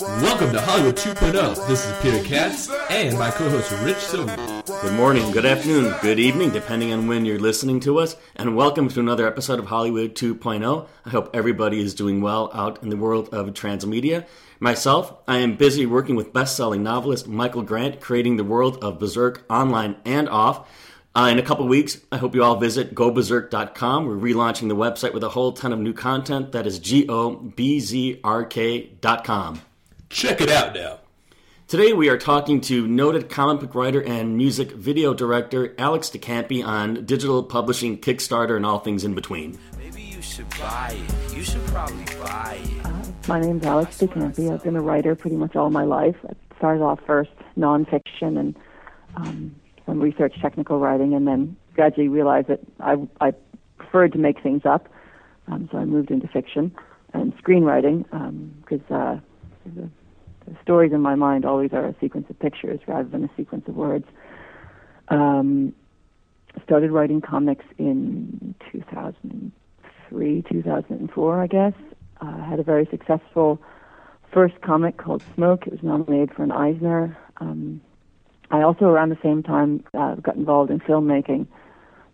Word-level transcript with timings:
Welcome 0.00 0.52
to 0.52 0.60
Hollywood 0.60 0.96
2.0. 0.96 1.66
This 1.66 1.84
is 1.84 1.96
Peter 2.00 2.22
Katz 2.22 2.70
and 2.88 3.18
my 3.18 3.32
co-host 3.32 3.72
Rich 3.82 3.96
Silver. 3.96 4.62
Good 4.80 4.92
morning, 4.92 5.32
good 5.32 5.44
afternoon, 5.44 5.92
good 6.00 6.20
evening, 6.20 6.50
depending 6.50 6.92
on 6.92 7.08
when 7.08 7.24
you're 7.24 7.40
listening 7.40 7.80
to 7.80 7.98
us, 7.98 8.14
and 8.36 8.54
welcome 8.54 8.88
to 8.90 9.00
another 9.00 9.26
episode 9.26 9.58
of 9.58 9.66
Hollywood 9.66 10.14
2.0. 10.14 10.86
I 11.04 11.10
hope 11.10 11.30
everybody 11.34 11.80
is 11.80 11.96
doing 11.96 12.20
well 12.20 12.48
out 12.54 12.80
in 12.80 12.90
the 12.90 12.96
world 12.96 13.34
of 13.34 13.48
transmedia. 13.48 14.24
Myself, 14.60 15.14
I 15.26 15.38
am 15.38 15.56
busy 15.56 15.84
working 15.84 16.14
with 16.14 16.32
best-selling 16.32 16.84
novelist 16.84 17.26
Michael 17.26 17.62
Grant, 17.62 18.00
creating 18.00 18.36
the 18.36 18.44
world 18.44 18.78
of 18.84 19.00
Berserk 19.00 19.44
online 19.50 19.96
and 20.04 20.28
off. 20.28 20.70
Uh, 21.16 21.28
in 21.32 21.40
a 21.40 21.42
couple 21.42 21.66
weeks, 21.66 22.00
I 22.12 22.18
hope 22.18 22.36
you 22.36 22.44
all 22.44 22.54
visit 22.54 22.94
goberserk.com. 22.94 24.06
We're 24.06 24.14
relaunching 24.14 24.68
the 24.68 24.76
website 24.76 25.12
with 25.12 25.24
a 25.24 25.30
whole 25.30 25.50
ton 25.50 25.72
of 25.72 25.80
new 25.80 25.92
content. 25.92 26.52
That 26.52 26.68
is 26.68 26.78
G 26.78 27.06
O 27.08 27.34
B 27.34 27.80
Z 27.80 28.20
R 28.22 28.44
K.com. 28.44 29.62
Check 30.10 30.40
it 30.40 30.48
out 30.48 30.74
now. 30.74 31.00
Today, 31.66 31.92
we 31.92 32.08
are 32.08 32.16
talking 32.16 32.62
to 32.62 32.86
noted 32.86 33.28
comic 33.28 33.60
book 33.60 33.74
writer 33.74 34.02
and 34.02 34.38
music 34.38 34.72
video 34.72 35.12
director 35.12 35.74
Alex 35.76 36.08
de 36.08 36.18
Campi 36.18 36.62
on 36.62 37.04
digital 37.04 37.42
publishing, 37.42 37.98
Kickstarter, 37.98 38.56
and 38.56 38.64
all 38.64 38.78
things 38.78 39.04
in 39.04 39.14
between. 39.14 39.58
Maybe 39.76 40.00
you 40.00 40.22
should 40.22 40.48
buy 40.58 40.96
it. 40.98 41.36
You 41.36 41.44
should 41.44 41.64
probably 41.66 42.04
buy 42.22 42.58
it. 42.62 42.86
Uh, 42.86 43.02
my 43.28 43.38
name's 43.38 43.64
Alex 43.64 43.98
de 43.98 44.08
Campi. 44.08 44.48
I've 44.48 44.64
been 44.64 44.76
a 44.76 44.80
writer 44.80 45.14
pretty 45.14 45.36
much 45.36 45.54
all 45.56 45.68
my 45.68 45.84
life. 45.84 46.16
I 46.26 46.32
started 46.56 46.82
off 46.82 47.00
first 47.06 47.30
nonfiction 47.58 48.38
and 48.38 48.56
um, 49.16 49.54
some 49.84 50.00
research 50.00 50.40
technical 50.40 50.78
writing, 50.80 51.12
and 51.12 51.28
then 51.28 51.54
gradually 51.74 52.08
realized 52.08 52.48
that 52.48 52.60
I, 52.80 52.96
I 53.20 53.34
preferred 53.76 54.12
to 54.12 54.18
make 54.18 54.42
things 54.42 54.62
up. 54.64 54.88
Um, 55.48 55.68
so 55.70 55.76
I 55.76 55.84
moved 55.84 56.10
into 56.10 56.28
fiction 56.28 56.74
and 57.12 57.36
screenwriting 57.36 58.04
because 58.60 58.80
um, 58.90 58.96
uh, 58.96 59.20
the, 59.66 59.82
the, 59.82 59.90
stories 60.62 60.92
in 60.92 61.00
my 61.00 61.14
mind 61.14 61.44
always 61.44 61.72
are 61.72 61.86
a 61.86 61.94
sequence 62.00 62.28
of 62.30 62.38
pictures 62.38 62.80
rather 62.86 63.08
than 63.08 63.24
a 63.24 63.30
sequence 63.36 63.66
of 63.68 63.76
words. 63.76 64.06
Um, 65.08 65.74
started 66.64 66.90
writing 66.90 67.20
comics 67.20 67.64
in 67.78 68.54
2003, 68.72 70.44
2004, 70.50 71.42
I 71.42 71.46
guess. 71.46 71.72
Uh, 72.20 72.42
had 72.42 72.58
a 72.58 72.62
very 72.62 72.86
successful 72.90 73.60
first 74.32 74.60
comic 74.60 74.96
called 74.96 75.22
Smoke. 75.34 75.66
It 75.66 75.72
was 75.72 75.82
nominated 75.82 76.34
for 76.34 76.42
an 76.42 76.52
Eisner. 76.52 77.16
Um, 77.38 77.80
I 78.50 78.62
also, 78.62 78.86
around 78.86 79.10
the 79.10 79.18
same 79.22 79.42
time, 79.42 79.84
uh, 79.94 80.16
got 80.16 80.36
involved 80.36 80.70
in 80.70 80.80
filmmaking, 80.80 81.46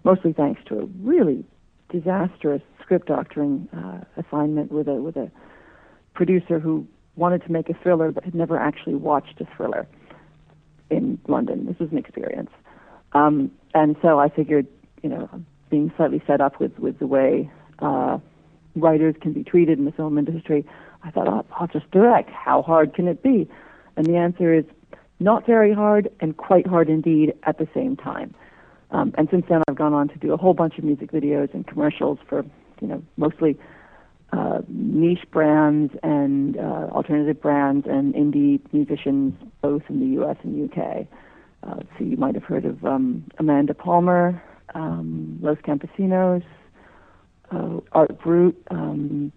mostly 0.02 0.32
thanks 0.32 0.60
to 0.66 0.80
a 0.80 0.84
really 1.02 1.44
disastrous 1.90 2.62
script 2.82 3.08
doctoring 3.08 3.68
uh, 3.72 4.04
assignment 4.20 4.72
with 4.72 4.88
a 4.88 4.94
with 4.94 5.16
a 5.16 5.30
producer 6.14 6.58
who 6.58 6.86
wanted 7.16 7.42
to 7.44 7.52
make 7.52 7.68
a 7.68 7.74
thriller 7.74 8.10
but 8.10 8.24
had 8.24 8.34
never 8.34 8.58
actually 8.58 8.94
watched 8.94 9.40
a 9.40 9.46
thriller 9.56 9.86
in 10.90 11.18
London. 11.28 11.66
This 11.66 11.78
was 11.78 11.90
an 11.90 11.98
experience, 11.98 12.50
um, 13.12 13.50
and 13.74 13.96
so 14.02 14.18
I 14.18 14.28
figured, 14.28 14.66
you 15.02 15.08
know, 15.08 15.28
being 15.70 15.92
slightly 15.96 16.22
set 16.26 16.40
up 16.40 16.60
with 16.60 16.78
with 16.78 16.98
the 16.98 17.06
way 17.06 17.50
uh, 17.78 18.18
writers 18.76 19.14
can 19.20 19.32
be 19.32 19.44
treated 19.44 19.78
in 19.78 19.84
the 19.84 19.92
film 19.92 20.18
industry, 20.18 20.64
I 21.02 21.10
thought, 21.10 21.28
oh, 21.28 21.44
I'll 21.58 21.66
just 21.66 21.90
direct. 21.90 22.30
How 22.30 22.62
hard 22.62 22.94
can 22.94 23.08
it 23.08 23.22
be? 23.22 23.48
And 23.96 24.06
the 24.06 24.16
answer 24.16 24.52
is 24.52 24.64
not 25.20 25.46
very 25.46 25.72
hard 25.72 26.10
and 26.20 26.36
quite 26.36 26.66
hard 26.66 26.88
indeed 26.88 27.34
at 27.44 27.58
the 27.58 27.68
same 27.74 27.96
time. 27.96 28.34
Um, 28.90 29.14
and 29.16 29.28
since 29.30 29.46
then, 29.48 29.62
I've 29.68 29.76
gone 29.76 29.94
on 29.94 30.08
to 30.08 30.18
do 30.18 30.32
a 30.32 30.36
whole 30.36 30.54
bunch 30.54 30.78
of 30.78 30.84
music 30.84 31.12
videos 31.12 31.52
and 31.54 31.66
commercials 31.66 32.18
for, 32.28 32.44
you 32.80 32.88
know, 32.88 33.02
mostly 33.16 33.58
uh, 34.32 34.60
niche 34.68 35.24
brands 35.30 35.94
and 36.02 36.56
uh, 36.56 36.88
alternative 36.90 37.40
brands 37.40 37.86
and 37.88 38.14
indie 38.14 38.60
musicians, 38.72 39.34
both 39.62 39.82
in 39.88 40.00
the 40.00 40.06
U.S. 40.16 40.36
and 40.42 40.70
UK. 40.70 41.06
Uh, 41.62 41.80
so 41.96 42.04
you 42.04 42.16
might 42.16 42.34
have 42.34 42.44
heard 42.44 42.64
of 42.64 42.84
um, 42.84 43.24
Amanda 43.38 43.74
Palmer, 43.74 44.42
um, 44.74 45.38
Los 45.40 45.58
Campesinos, 45.58 46.44
uh, 47.50 47.80
Art 47.92 48.20
Brut. 48.22 48.56
Um, 48.70 49.32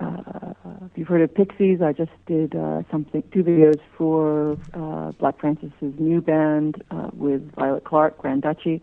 uh, 0.00 0.54
if 0.86 0.90
you've 0.96 1.08
heard 1.08 1.22
of 1.22 1.32
Pixies, 1.32 1.80
I 1.80 1.92
just 1.92 2.10
did 2.26 2.56
uh, 2.56 2.82
something, 2.90 3.22
two 3.32 3.44
videos 3.44 3.78
for 3.96 4.58
uh, 4.74 5.12
Black 5.12 5.38
Francis's 5.38 5.94
new 5.98 6.20
band 6.20 6.82
uh, 6.90 7.10
with 7.12 7.54
Violet 7.54 7.84
Clark, 7.84 8.18
Grand 8.18 8.42
Duchy. 8.42 8.82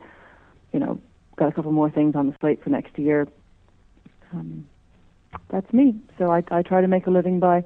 You 0.72 0.80
know, 0.80 1.02
got 1.36 1.50
a 1.50 1.52
couple 1.52 1.72
more 1.72 1.90
things 1.90 2.16
on 2.16 2.28
the 2.28 2.36
slate 2.40 2.64
for 2.64 2.70
next 2.70 2.98
year. 2.98 3.28
Um, 4.32 4.69
that's 5.50 5.72
me. 5.74 5.96
So 6.18 6.32
I, 6.32 6.44
I 6.52 6.62
try 6.62 6.82
to 6.82 6.88
make 6.88 7.08
a 7.08 7.10
living 7.10 7.40
by 7.40 7.64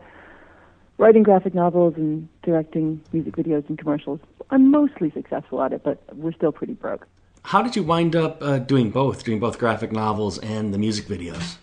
writing 0.97 1.23
graphic 1.23 1.53
novels 1.53 1.95
and 1.97 2.27
directing 2.43 3.01
music 3.11 3.35
videos 3.35 3.67
and 3.69 3.77
commercials. 3.77 4.19
I'm 4.51 4.69
mostly 4.71 5.11
successful 5.11 5.61
at 5.61 5.73
it, 5.73 5.83
but 5.83 6.01
we're 6.15 6.33
still 6.33 6.51
pretty 6.51 6.73
broke. 6.73 7.07
How 7.43 7.61
did 7.61 7.75
you 7.75 7.83
wind 7.83 8.15
up 8.15 8.41
uh, 8.41 8.59
doing 8.59 8.89
both, 8.89 9.23
doing 9.23 9.39
both 9.39 9.59
graphic 9.59 9.91
novels 9.91 10.37
and 10.39 10.73
the 10.73 10.77
music 10.77 11.07
videos? 11.07 11.57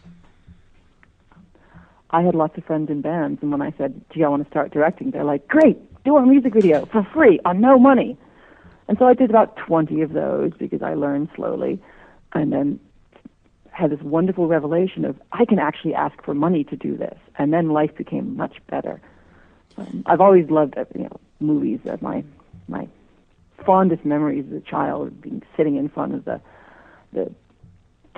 I 2.11 2.23
had 2.23 2.35
lots 2.35 2.59
of 2.59 2.65
friends 2.65 2.91
in 2.91 3.01
bands, 3.03 3.41
and 3.41 3.53
when 3.53 3.63
I 3.63 3.73
said, 3.79 4.01
"Gee, 4.13 4.25
I 4.25 4.29
want 4.29 4.43
to 4.43 4.51
start 4.51 4.73
directing," 4.73 5.13
they're 5.13 5.25
like, 5.25 5.47
"Great, 5.47 5.79
do 6.05 6.17
our 6.17 6.27
music 6.27 6.53
video 6.53 6.85
for 6.87 7.07
free 7.15 7.39
on 7.45 7.61
no 7.61 7.79
money." 7.79 8.19
And 8.89 8.99
so 8.99 9.07
I 9.07 9.15
did 9.15 9.31
about 9.31 9.57
20 9.57 10.03
of 10.03 10.13
those 10.13 10.53
because 10.59 10.83
I 10.83 10.95
learned 10.95 11.29
slowly, 11.37 11.81
and 12.35 12.53
then 12.53 12.81
had 13.73 13.91
this 13.91 14.01
wonderful 14.03 14.47
revelation 14.47 15.05
of 15.05 15.21
I 15.33 15.45
can 15.45 15.59
actually 15.59 15.95
ask 15.95 16.23
for 16.25 16.35
money 16.35 16.65
to 16.65 16.77
do 16.77 16.97
this, 16.97 17.19
and 17.37 17.53
then 17.53 17.71
life 17.71 17.95
became 17.97 18.37
much 18.37 18.57
better. 18.69 19.01
Um, 19.77 20.03
I've 20.07 20.21
always 20.21 20.51
loved 20.51 20.77
uh, 20.77 20.85
you 20.95 21.05
know 21.05 21.21
movies. 21.41 21.81
Uh, 21.89 21.97
my 22.01 22.25
my 22.69 22.89
fondest 23.65 24.05
memories 24.05 24.45
as 24.51 24.57
a 24.57 24.61
child 24.61 25.21
being 25.21 25.43
sitting 25.57 25.77
in 25.77 25.89
front 25.89 26.15
of 26.15 26.25
the 26.25 26.41
the 27.13 27.33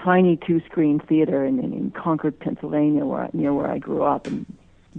tiny 0.02 0.36
two-screen 0.36 0.98
theater 1.00 1.44
in, 1.44 1.58
in, 1.58 1.72
in 1.72 1.90
Concord, 1.92 2.38
Pennsylvania, 2.38 3.04
where 3.04 3.28
near 3.32 3.52
where 3.52 3.70
I 3.70 3.78
grew 3.78 4.02
up, 4.02 4.26
and 4.26 4.46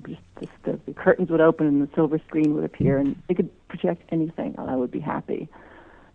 just, 0.08 0.22
just 0.40 0.52
the, 0.64 0.80
the 0.86 0.94
curtains 0.94 1.30
would 1.30 1.42
open 1.42 1.68
and 1.68 1.82
the 1.82 1.90
silver 1.94 2.20
screen 2.28 2.56
would 2.56 2.64
appear, 2.64 2.98
and 2.98 3.22
they 3.28 3.34
could 3.34 3.50
project 3.68 4.04
anything, 4.10 4.56
and 4.58 4.70
I 4.70 4.76
would 4.76 4.92
be 4.92 5.00
happy. 5.00 5.50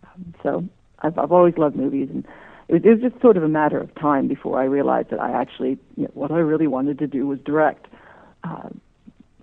Um, 0.04 0.34
so 0.43 0.65
I've, 1.00 1.19
I've 1.19 1.32
always 1.32 1.56
loved 1.59 1.77
movies, 1.77 2.09
and 2.10 2.27
it 2.69 2.73
was, 2.73 2.83
it 2.84 2.89
was 2.91 3.12
just 3.12 3.21
sort 3.23 3.37
of 3.37 3.43
a 3.43 3.49
matter 3.49 3.79
of 3.79 3.95
time 3.95 4.29
before 4.29 4.61
I 4.61 4.65
realized 4.65 5.11
that 5.11 5.21
I 5.21 5.33
actually, 5.33 5.79
you 5.97 6.05
know, 6.05 6.11
what 6.15 6.31
I 6.31 6.39
really 6.39 6.67
wanted 6.67 6.99
to 6.99 7.06
do 7.06 7.27
was 7.27 7.39
direct. 7.41 7.87
Uh, 8.45 8.69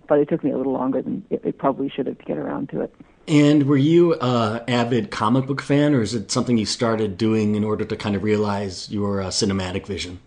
but 0.08 0.20
it 0.20 0.30
took 0.30 0.44
me 0.44 0.52
a 0.52 0.58
little 0.58 0.74
longer 0.74 1.02
than 1.02 1.26
it, 1.30 1.42
it 1.44 1.58
probably 1.58 1.90
should 1.90 2.06
have 2.08 2.18
to 2.18 2.26
get 2.26 2.38
around 2.38 2.70
to 2.70 2.82
it. 2.82 2.94
And 3.28 3.64
were 3.64 3.78
you 3.78 4.14
a 4.22 4.64
avid 4.68 5.10
comic 5.10 5.48
book 5.48 5.62
fan, 5.62 5.96
or 5.96 6.02
is 6.04 6.14
it 6.14 6.32
something 6.32 6.58
you 6.58 6.66
started 6.68 7.18
doing 7.18 7.56
in 7.56 7.64
order 7.64 7.84
to 7.84 7.96
kind 7.96 8.16
of 8.16 8.22
realize 8.22 8.92
your 8.92 9.22
uh, 9.22 9.28
cinematic 9.28 9.88
vision? 9.88 10.20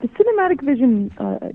The 0.00 0.08
cinematic 0.08 0.62
vision 0.62 1.12
uh, 1.18 1.50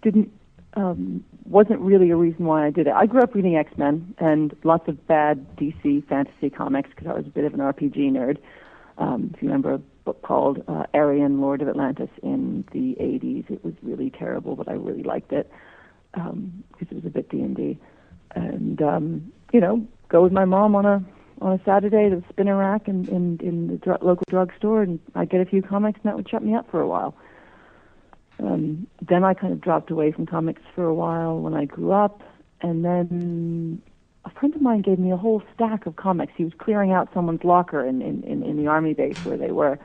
didn't 0.00 0.32
um, 0.74 1.24
wasn't 1.44 1.80
really 1.80 2.10
a 2.10 2.16
reason 2.16 2.46
why 2.46 2.64
I 2.64 2.70
did 2.70 2.86
it. 2.86 2.92
I 2.94 3.06
grew 3.06 3.20
up 3.20 3.34
reading 3.34 3.56
X 3.56 3.76
Men 3.76 4.14
and 4.18 4.56
lots 4.64 4.88
of 4.88 5.06
bad 5.06 5.44
DC 5.56 6.06
fantasy 6.06 6.48
comics 6.48 6.88
because 6.90 7.08
I 7.08 7.12
was 7.12 7.26
a 7.26 7.30
bit 7.30 7.44
of 7.44 7.52
an 7.52 7.60
RPG 7.60 8.12
nerd. 8.12 8.38
Um, 9.00 9.30
if 9.34 9.42
you 9.42 9.48
remember 9.48 9.72
a 9.72 9.78
book 9.78 10.22
called 10.22 10.62
uh, 10.68 10.84
Arion, 10.92 11.40
Lord 11.40 11.62
of 11.62 11.68
Atlantis 11.68 12.10
in 12.22 12.64
the 12.72 12.96
80s, 13.00 13.50
it 13.50 13.64
was 13.64 13.74
really 13.82 14.10
terrible, 14.10 14.54
but 14.54 14.68
I 14.68 14.72
really 14.72 15.02
liked 15.02 15.32
it 15.32 15.50
because 16.12 16.30
um, 16.30 16.64
it 16.78 16.92
was 16.92 17.04
a 17.06 17.10
bit 17.10 17.28
D 17.30 17.40
and 17.40 17.56
D. 17.56 17.78
And 18.34 18.80
um, 18.82 19.32
you 19.52 19.60
know, 19.60 19.86
go 20.08 20.22
with 20.22 20.32
my 20.32 20.44
mom 20.44 20.76
on 20.76 20.84
a 20.84 21.04
on 21.40 21.58
a 21.58 21.64
Saturday 21.64 22.10
to 22.10 22.16
the 22.16 22.24
spinner 22.28 22.56
rack 22.56 22.86
in 22.86 23.08
in, 23.08 23.38
in 23.40 23.68
the 23.68 23.76
dr- 23.78 24.02
local 24.02 24.24
drugstore, 24.28 24.82
and 24.82 25.00
I'd 25.14 25.30
get 25.30 25.40
a 25.40 25.46
few 25.46 25.62
comics, 25.62 25.98
and 26.02 26.10
that 26.10 26.16
would 26.16 26.28
shut 26.28 26.44
me 26.44 26.54
up 26.54 26.70
for 26.70 26.80
a 26.80 26.86
while. 26.86 27.16
Um, 28.38 28.86
then 29.06 29.24
I 29.24 29.34
kind 29.34 29.52
of 29.52 29.60
dropped 29.60 29.90
away 29.90 30.12
from 30.12 30.26
comics 30.26 30.62
for 30.74 30.84
a 30.84 30.94
while 30.94 31.38
when 31.38 31.54
I 31.54 31.64
grew 31.64 31.92
up, 31.92 32.22
and 32.60 32.84
then 32.84 33.82
a 34.30 34.38
friend 34.38 34.54
of 34.54 34.62
mine 34.62 34.82
gave 34.82 34.98
me 34.98 35.10
a 35.10 35.16
whole 35.16 35.42
stack 35.54 35.86
of 35.86 35.96
comics. 35.96 36.32
He 36.36 36.44
was 36.44 36.52
clearing 36.58 36.92
out 36.92 37.08
someone's 37.12 37.44
locker 37.44 37.84
in 37.84 38.02
in, 38.02 38.22
in, 38.24 38.42
in 38.42 38.56
the 38.56 38.66
army 38.66 38.94
base 38.94 39.18
where 39.24 39.36
they 39.36 39.50
were, 39.50 39.78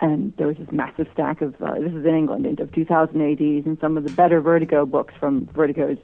and 0.00 0.32
there 0.36 0.46
was 0.46 0.56
this 0.56 0.70
massive 0.70 1.06
stack 1.12 1.40
of 1.40 1.60
uh, 1.62 1.74
this 1.74 1.92
is 1.92 2.04
in 2.04 2.14
England 2.14 2.60
of 2.60 2.72
2000 2.72 3.20
ADs 3.20 3.66
and 3.66 3.78
some 3.80 3.96
of 3.96 4.04
the 4.04 4.10
better 4.10 4.40
Vertigo 4.40 4.86
books 4.86 5.14
from 5.18 5.46
Vertigo's 5.46 5.98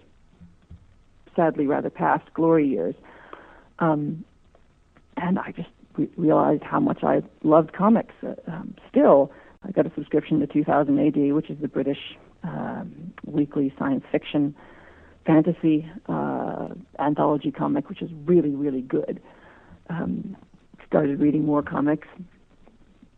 sadly 1.34 1.67
rather 1.67 1.90
past 1.90 2.32
glory 2.34 2.67
years. 2.67 2.94
Um, 3.78 4.25
and 5.19 5.38
I 5.38 5.52
just 5.52 5.69
re- 5.96 6.08
realized 6.17 6.62
how 6.62 6.81
much 6.81 7.05
I 7.05 7.23
loved 7.43 7.73
comics. 7.75 8.14
Uh, 8.23 8.34
um, 8.46 8.75
still, 8.88 9.31
I 9.62 9.70
got 9.70 9.87
a 9.87 9.93
subscription 9.94 10.40
to 10.40 10.46
2000 10.46 10.99
AD, 10.99 11.34
which 11.34 11.50
is 11.50 11.58
the 11.61 11.69
British 11.69 12.17
um, 12.43 13.12
weekly 13.26 13.75
science 13.78 14.05
fiction 14.11 14.55
fantasy 15.26 15.90
uh, 16.08 16.69
anthology 16.99 17.50
comic, 17.50 17.88
which 17.88 18.00
is 18.00 18.11
really, 18.25 18.50
really 18.50 18.81
good. 18.81 19.20
Um, 19.90 20.37
started 20.87 21.20
reading 21.20 21.44
more 21.44 21.62
comics, 21.62 22.08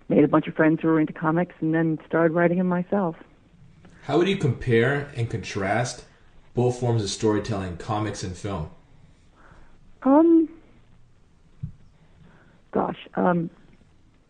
made 0.08 0.24
a 0.24 0.28
bunch 0.28 0.46
of 0.46 0.54
friends 0.54 0.80
who 0.80 0.88
were 0.88 1.00
into 1.00 1.12
comics, 1.12 1.54
and 1.60 1.74
then 1.74 1.98
started 2.06 2.32
writing 2.32 2.58
them 2.58 2.68
myself. 2.68 3.16
How 4.02 4.16
would 4.18 4.28
you 4.28 4.38
compare 4.38 5.10
and 5.16 5.28
contrast 5.28 6.04
both 6.54 6.80
forms 6.80 7.02
of 7.02 7.10
storytelling, 7.10 7.76
comics 7.76 8.22
and 8.22 8.36
film? 8.36 8.70
Um, 10.02 10.48
gosh, 12.72 13.06
um, 13.14 13.50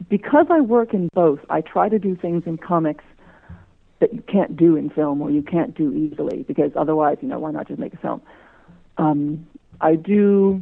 because 0.08 0.46
I 0.50 0.60
work 0.60 0.94
in 0.94 1.08
both, 1.14 1.40
I 1.48 1.60
try 1.60 1.88
to 1.88 1.98
do 1.98 2.16
things 2.16 2.42
in 2.46 2.58
comics 2.58 3.04
that 4.00 4.14
you 4.14 4.22
can't 4.22 4.56
do 4.56 4.76
in 4.76 4.90
film 4.90 5.20
or 5.20 5.30
you 5.30 5.42
can't 5.42 5.76
do 5.76 5.92
easily 5.92 6.44
because 6.46 6.70
otherwise, 6.76 7.18
you 7.20 7.28
know, 7.28 7.38
why 7.38 7.50
not 7.50 7.66
just 7.66 7.80
make 7.80 7.94
a 7.94 7.98
film? 7.98 8.22
Um, 8.96 9.46
I 9.80 9.96
do 9.96 10.60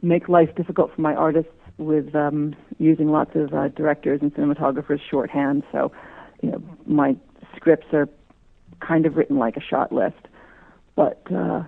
make 0.00 0.28
life 0.28 0.54
difficult 0.56 0.94
for 0.94 1.00
my 1.00 1.14
artists 1.14 1.52
with 1.78 2.14
um, 2.14 2.54
using 2.78 3.10
lots 3.10 3.34
of 3.34 3.52
uh, 3.52 3.68
directors 3.68 4.20
and 4.22 4.34
cinematographers 4.34 5.00
shorthand. 5.10 5.62
So, 5.72 5.92
you 6.42 6.50
know, 6.50 6.62
my 6.86 7.16
scripts 7.56 7.86
are 7.92 8.08
kind 8.80 9.06
of 9.06 9.16
written 9.16 9.38
like 9.38 9.56
a 9.56 9.60
shot 9.60 9.92
list. 9.92 10.16
But 10.94 11.22
uh, 11.32 11.62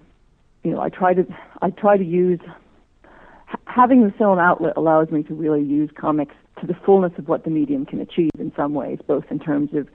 you 0.62 0.72
know, 0.72 0.80
I 0.80 0.88
try 0.88 1.14
to 1.14 1.24
I 1.62 1.70
try 1.70 1.96
to 1.96 2.04
use 2.04 2.40
having 3.66 4.04
the 4.04 4.12
film 4.12 4.38
outlet 4.38 4.74
allows 4.76 5.10
me 5.10 5.22
to 5.24 5.34
really 5.34 5.62
use 5.62 5.90
comics 5.96 6.34
to 6.60 6.66
the 6.66 6.74
fullness 6.84 7.12
of 7.18 7.28
what 7.28 7.44
the 7.44 7.50
medium 7.50 7.86
can 7.86 8.00
achieve 8.00 8.30
in 8.38 8.52
some 8.56 8.74
ways, 8.74 8.98
both 9.06 9.24
in 9.30 9.38
terms 9.38 9.70
of 9.74 9.88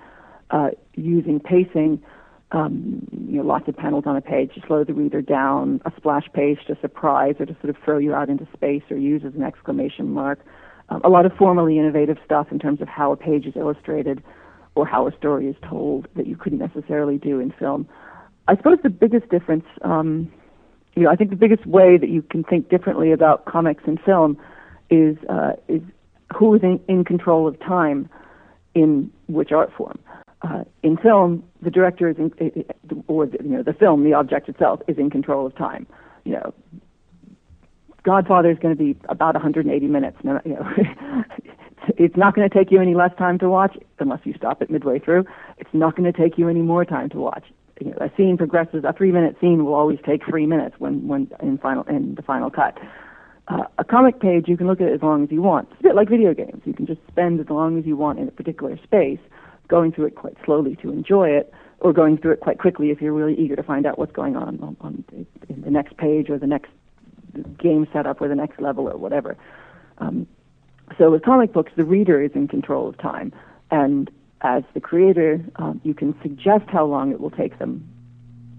uh, 0.51 0.69
using 0.95 1.39
pacing, 1.39 2.01
um, 2.51 3.07
you 3.27 3.37
know, 3.37 3.43
lots 3.43 3.67
of 3.67 3.77
panels 3.77 4.05
on 4.07 4.15
a 4.15 4.21
page 4.21 4.53
to 4.55 4.61
slow 4.65 4.83
the 4.83 4.93
reader 4.93 5.21
down, 5.21 5.81
a 5.85 5.91
splash 5.97 6.27
page 6.33 6.59
to 6.67 6.77
surprise 6.81 7.35
or 7.39 7.45
to 7.45 7.53
sort 7.61 7.69
of 7.69 7.75
throw 7.83 7.97
you 7.97 8.13
out 8.13 8.29
into 8.29 8.47
space 8.53 8.83
or 8.89 8.97
use 8.97 9.21
as 9.25 9.35
an 9.35 9.43
exclamation 9.43 10.11
mark. 10.11 10.39
Um, 10.89 11.01
a 11.03 11.09
lot 11.09 11.25
of 11.25 11.33
formally 11.33 11.77
innovative 11.77 12.17
stuff 12.25 12.47
in 12.51 12.57
terms 12.57 12.81
of 12.81 12.87
how 12.87 13.11
a 13.11 13.17
page 13.17 13.45
is 13.45 13.55
illustrated 13.55 14.23
or 14.75 14.87
how 14.87 15.07
a 15.07 15.15
story 15.15 15.47
is 15.47 15.55
told 15.67 16.07
that 16.15 16.25
you 16.25 16.35
couldn't 16.35 16.59
necessarily 16.59 17.17
do 17.17 17.39
in 17.39 17.51
film. 17.51 17.87
I 18.47 18.55
suppose 18.55 18.79
the 18.81 18.89
biggest 18.89 19.29
difference, 19.29 19.65
um, 19.83 20.31
you 20.95 21.03
know, 21.03 21.11
I 21.11 21.15
think 21.15 21.29
the 21.29 21.35
biggest 21.35 21.67
way 21.67 21.97
that 21.97 22.09
you 22.09 22.23
can 22.23 22.43
think 22.43 22.69
differently 22.69 23.11
about 23.11 23.45
comics 23.45 23.83
and 23.85 23.99
film 24.01 24.37
is 24.89 25.17
uh, 25.29 25.51
is 25.67 25.81
who 26.35 26.55
is 26.55 26.63
in, 26.63 26.79
in 26.87 27.03
control 27.03 27.47
of 27.47 27.59
time 27.59 28.09
in 28.73 29.11
which 29.27 29.51
art 29.51 29.71
form. 29.77 29.99
Uh, 30.41 30.63
in 30.83 30.95
film, 30.97 31.43
the 31.61 31.69
director 31.69 32.09
is, 32.09 32.17
in, 32.17 32.31
or 33.07 33.25
the, 33.25 33.37
you 33.43 33.49
know, 33.49 33.63
the 33.63 33.73
film, 33.73 34.03
the 34.03 34.13
object 34.13 34.47
itself, 34.47 34.79
is 34.87 34.97
in 34.97 35.09
control 35.09 35.45
of 35.45 35.55
time. 35.57 35.85
You 36.23 36.33
know, 36.33 36.53
Godfather 38.03 38.49
is 38.49 38.57
going 38.59 38.75
to 38.75 38.81
be 38.81 38.97
about 39.09 39.35
180 39.35 39.87
minutes. 39.87 40.17
You 40.23 40.39
know, 40.45 40.73
it's 41.97 42.15
not 42.15 42.35
going 42.35 42.49
to 42.49 42.53
take 42.53 42.71
you 42.71 42.81
any 42.81 42.95
less 42.95 43.11
time 43.17 43.37
to 43.39 43.49
watch 43.49 43.77
unless 43.99 44.21
you 44.23 44.33
stop 44.35 44.61
it 44.61 44.69
midway 44.69 44.99
through. 44.99 45.25
It's 45.57 45.73
not 45.73 45.97
going 45.97 46.11
to 46.11 46.17
take 46.17 46.37
you 46.37 46.47
any 46.47 46.61
more 46.61 46.85
time 46.85 47.09
to 47.09 47.17
watch 47.17 47.43
you 47.79 47.91
know, 47.91 47.97
a 47.99 48.11
scene 48.15 48.37
progresses. 48.37 48.83
A 48.87 48.93
three-minute 48.93 49.37
scene 49.39 49.65
will 49.65 49.73
always 49.73 49.99
take 50.05 50.23
three 50.25 50.45
minutes 50.45 50.75
when 50.79 51.07
when 51.07 51.29
in 51.41 51.57
final 51.57 51.83
in 51.83 52.15
the 52.15 52.21
final 52.21 52.49
cut. 52.49 52.77
Uh, 53.47 53.63
a 53.79 53.83
comic 53.83 54.19
page 54.19 54.47
you 54.47 54.55
can 54.55 54.67
look 54.67 54.79
at 54.79 54.87
it 54.87 54.93
as 54.93 55.01
long 55.01 55.23
as 55.23 55.31
you 55.31 55.41
want. 55.41 55.67
It's 55.71 55.79
a 55.79 55.83
bit 55.83 55.95
like 55.95 56.09
video 56.09 56.33
games. 56.33 56.61
You 56.65 56.73
can 56.73 56.85
just 56.85 57.01
spend 57.07 57.39
as 57.39 57.49
long 57.49 57.79
as 57.79 57.85
you 57.85 57.97
want 57.97 58.19
in 58.19 58.27
a 58.27 58.31
particular 58.31 58.77
space, 58.83 59.19
going 59.69 59.91
through 59.93 60.07
it 60.07 60.15
quite 60.15 60.35
slowly 60.43 60.75
to 60.77 60.91
enjoy 60.91 61.29
it, 61.29 61.53
or 61.79 61.93
going 61.93 62.17
through 62.17 62.33
it 62.33 62.41
quite 62.41 62.59
quickly 62.59 62.89
if 62.91 63.01
you're 63.01 63.13
really 63.13 63.35
eager 63.35 63.55
to 63.55 63.63
find 63.63 63.85
out 63.85 63.97
what's 63.97 64.11
going 64.11 64.35
on 64.35 64.59
on, 64.61 64.75
on 64.81 65.03
in 65.47 65.61
the 65.61 65.71
next 65.71 65.95
page 65.95 66.29
or 66.29 66.37
the 66.37 66.47
next 66.47 66.69
game 67.57 67.87
setup 67.93 68.19
or 68.21 68.27
the 68.27 68.35
next 68.35 68.59
level 68.59 68.89
or 68.89 68.97
whatever. 68.97 69.37
Um, 69.99 70.27
so 70.97 71.11
with 71.11 71.23
comic 71.23 71.53
books, 71.53 71.71
the 71.77 71.85
reader 71.85 72.21
is 72.21 72.31
in 72.33 72.47
control 72.47 72.89
of 72.89 72.97
time, 72.97 73.31
and 73.71 74.11
as 74.41 74.63
the 74.73 74.79
creator, 74.79 75.45
um, 75.57 75.79
you 75.83 75.93
can 75.93 76.19
suggest 76.21 76.65
how 76.67 76.85
long 76.85 77.11
it 77.11 77.19
will 77.19 77.29
take 77.29 77.59
them 77.59 77.87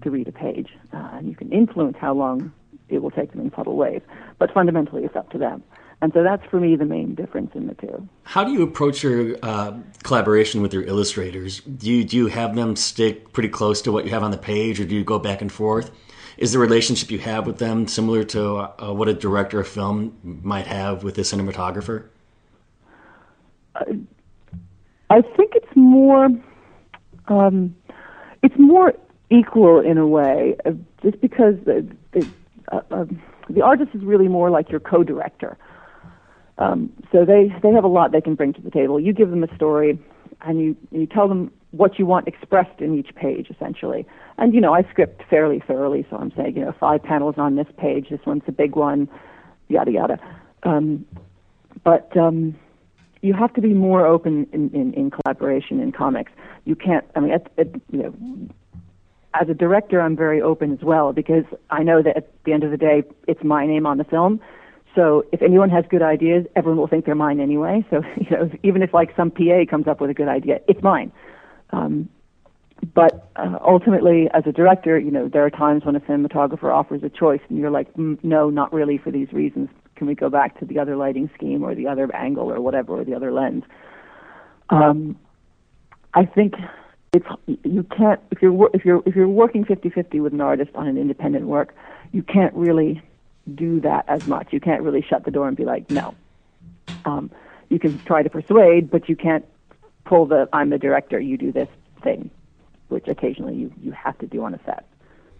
to 0.03 0.09
read 0.09 0.27
a 0.27 0.31
page, 0.31 0.69
uh, 0.93 1.09
and 1.13 1.27
you 1.27 1.35
can 1.35 1.51
influence 1.51 1.97
how 1.99 2.13
long 2.13 2.51
it 2.89 3.01
will 3.01 3.11
take 3.11 3.31
them 3.31 3.41
in 3.41 3.51
subtle 3.55 3.75
ways. 3.75 4.01
But 4.39 4.51
fundamentally, 4.53 5.03
it's 5.03 5.15
up 5.15 5.29
to 5.31 5.37
them. 5.37 5.63
And 6.01 6.11
so 6.13 6.23
that's 6.23 6.43
for 6.49 6.59
me 6.59 6.75
the 6.75 6.85
main 6.85 7.13
difference 7.13 7.51
in 7.53 7.67
the 7.67 7.75
two. 7.75 8.07
How 8.23 8.43
do 8.43 8.51
you 8.51 8.63
approach 8.63 9.03
your 9.03 9.37
uh, 9.43 9.73
collaboration 10.01 10.61
with 10.61 10.73
your 10.73 10.83
illustrators? 10.83 11.59
Do 11.59 11.91
you, 11.91 12.03
do 12.03 12.17
you 12.17 12.27
have 12.27 12.55
them 12.55 12.75
stick 12.75 13.31
pretty 13.33 13.49
close 13.49 13.83
to 13.83 13.91
what 13.91 14.05
you 14.05 14.11
have 14.11 14.23
on 14.23 14.31
the 14.31 14.37
page, 14.37 14.79
or 14.79 14.85
do 14.85 14.95
you 14.95 15.03
go 15.03 15.19
back 15.19 15.41
and 15.41 15.51
forth? 15.51 15.91
Is 16.37 16.53
the 16.53 16.59
relationship 16.59 17.11
you 17.11 17.19
have 17.19 17.45
with 17.45 17.59
them 17.59 17.87
similar 17.87 18.23
to 18.23 18.55
uh, 18.55 18.93
what 18.93 19.07
a 19.09 19.13
director 19.13 19.59
of 19.59 19.67
film 19.67 20.17
might 20.23 20.65
have 20.65 21.03
with 21.03 21.19
a 21.19 21.21
cinematographer? 21.21 22.05
Uh, 23.75 23.83
I 25.11 25.21
think 25.21 25.53
it's 25.53 25.75
more 25.75 26.29
um, 27.27 27.75
it's 28.41 28.55
more 28.57 28.93
equal 29.29 29.79
in 29.81 29.97
a 29.99 30.07
way, 30.07 30.55
uh, 30.65 30.71
just 31.03 31.21
because 31.21 31.55
the 31.65 31.85
the, 32.13 32.27
uh, 32.71 32.81
uh, 32.89 33.05
the 33.49 33.61
artist 33.61 33.91
is 33.93 34.03
really 34.03 34.27
more 34.27 34.49
like 34.49 34.71
your 34.71 34.79
co-director. 34.79 35.57
Um, 36.61 36.93
so 37.11 37.25
they 37.25 37.51
they 37.63 37.71
have 37.71 37.83
a 37.83 37.87
lot 37.87 38.11
they 38.11 38.21
can 38.21 38.35
bring 38.35 38.53
to 38.53 38.61
the 38.61 38.69
table. 38.69 38.99
You 38.99 39.13
give 39.13 39.31
them 39.31 39.43
a 39.43 39.55
story, 39.55 39.99
and 40.41 40.61
you 40.61 40.77
you 40.91 41.07
tell 41.07 41.27
them 41.27 41.51
what 41.71 41.97
you 41.97 42.05
want 42.05 42.27
expressed 42.27 42.79
in 42.79 42.97
each 42.97 43.15
page, 43.15 43.49
essentially. 43.49 44.05
And 44.37 44.53
you 44.53 44.61
know, 44.61 44.73
I 44.73 44.83
script 44.91 45.23
fairly 45.27 45.63
thoroughly, 45.65 46.05
so 46.09 46.17
I'm 46.17 46.31
saying 46.37 46.55
you 46.55 46.63
know 46.63 46.73
five 46.79 47.01
panels 47.01 47.35
on 47.37 47.55
this 47.55 47.67
page. 47.77 48.09
This 48.11 48.19
one's 48.27 48.43
a 48.47 48.51
big 48.51 48.75
one, 48.75 49.09
yada 49.69 49.91
yada. 49.91 50.19
Um, 50.61 51.03
but 51.83 52.15
um, 52.15 52.55
you 53.21 53.33
have 53.33 53.53
to 53.55 53.61
be 53.61 53.73
more 53.73 54.05
open 54.05 54.47
in, 54.53 54.69
in, 54.69 54.93
in 54.93 55.09
collaboration 55.09 55.79
in 55.79 55.91
comics. 55.91 56.31
You 56.65 56.75
can't. 56.75 57.05
I 57.15 57.21
mean, 57.21 57.31
at, 57.31 57.51
at, 57.57 57.73
you 57.91 58.03
know, 58.03 58.13
as 59.33 59.49
a 59.49 59.55
director, 59.55 59.99
I'm 59.99 60.15
very 60.15 60.41
open 60.41 60.71
as 60.71 60.83
well 60.83 61.11
because 61.11 61.45
I 61.71 61.81
know 61.81 62.03
that 62.03 62.17
at 62.17 62.43
the 62.43 62.53
end 62.53 62.63
of 62.63 62.69
the 62.69 62.77
day, 62.77 63.01
it's 63.27 63.43
my 63.43 63.65
name 63.65 63.87
on 63.87 63.97
the 63.97 64.03
film. 64.03 64.39
So 64.95 65.25
if 65.31 65.41
anyone 65.41 65.69
has 65.69 65.85
good 65.89 66.01
ideas, 66.01 66.45
everyone 66.55 66.77
will 66.77 66.87
think 66.87 67.05
they're 67.05 67.15
mine 67.15 67.39
anyway. 67.39 67.85
So 67.89 68.01
you 68.17 68.29
know, 68.29 68.49
even 68.63 68.81
if 68.81 68.93
like 68.93 69.15
some 69.15 69.31
PA 69.31 69.65
comes 69.69 69.87
up 69.87 70.01
with 70.01 70.09
a 70.09 70.13
good 70.13 70.27
idea, 70.27 70.59
it's 70.67 70.81
mine. 70.81 71.11
Um, 71.71 72.09
but 72.93 73.29
uh, 73.35 73.59
ultimately, 73.65 74.27
as 74.33 74.43
a 74.47 74.51
director, 74.51 74.97
you 74.99 75.11
know, 75.11 75.29
there 75.29 75.45
are 75.45 75.51
times 75.51 75.85
when 75.85 75.95
a 75.95 75.99
cinematographer 75.99 76.73
offers 76.73 77.03
a 77.03 77.09
choice, 77.09 77.41
and 77.47 77.59
you're 77.59 77.69
like, 77.69 77.93
mm, 77.93 78.21
no, 78.23 78.49
not 78.49 78.73
really 78.73 78.97
for 78.97 79.11
these 79.11 79.31
reasons 79.31 79.69
can 80.01 80.07
we 80.07 80.15
go 80.15 80.31
back 80.31 80.57
to 80.59 80.65
the 80.65 80.79
other 80.79 80.95
lighting 80.95 81.29
scheme 81.35 81.61
or 81.61 81.75
the 81.75 81.87
other 81.87 82.09
angle 82.15 82.51
or 82.51 82.59
whatever 82.59 82.93
or 82.93 83.03
the 83.05 83.13
other 83.13 83.31
lens? 83.31 83.63
Um, 84.71 85.15
I 86.15 86.25
think 86.25 86.55
it's 87.13 87.27
you 87.45 87.83
can't 87.95 88.19
if 88.31 88.41
you're 88.41 88.69
if 88.73 88.83
you're 88.83 89.03
if 89.05 89.15
you're 89.15 89.27
working 89.27 89.63
50-50 89.63 90.23
with 90.23 90.33
an 90.33 90.41
artist 90.41 90.71
on 90.73 90.87
an 90.87 90.97
independent 90.97 91.45
work, 91.45 91.75
you 92.13 92.23
can't 92.23 92.53
really 92.55 92.99
do 93.55 93.79
that 93.81 94.05
as 94.07 94.27
much. 94.27 94.47
You 94.51 94.59
can't 94.59 94.81
really 94.81 95.01
shut 95.01 95.25
the 95.25 95.31
door 95.31 95.47
and 95.47 95.57
be 95.57 95.65
like, 95.65 95.89
no. 95.89 96.15
Um, 97.05 97.31
you 97.69 97.79
can 97.79 97.99
try 97.99 98.21
to 98.21 98.29
persuade, 98.29 98.91
but 98.91 99.09
you 99.09 99.15
can't 99.15 99.45
pull 100.05 100.25
the 100.25 100.49
I'm 100.53 100.69
the 100.69 100.77
director, 100.77 101.19
you 101.19 101.37
do 101.37 101.51
this 101.51 101.69
thing, 102.03 102.29
which 102.89 103.07
occasionally 103.07 103.55
you 103.55 103.73
you 103.81 103.91
have 103.91 104.17
to 104.19 104.27
do 104.27 104.43
on 104.43 104.53
a 104.53 104.59
set. 104.65 104.85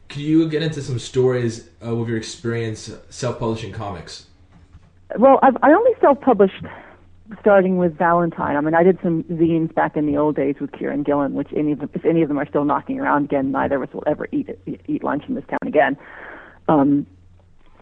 Could 0.09 0.21
you 0.21 0.47
get 0.49 0.61
into 0.61 0.81
some 0.81 0.99
stories 0.99 1.69
uh, 1.81 1.95
of 1.95 2.09
your 2.09 2.17
experience 2.17 2.91
self-publishing 3.09 3.71
comics? 3.71 4.27
Well, 5.17 5.39
I've, 5.41 5.57
I 5.61 5.71
only 5.71 5.91
self-published 6.01 6.63
starting 7.39 7.77
with 7.77 7.97
Valentine. 7.97 8.57
I 8.57 8.61
mean, 8.61 8.75
I 8.75 8.83
did 8.83 8.99
some 9.01 9.23
zines 9.23 9.73
back 9.73 9.95
in 9.95 10.05
the 10.05 10.17
old 10.17 10.35
days 10.35 10.55
with 10.59 10.71
Kieron 10.71 11.05
Gillen, 11.05 11.33
which 11.33 11.47
any 11.55 11.71
of 11.71 11.79
them, 11.79 11.89
if 11.93 12.03
any 12.03 12.21
of 12.21 12.27
them 12.27 12.37
are 12.37 12.47
still 12.47 12.65
knocking 12.65 12.99
around 12.99 13.25
again, 13.25 13.51
neither 13.51 13.81
of 13.81 13.89
us 13.89 13.93
will 13.93 14.03
ever 14.05 14.27
eat 14.31 14.49
it, 14.49 14.81
eat 14.87 15.03
lunch 15.03 15.23
in 15.27 15.35
this 15.35 15.45
town 15.49 15.59
again. 15.65 15.97
Um, 16.67 17.07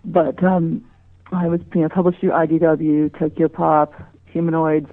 but 0.06 0.44
um, 0.44 0.84
I 1.32 1.48
was, 1.48 1.62
you 1.74 1.82
know, 1.82 1.90
published 1.90 2.20
through 2.20 2.32
IDW, 2.32 3.18
Tokyo 3.18 3.48
Pop, 3.48 3.94
Humanoids. 4.26 4.90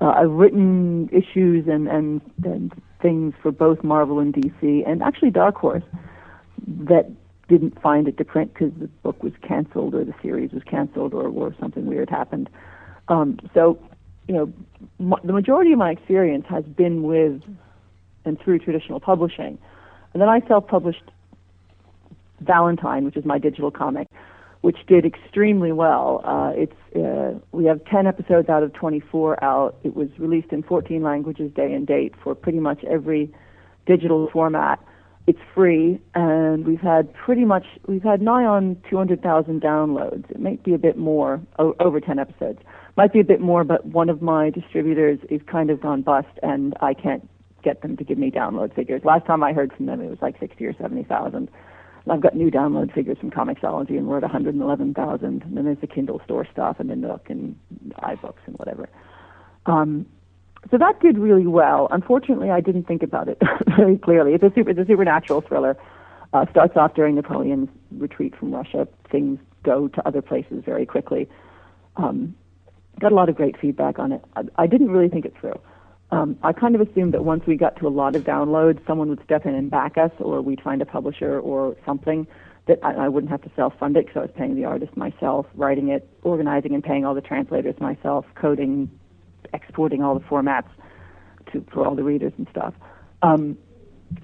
Uh, 0.00 0.10
I've 0.16 0.30
written 0.30 1.08
issues 1.12 1.68
and, 1.68 1.88
and 1.88 2.20
and 2.44 2.72
things 3.00 3.34
for 3.42 3.50
both 3.50 3.82
Marvel 3.82 4.18
and 4.18 4.32
DC, 4.32 4.88
and 4.88 5.02
actually 5.02 5.30
Dark 5.30 5.56
Horse 5.56 5.82
that 6.66 7.10
didn't 7.48 7.80
find 7.82 8.08
it 8.08 8.16
to 8.18 8.24
print 8.24 8.54
because 8.54 8.72
the 8.78 8.86
book 8.86 9.22
was 9.22 9.32
canceled 9.46 9.94
or 9.94 10.04
the 10.04 10.14
series 10.22 10.52
was 10.52 10.62
canceled 10.62 11.12
or, 11.12 11.28
or 11.28 11.54
something 11.60 11.86
weird 11.86 12.08
happened. 12.08 12.48
Um, 13.08 13.38
so, 13.52 13.78
you 14.28 14.34
know, 14.34 14.52
the 15.22 15.32
majority 15.32 15.72
of 15.72 15.78
my 15.78 15.90
experience 15.90 16.46
has 16.48 16.64
been 16.64 17.02
with 17.02 17.42
and 18.24 18.40
through 18.40 18.60
traditional 18.60 19.00
publishing. 19.00 19.58
And 20.12 20.22
then 20.22 20.28
I 20.28 20.40
self-published 20.46 21.10
Valentine, 22.40 23.04
which 23.04 23.16
is 23.16 23.24
my 23.24 23.38
digital 23.38 23.70
comic, 23.70 24.08
which 24.62 24.78
did 24.86 25.04
extremely 25.04 25.72
well. 25.72 26.22
Uh, 26.24 26.52
it's 26.54 26.96
uh, 26.96 27.38
we 27.52 27.64
have 27.66 27.84
10 27.84 28.06
episodes 28.06 28.48
out 28.48 28.62
of 28.62 28.72
24 28.72 29.42
out. 29.42 29.76
It 29.84 29.94
was 29.94 30.08
released 30.18 30.52
in 30.52 30.62
14 30.62 31.02
languages, 31.02 31.52
day 31.54 31.72
and 31.72 31.86
date, 31.86 32.14
for 32.22 32.34
pretty 32.34 32.58
much 32.60 32.82
every 32.84 33.32
digital 33.86 34.28
format 34.32 34.78
it's 35.26 35.38
free, 35.54 36.00
and 36.14 36.66
we've 36.66 36.80
had 36.80 37.12
pretty 37.14 37.44
much 37.44 37.64
we've 37.86 38.02
had 38.02 38.20
nigh 38.20 38.44
on 38.44 38.76
200,000 38.90 39.62
downloads. 39.62 40.28
It 40.30 40.40
might 40.40 40.64
be 40.64 40.74
a 40.74 40.78
bit 40.78 40.98
more 40.98 41.40
o- 41.58 41.76
over 41.78 42.00
10 42.00 42.18
episodes. 42.18 42.58
Might 42.96 43.12
be 43.12 43.20
a 43.20 43.24
bit 43.24 43.40
more, 43.40 43.62
but 43.62 43.86
one 43.86 44.08
of 44.08 44.20
my 44.20 44.50
distributors 44.50 45.20
is 45.30 45.40
kind 45.50 45.70
of 45.70 45.80
gone 45.80 46.02
bust, 46.02 46.28
and 46.42 46.74
I 46.80 46.94
can't 46.94 47.28
get 47.62 47.82
them 47.82 47.96
to 47.96 48.04
give 48.04 48.18
me 48.18 48.30
download 48.32 48.74
figures. 48.74 49.02
Last 49.04 49.24
time 49.24 49.44
I 49.44 49.52
heard 49.52 49.72
from 49.72 49.86
them, 49.86 50.00
it 50.00 50.10
was 50.10 50.18
like 50.20 50.38
60 50.40 50.64
or 50.66 50.74
70,000. 50.74 51.48
I've 52.08 52.20
got 52.20 52.34
new 52.34 52.50
download 52.50 52.92
figures 52.92 53.18
from 53.18 53.30
Comixology, 53.30 53.96
and 53.96 54.06
we're 54.06 54.16
at 54.16 54.22
111,000. 54.22 55.24
And 55.24 55.56
then 55.56 55.64
there's 55.64 55.78
the 55.80 55.86
Kindle 55.86 56.20
store 56.24 56.46
stuff, 56.50 56.76
and 56.80 56.90
the 56.90 56.96
Nook 56.96 57.30
and 57.30 57.56
iBooks 58.02 58.40
and 58.46 58.56
whatever. 58.58 58.88
Um, 59.66 60.06
so 60.70 60.78
that 60.78 61.00
did 61.00 61.18
really 61.18 61.46
well. 61.46 61.88
Unfortunately, 61.90 62.50
I 62.50 62.60
didn't 62.60 62.84
think 62.84 63.02
about 63.02 63.28
it 63.28 63.40
very 63.76 63.98
clearly. 63.98 64.34
It's 64.34 64.44
a 64.44 64.52
super, 64.54 64.70
it's 64.70 64.80
a 64.80 64.86
supernatural 64.86 65.40
thriller. 65.40 65.76
Uh, 66.32 66.46
starts 66.50 66.76
off 66.76 66.94
during 66.94 67.14
Napoleon's 67.14 67.68
retreat 67.98 68.34
from 68.36 68.54
Russia. 68.54 68.88
Things 69.10 69.38
go 69.64 69.88
to 69.88 70.06
other 70.06 70.22
places 70.22 70.62
very 70.64 70.86
quickly. 70.86 71.28
Um, 71.96 72.34
got 73.00 73.12
a 73.12 73.14
lot 73.14 73.28
of 73.28 73.34
great 73.34 73.58
feedback 73.60 73.98
on 73.98 74.12
it. 74.12 74.24
I, 74.34 74.42
I 74.56 74.66
didn't 74.66 74.90
really 74.90 75.08
think 75.08 75.24
it 75.26 75.34
through. 75.38 75.60
Um, 76.12 76.36
I 76.42 76.52
kind 76.52 76.74
of 76.74 76.82
assumed 76.82 77.14
that 77.14 77.24
once 77.24 77.46
we 77.46 77.56
got 77.56 77.76
to 77.76 77.88
a 77.88 77.88
lot 77.88 78.14
of 78.14 78.24
downloads, 78.24 78.86
someone 78.86 79.08
would 79.08 79.24
step 79.24 79.46
in 79.46 79.54
and 79.54 79.70
back 79.70 79.96
us, 79.96 80.10
or 80.18 80.42
we'd 80.42 80.60
find 80.60 80.82
a 80.82 80.86
publisher 80.86 81.40
or 81.40 81.74
something 81.86 82.26
that 82.66 82.78
I, 82.82 82.92
I 82.92 83.08
wouldn't 83.08 83.30
have 83.30 83.40
to 83.42 83.50
self-fund 83.56 83.96
it 83.96 84.06
because 84.06 84.18
I 84.18 84.20
was 84.20 84.30
paying 84.36 84.54
the 84.54 84.66
artist 84.66 84.94
myself, 84.94 85.46
writing 85.54 85.88
it, 85.88 86.06
organizing 86.22 86.74
and 86.74 86.84
paying 86.84 87.06
all 87.06 87.14
the 87.14 87.22
translators 87.22 87.74
myself, 87.80 88.26
coding, 88.34 88.90
exporting 89.54 90.02
all 90.02 90.18
the 90.18 90.24
formats 90.26 90.68
to 91.50 91.64
for 91.72 91.86
all 91.86 91.94
the 91.94 92.04
readers 92.04 92.34
and 92.36 92.46
stuff. 92.50 92.74
Um, 93.22 93.56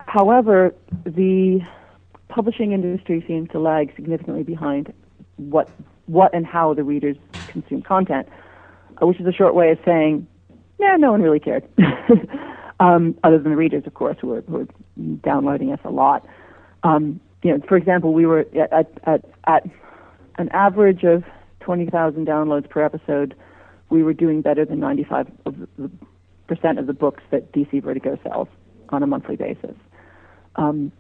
however, 0.07 0.75
the 1.05 1.61
publishing 2.29 2.73
industry 2.73 3.25
seems 3.27 3.49
to 3.51 3.59
lag 3.59 3.95
significantly 3.97 4.43
behind 4.43 4.93
what 5.37 5.71
what 6.05 6.35
and 6.35 6.45
how 6.45 6.75
the 6.75 6.85
readers 6.85 7.17
consume 7.49 7.81
content, 7.81 8.29
uh, 9.01 9.07
which 9.07 9.19
is 9.19 9.27
a 9.27 9.33
short 9.33 9.55
way 9.55 9.71
of 9.71 9.79
saying, 9.87 10.27
yeah, 10.79 10.97
no 10.97 11.11
one 11.11 11.23
really 11.23 11.41
cared. 11.41 11.65
um, 12.81 13.17
other 13.25 13.39
than 13.39 13.51
the 13.51 13.57
readers, 13.57 13.85
of 13.87 13.95
course, 13.95 14.17
who 14.21 14.29
were, 14.29 14.41
who 14.43 14.61
are 14.61 14.69
downloading 15.25 15.73
us 15.73 15.81
a 15.85 15.91
lot. 15.91 16.27
Um, 16.83 17.21
you 17.43 17.53
know, 17.53 17.63
for 17.69 17.77
example, 17.77 18.13
we 18.13 18.27
were 18.27 18.47
at, 18.73 18.91
at, 19.05 19.25
at 19.47 19.67
an 20.39 20.49
average 20.51 21.05
of 21.05 21.25
20,000 21.61 22.27
downloads 22.27 22.69
per 22.69 22.83
episode. 22.85 23.35
We 23.91 24.03
were 24.03 24.15
doing 24.15 24.43
better 24.43 24.65
than 24.65 24.81
95 24.81 25.31
of 25.47 25.55
the 25.79 25.91
percent 26.47 26.79
of 26.79 26.87
the 26.87 26.93
books 26.93 27.23
that 27.31 27.53
DC 27.53 27.83
Vertigo 27.83 28.19
sells 28.23 28.49
on 28.89 29.03
a 29.03 29.07
monthly 29.07 29.37
basis. 29.37 29.77
Um, 30.57 30.91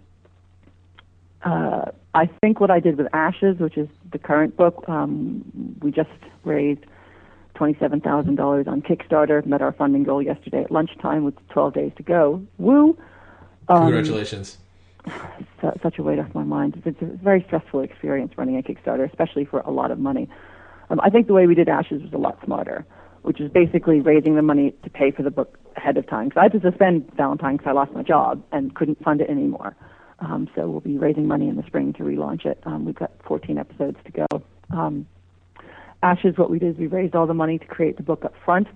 uh, 1.43 1.87
I 2.15 2.27
think 2.41 2.61
what 2.61 2.71
I 2.71 2.81
did 2.81 2.99
with 2.99 3.07
Ashes, 3.15 3.59
which 3.59 3.77
is 3.77 3.89
the 4.13 4.19
current 4.19 4.57
book, 4.57 4.85
um, 4.89 5.45
we 5.81 5.91
just 5.91 6.11
raised 6.45 6.85
$27,000 7.59 8.69
on 8.69 8.83
Kickstarter, 8.83 9.45
met 9.45 9.62
our 9.62 9.73
funding 9.73 10.05
goal 10.05 10.23
yesterday 10.23 10.62
at 10.62 10.71
lunchtime 10.71 11.25
with 11.25 11.35
12 11.49 11.75
days 11.75 11.93
to 11.97 12.03
go. 12.03 12.43
Woo! 12.59 12.97
Um, 13.69 13.83
Congratulations. 13.83 14.59
such 15.83 15.99
a 15.99 16.03
weight 16.03 16.19
off 16.19 16.35
my 16.35 16.45
mind. 16.45 16.81
It's 16.85 17.03
a 17.03 17.05
very 17.05 17.43
stressful 17.47 17.81
experience 17.81 18.33
running 18.37 18.57
a 18.57 18.62
Kickstarter, 18.62 19.09
especially 19.09 19.45
for 19.45 19.61
a 19.61 19.71
lot 19.71 19.91
of 19.91 19.99
money. 19.99 20.29
Um, 20.91 21.00
I 21.03 21.11
think 21.11 21.27
the 21.27 21.35
way 21.35 21.47
we 21.47 21.55
did 21.55 21.69
Ashes 21.69 22.03
was 22.03 22.12
a 22.12 22.19
lot 22.19 22.38
smarter, 22.45 22.87
which 23.23 23.41
is 23.41 23.50
basically 23.50 24.00
raising 24.00 24.37
the 24.37 24.43
money 24.43 24.75
to 24.85 24.91
pay 24.91 25.11
for 25.11 25.23
the 25.23 25.31
book 25.31 25.59
ahead 25.77 25.97
of 25.97 26.07
time. 26.07 26.29
Because 26.29 26.41
I 26.41 26.43
had 26.45 26.53
to 26.53 26.71
suspend 26.71 27.11
Valentine 27.17 27.57
because 27.57 27.71
I 27.71 27.73
lost 27.73 27.93
my 27.93 28.03
job 28.03 28.43
and 28.53 28.75
couldn't 28.75 29.03
fund 29.03 29.21
it 29.21 29.29
anymore. 29.29 29.77
Um, 30.21 30.49
so 30.55 30.69
we'll 30.69 30.81
be 30.81 30.99
raising 30.99 31.27
money 31.27 31.49
in 31.49 31.57
the 31.57 31.62
spring 31.65 31.93
to 31.95 32.03
relaunch 32.03 32.45
it. 32.45 32.61
Um, 32.65 32.85
we've 32.85 32.95
got 32.95 33.12
14 33.27 33.59
episodes 33.59 33.99
to 34.05 34.12
go. 34.12 34.43
Um, 34.71 35.07
Ashes, 36.02 36.35
what 36.37 36.50
we 36.50 36.59
did 36.59 36.75
is 36.75 36.76
we 36.78 36.87
raised 36.87 37.14
all 37.14 37.26
the 37.26 37.35
money 37.35 37.59
to 37.59 37.67
create 37.67 37.97
the 37.97 38.02
book 38.02 38.25
up 38.25 38.35
front. 38.45 38.69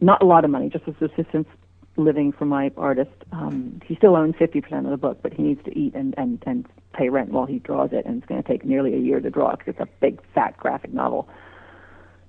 Not 0.00 0.22
a 0.22 0.26
lot 0.26 0.44
of 0.44 0.50
money, 0.50 0.68
just 0.68 0.84
as 0.86 0.94
assistance 1.00 1.48
living 1.96 2.32
for 2.32 2.44
my 2.44 2.70
artist. 2.76 3.10
Um, 3.32 3.80
he 3.84 3.96
still 3.96 4.14
owns 4.14 4.34
50% 4.36 4.84
of 4.84 4.90
the 4.90 4.96
book, 4.96 5.18
but 5.22 5.32
he 5.32 5.42
needs 5.42 5.62
to 5.64 5.76
eat 5.76 5.94
and, 5.94 6.14
and, 6.16 6.42
and 6.46 6.66
pay 6.92 7.08
rent 7.08 7.30
while 7.30 7.46
he 7.46 7.58
draws 7.58 7.90
it, 7.92 8.04
and 8.04 8.18
it's 8.18 8.26
going 8.26 8.42
to 8.42 8.48
take 8.48 8.64
nearly 8.64 8.94
a 8.94 8.98
year 8.98 9.20
to 9.20 9.30
draw 9.30 9.56
because 9.56 9.68
it's 9.68 9.80
a 9.80 9.88
big, 10.00 10.20
fat 10.34 10.56
graphic 10.58 10.92
novel. 10.92 11.28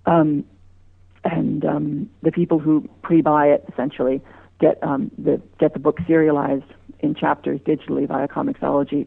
Um, 0.05 0.45
and 1.23 1.65
um, 1.65 2.09
the 2.23 2.31
people 2.31 2.59
who 2.59 2.89
pre-buy 3.03 3.47
it 3.47 3.65
essentially 3.71 4.21
get 4.61 4.81
um, 4.81 5.11
the 5.17 5.41
get 5.59 5.73
the 5.73 5.79
book 5.79 5.97
serialized 6.07 6.63
in 7.01 7.13
chapters 7.13 7.59
digitally 7.61 8.07
via 8.07 8.27
Comixology, 8.27 9.05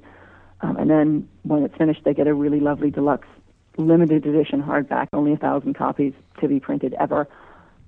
um, 0.60 0.76
and 0.76 0.90
then 0.90 1.28
when 1.42 1.62
it's 1.62 1.76
finished, 1.76 2.02
they 2.04 2.12
get 2.12 2.26
a 2.26 2.34
really 2.34 2.60
lovely 2.60 2.90
deluxe 2.90 3.26
limited 3.76 4.26
edition 4.26 4.62
hardback, 4.62 5.08
only 5.12 5.32
a 5.32 5.36
thousand 5.36 5.74
copies 5.74 6.12
to 6.40 6.48
be 6.48 6.60
printed 6.60 6.94
ever. 7.00 7.28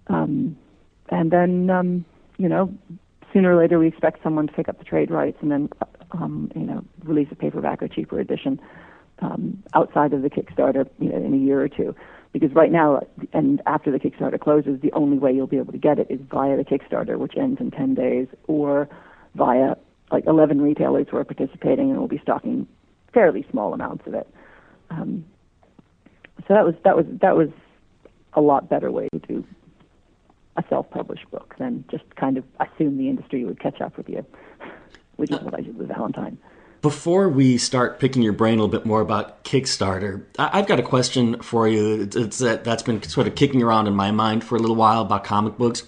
Um, 0.08 0.56
and 1.10 1.30
then, 1.30 1.70
um, 1.70 2.04
you 2.38 2.48
know, 2.48 2.72
sooner 3.32 3.54
or 3.54 3.60
later 3.60 3.78
we 3.78 3.88
expect 3.88 4.22
someone 4.22 4.46
to 4.46 4.52
pick 4.52 4.68
up 4.68 4.78
the 4.78 4.84
trade 4.84 5.10
rights 5.10 5.38
and 5.40 5.50
then, 5.50 5.68
um, 6.12 6.50
you 6.54 6.62
know, 6.62 6.84
release 7.02 7.28
a 7.30 7.34
paperback 7.34 7.82
or 7.82 7.88
cheaper 7.88 8.18
edition 8.20 8.60
um, 9.20 9.62
outside 9.74 10.12
of 10.12 10.22
the 10.22 10.30
Kickstarter, 10.30 10.88
you 10.98 11.10
know, 11.10 11.16
in 11.16 11.34
a 11.34 11.36
year 11.36 11.60
or 11.60 11.68
two. 11.68 11.94
Because 12.32 12.52
right 12.52 12.72
now, 12.72 13.00
and 13.32 13.62
after 13.66 13.92
the 13.92 13.98
Kickstarter 13.98 14.40
closes, 14.40 14.80
the 14.80 14.92
only 14.92 15.18
way 15.18 15.32
you'll 15.32 15.46
be 15.46 15.58
able 15.58 15.72
to 15.72 15.78
get 15.78 15.98
it 15.98 16.08
is 16.10 16.20
via 16.30 16.56
the 16.56 16.64
Kickstarter, 16.64 17.16
which 17.16 17.36
ends 17.36 17.60
in 17.60 17.70
10 17.70 17.94
days, 17.94 18.26
or 18.48 18.88
via 19.36 19.76
like 20.10 20.26
11 20.26 20.60
retailers 20.60 21.06
who 21.10 21.16
are 21.16 21.24
participating 21.24 21.90
and 21.90 21.98
will 21.98 22.08
be 22.08 22.18
stocking 22.18 22.66
fairly 23.12 23.46
small 23.50 23.72
amounts 23.72 24.06
of 24.06 24.14
it. 24.14 24.28
Um, 24.90 25.24
so 26.46 26.54
that 26.54 26.64
was 26.64 26.74
that 26.84 26.96
was 26.96 27.06
that 27.20 27.36
was 27.36 27.48
a 28.34 28.40
lot 28.40 28.68
better 28.68 28.90
way 28.90 29.08
to 29.12 29.18
do 29.20 29.44
a 30.56 30.64
self-published 30.68 31.30
book 31.30 31.54
than 31.58 31.84
just 31.90 32.04
kind 32.16 32.36
of 32.36 32.44
assume 32.60 32.96
the 32.96 33.08
industry 33.08 33.44
would 33.44 33.58
catch 33.60 33.80
up 33.80 33.96
with 33.96 34.08
you, 34.08 34.24
which 35.16 35.30
is 35.30 35.40
what 35.40 35.54
I 35.54 35.60
did 35.60 35.76
with 35.76 35.88
Valentine. 35.88 36.38
Before 36.80 37.28
we 37.28 37.56
start 37.56 37.98
picking 37.98 38.22
your 38.22 38.34
brain 38.34 38.58
a 38.58 38.62
little 38.62 38.68
bit 38.68 38.84
more 38.84 39.00
about 39.00 39.42
Kickstarter, 39.42 40.24
I've 40.38 40.66
got 40.66 40.78
a 40.78 40.82
question 40.82 41.40
for 41.40 41.66
you. 41.66 42.08
It's 42.14 42.38
that 42.38 42.62
that's 42.62 42.82
been 42.82 43.02
sort 43.02 43.26
of 43.26 43.34
kicking 43.34 43.62
around 43.62 43.86
in 43.86 43.94
my 43.94 44.10
mind 44.10 44.44
for 44.44 44.56
a 44.56 44.58
little 44.58 44.76
while 44.76 45.02
about 45.02 45.24
comic 45.24 45.56
books. 45.56 45.82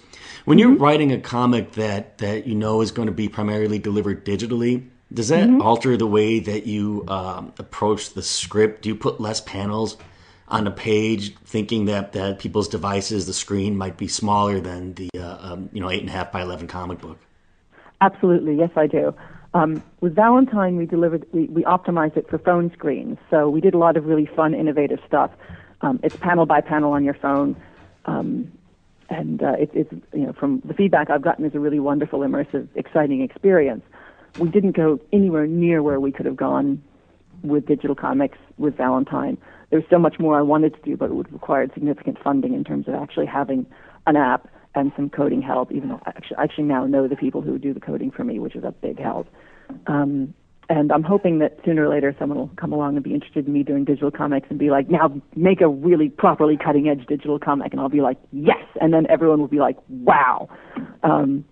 When 0.45 0.57
you're 0.57 0.71
mm-hmm. 0.71 0.83
writing 0.83 1.11
a 1.11 1.19
comic 1.19 1.73
that 1.73 2.17
that 2.17 2.47
you 2.47 2.55
know 2.55 2.81
is 2.81 2.91
going 2.91 3.05
to 3.05 3.11
be 3.11 3.29
primarily 3.29 3.77
delivered 3.77 4.25
digitally, 4.25 4.87
does 5.13 5.27
that 5.29 5.47
mm-hmm. 5.47 5.61
alter 5.61 5.97
the 5.97 6.07
way 6.07 6.39
that 6.39 6.65
you 6.65 7.05
um, 7.07 7.53
approach 7.59 8.13
the 8.13 8.23
script? 8.23 8.81
Do 8.81 8.89
you 8.89 8.95
put 8.95 9.21
less 9.21 9.39
panels? 9.39 9.97
On 10.49 10.65
a 10.65 10.71
page, 10.71 11.35
thinking 11.43 11.85
that, 11.85 12.13
that 12.13 12.39
people's 12.39 12.69
devices, 12.69 13.25
the 13.25 13.33
screen 13.33 13.77
might 13.77 13.97
be 13.97 14.07
smaller 14.07 14.59
than 14.59 14.93
the 14.93 15.09
uh, 15.17 15.53
um, 15.53 15.69
you 15.73 15.81
know 15.81 15.89
eight 15.89 16.01
and 16.01 16.09
a 16.09 16.13
half 16.13 16.31
by 16.31 16.41
eleven 16.41 16.67
comic 16.67 16.99
book. 16.99 17.19
Absolutely, 17.99 18.55
yes, 18.55 18.69
I 18.75 18.87
do. 18.87 19.13
Um, 19.53 19.83
with 20.01 20.15
Valentine, 20.15 20.77
we 20.77 20.85
delivered 20.85 21.25
we, 21.33 21.45
we 21.45 21.63
optimized 21.63 22.15
it 22.15 22.29
for 22.29 22.37
phone 22.37 22.71
screens, 22.71 23.17
so 23.29 23.49
we 23.49 23.59
did 23.59 23.73
a 23.73 23.77
lot 23.77 23.97
of 23.97 24.05
really 24.05 24.25
fun, 24.25 24.53
innovative 24.53 24.99
stuff. 25.05 25.31
Um, 25.81 25.99
it's 26.03 26.15
panel 26.15 26.45
by 26.45 26.61
panel 26.61 26.93
on 26.93 27.03
your 27.03 27.13
phone, 27.15 27.55
um, 28.05 28.51
and 29.09 29.43
uh, 29.43 29.53
it, 29.59 29.71
it's 29.73 29.91
you 30.13 30.27
know 30.27 30.33
from 30.33 30.61
the 30.63 30.73
feedback 30.73 31.09
I've 31.09 31.21
gotten 31.21 31.43
is 31.45 31.55
a 31.55 31.59
really 31.59 31.79
wonderful, 31.79 32.19
immersive, 32.19 32.67
exciting 32.75 33.21
experience. 33.21 33.83
We 34.39 34.49
didn't 34.49 34.73
go 34.73 34.99
anywhere 35.11 35.47
near 35.47 35.81
where 35.83 35.99
we 35.99 36.11
could 36.11 36.25
have 36.25 36.37
gone 36.37 36.81
with 37.41 37.65
digital 37.65 37.95
comics 37.95 38.37
with 38.57 38.77
Valentine 38.77 39.37
there's 39.69 39.83
so 39.89 39.99
much 39.99 40.15
more 40.19 40.37
I 40.37 40.41
wanted 40.41 40.75
to 40.75 40.81
do, 40.81 40.97
but 40.97 41.09
it 41.09 41.13
would 41.13 41.31
require 41.31 41.67
significant 41.73 42.17
funding 42.23 42.53
in 42.53 42.63
terms 42.63 42.87
of 42.87 42.95
actually 42.95 43.25
having 43.25 43.65
an 44.05 44.15
app 44.15 44.47
and 44.75 44.91
some 44.95 45.09
coding 45.09 45.41
help. 45.41 45.71
Even 45.71 45.89
though 45.89 46.01
I 46.05 46.09
actually, 46.09 46.37
I 46.37 46.43
actually 46.43 46.63
now 46.65 46.85
know 46.85 47.07
the 47.07 47.15
people 47.15 47.41
who 47.41 47.57
do 47.57 47.73
the 47.73 47.79
coding 47.79 48.11
for 48.11 48.23
me, 48.23 48.39
which 48.39 48.55
is 48.55 48.63
a 48.63 48.71
big 48.71 48.99
help. 48.99 49.27
Um, 49.87 50.33
and 50.69 50.91
I'm 50.91 51.03
hoping 51.03 51.39
that 51.39 51.57
sooner 51.63 51.85
or 51.85 51.89
later 51.89 52.13
someone 52.19 52.37
will 52.37 52.51
come 52.57 52.73
along 52.73 52.95
and 52.95 53.03
be 53.03 53.13
interested 53.13 53.47
in 53.47 53.53
me 53.53 53.63
doing 53.63 53.85
digital 53.85 54.11
comics 54.11 54.47
and 54.49 54.59
be 54.59 54.69
like, 54.69 54.89
now 54.89 55.13
make 55.35 55.61
a 55.61 55.69
really 55.69 56.09
properly 56.09 56.57
cutting 56.57 56.89
edge 56.89 57.05
digital 57.07 57.39
comic, 57.39 57.71
and 57.71 57.79
I'll 57.79 57.89
be 57.89 58.01
like, 58.01 58.17
yes, 58.31 58.63
and 58.81 58.93
then 58.93 59.07
everyone 59.09 59.39
will 59.39 59.47
be 59.47 59.59
like, 59.59 59.77
wow. 59.89 60.49
Um, 61.03 61.45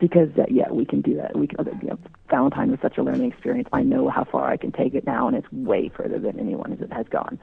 because 0.00 0.30
uh, 0.38 0.44
yeah, 0.48 0.70
we 0.70 0.84
can 0.84 1.00
do 1.00 1.14
that. 1.16 1.36
We 1.36 1.46
can, 1.46 1.64
you 1.82 1.88
know, 1.88 1.98
Valentine 2.28 2.70
was 2.70 2.80
such 2.80 2.98
a 2.98 3.02
learning 3.02 3.30
experience. 3.30 3.68
I 3.72 3.82
know 3.82 4.08
how 4.08 4.24
far 4.24 4.50
I 4.50 4.56
can 4.56 4.72
take 4.72 4.94
it 4.94 5.06
now, 5.06 5.28
and 5.28 5.36
it's 5.36 5.50
way 5.52 5.90
further 5.94 6.18
than 6.18 6.40
anyone 6.40 6.76
has 6.90 7.06
gone. 7.08 7.38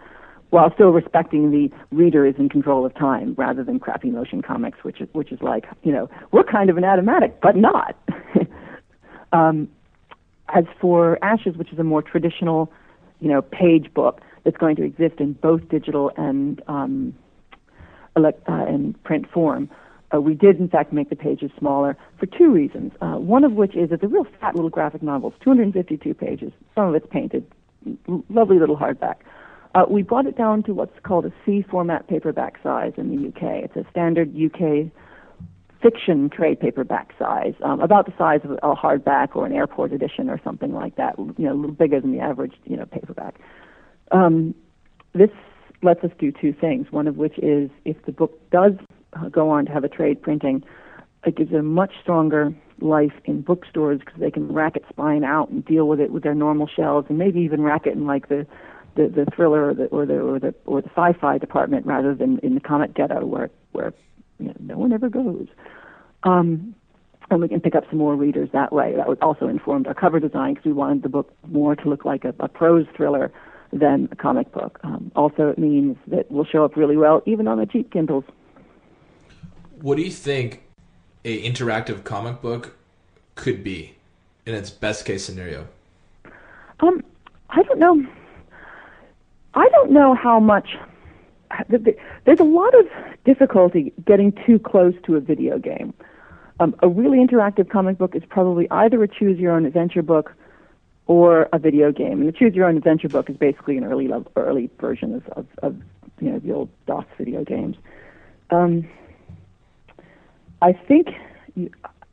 While 0.49 0.73
still 0.73 0.89
respecting 0.89 1.51
the 1.51 1.69
reader 1.91 2.25
is 2.25 2.35
in 2.37 2.49
control 2.49 2.85
of 2.85 2.95
time, 2.95 3.35
rather 3.37 3.63
than 3.63 3.79
crappy 3.79 4.09
motion 4.09 4.41
comics, 4.41 4.79
which 4.83 4.99
is 5.01 5.07
which 5.13 5.31
is 5.31 5.41
like 5.41 5.65
you 5.83 5.91
know 5.91 6.09
we're 6.31 6.43
kind 6.43 6.69
of 6.69 6.77
an 6.77 6.83
automatic, 6.83 7.39
but 7.41 7.55
not. 7.55 7.95
um, 9.33 9.69
as 10.53 10.63
for 10.79 11.23
Ashes, 11.23 11.57
which 11.57 11.71
is 11.71 11.79
a 11.79 11.83
more 11.83 12.01
traditional, 12.01 12.71
you 13.19 13.27
know, 13.29 13.41
page 13.41 13.93
book 13.93 14.21
that's 14.43 14.57
going 14.57 14.75
to 14.77 14.83
exist 14.83 15.19
in 15.19 15.33
both 15.33 15.67
digital 15.69 16.11
and 16.15 16.61
um, 16.67 17.13
elect, 18.15 18.41
uh, 18.47 18.65
and 18.65 19.01
print 19.03 19.29
form. 19.29 19.69
Uh, 20.13 20.21
we 20.21 20.33
did, 20.33 20.57
in 20.59 20.69
fact, 20.69 20.93
make 20.93 21.09
the 21.09 21.15
pages 21.15 21.51
smaller 21.57 21.97
for 22.17 22.25
two 22.25 22.51
reasons. 22.51 22.93
Uh, 23.01 23.15
one 23.15 23.43
of 23.43 23.53
which 23.53 23.75
is 23.75 23.91
it's 23.91 24.03
a 24.03 24.07
real 24.07 24.25
fat 24.39 24.55
little 24.55 24.69
graphic 24.69 25.03
novel. 25.03 25.31
It's 25.31 25.43
252 25.43 26.13
pages. 26.13 26.51
Some 26.75 26.87
of 26.87 26.95
it's 26.95 27.07
painted. 27.09 27.45
Lovely 28.29 28.59
little 28.59 28.77
hardback. 28.77 29.15
Uh, 29.75 29.85
we 29.89 30.01
brought 30.01 30.25
it 30.25 30.37
down 30.37 30.63
to 30.63 30.73
what's 30.73 30.97
called 31.03 31.25
a 31.25 31.33
C 31.45 31.63
format 31.69 32.07
paperback 32.07 32.55
size 32.63 32.93
in 32.97 33.09
the 33.09 33.27
UK. 33.27 33.63
It's 33.63 33.75
a 33.75 33.85
standard 33.91 34.33
UK 34.35 34.91
fiction 35.81 36.29
trade 36.29 36.59
paperback 36.59 37.13
size, 37.19 37.53
um, 37.63 37.79
about 37.81 38.05
the 38.07 38.13
size 38.17 38.39
of 38.43 38.51
a 38.51 38.75
hardback 38.75 39.35
or 39.35 39.45
an 39.45 39.53
airport 39.53 39.93
edition 39.93 40.29
or 40.29 40.39
something 40.43 40.73
like 40.73 40.95
that. 40.95 41.17
You 41.19 41.33
know, 41.37 41.53
a 41.53 41.55
little 41.55 41.75
bigger 41.75 42.01
than 42.01 42.11
the 42.11 42.19
average, 42.19 42.53
you 42.65 42.77
know, 42.77 42.85
paperback. 42.85 43.35
Um, 44.11 44.55
this 45.13 45.29
lets 45.81 46.03
us 46.03 46.11
do 46.19 46.31
two 46.31 46.53
things. 46.53 46.87
One 46.91 47.07
of 47.07 47.17
which 47.17 47.37
is 47.39 47.69
if 47.85 47.97
the 48.05 48.11
book 48.11 48.39
does 48.51 48.73
go 49.31 49.49
on 49.49 49.65
to 49.65 49.71
have 49.71 49.83
a 49.83 49.89
trade 49.89 50.21
printing, 50.21 50.63
it 51.25 51.35
gives 51.35 51.51
it 51.51 51.57
a 51.57 51.63
much 51.63 51.93
stronger 52.01 52.53
life 52.79 53.13
in 53.25 53.41
bookstores 53.41 53.99
because 53.99 54.19
they 54.19 54.31
can 54.31 54.51
rack 54.51 54.75
its 54.75 54.87
spine 54.89 55.23
out 55.23 55.49
and 55.49 55.65
deal 55.65 55.87
with 55.87 55.99
it 55.99 56.11
with 56.11 56.23
their 56.23 56.35
normal 56.35 56.67
shelves, 56.67 57.07
and 57.09 57.17
maybe 57.17 57.39
even 57.41 57.61
rack 57.61 57.85
it 57.85 57.93
in 57.93 58.05
like 58.05 58.29
the 58.29 58.45
the, 58.95 59.07
the 59.07 59.27
thriller 59.35 59.69
or 59.69 59.73
the 59.73 59.85
or 59.85 60.05
the 60.05 60.19
or 60.19 60.39
the 60.39 60.53
or 60.65 60.81
the 60.81 60.89
sci-fi 60.89 61.37
department 61.37 61.85
rather 61.85 62.15
than 62.15 62.39
in 62.39 62.55
the 62.55 62.61
comic 62.61 62.93
ghetto 62.93 63.25
where 63.25 63.49
where 63.71 63.93
you 64.39 64.47
know, 64.47 64.55
no 64.59 64.77
one 64.77 64.93
ever 64.93 65.09
goes. 65.09 65.47
Um, 66.23 66.75
and 67.29 67.41
we 67.41 67.49
can 67.49 67.59
pick 67.59 67.75
up 67.75 67.83
some 67.89 67.99
more 67.99 68.15
readers 68.15 68.49
that 68.53 68.71
way. 68.71 68.95
That 68.95 69.07
was 69.07 69.17
also 69.21 69.47
informed 69.47 69.87
our 69.87 69.93
cover 69.93 70.19
design 70.19 70.53
because 70.53 70.65
we 70.65 70.73
wanted 70.73 71.03
the 71.03 71.09
book 71.09 71.33
more 71.47 71.75
to 71.75 71.89
look 71.89 72.05
like 72.05 72.23
a, 72.23 72.33
a 72.39 72.47
prose 72.47 72.85
thriller 72.95 73.31
than 73.71 74.09
a 74.11 74.15
comic 74.15 74.51
book. 74.51 74.79
Um, 74.83 75.11
also, 75.15 75.49
it 75.49 75.57
means 75.57 75.97
that 76.07 76.31
will 76.31 76.45
show 76.45 76.63
up 76.63 76.75
really 76.75 76.97
well 76.97 77.21
even 77.25 77.47
on 77.47 77.59
the 77.59 77.65
cheap 77.65 77.91
Kindles. 77.91 78.23
What 79.81 79.97
do 79.97 80.03
you 80.03 80.11
think 80.11 80.63
a 81.25 81.49
interactive 81.49 82.03
comic 82.03 82.41
book 82.41 82.75
could 83.35 83.63
be 83.63 83.95
in 84.45 84.55
its 84.55 84.69
best 84.69 85.05
case 85.05 85.25
scenario? 85.25 85.67
Um, 86.79 87.03
I 87.49 87.63
don't 87.63 87.79
know. 87.79 88.05
I 89.53 89.67
don't 89.69 89.91
know 89.91 90.15
how 90.15 90.39
much. 90.39 90.69
There's 91.69 92.39
a 92.39 92.43
lot 92.43 92.73
of 92.77 92.85
difficulty 93.25 93.93
getting 94.05 94.33
too 94.45 94.59
close 94.59 94.93
to 95.05 95.15
a 95.15 95.19
video 95.19 95.57
game. 95.57 95.93
Um, 96.59 96.75
a 96.81 96.87
really 96.87 97.19
interactive 97.19 97.69
comic 97.69 97.97
book 97.97 98.15
is 98.15 98.23
probably 98.27 98.69
either 98.71 99.01
a 99.03 99.07
choose 99.07 99.39
your 99.39 99.53
own 99.53 99.65
adventure 99.65 100.01
book 100.01 100.33
or 101.07 101.47
a 101.53 101.59
video 101.59 101.91
game. 101.91 102.19
And 102.19 102.27
the 102.27 102.31
choose 102.31 102.53
your 102.53 102.67
own 102.67 102.77
adventure 102.77 103.09
book 103.09 103.29
is 103.29 103.37
basically 103.37 103.77
an 103.77 103.83
early 103.83 104.07
level, 104.07 104.31
early 104.35 104.69
version 104.79 105.15
of, 105.15 105.27
of, 105.29 105.47
of 105.63 105.75
you 106.19 106.31
know 106.31 106.39
the 106.39 106.51
old 106.53 106.69
DOS 106.85 107.05
video 107.17 107.43
games. 107.43 107.77
Um, 108.49 108.87
I 110.61 110.73
think 110.73 111.07
you, 111.55 111.69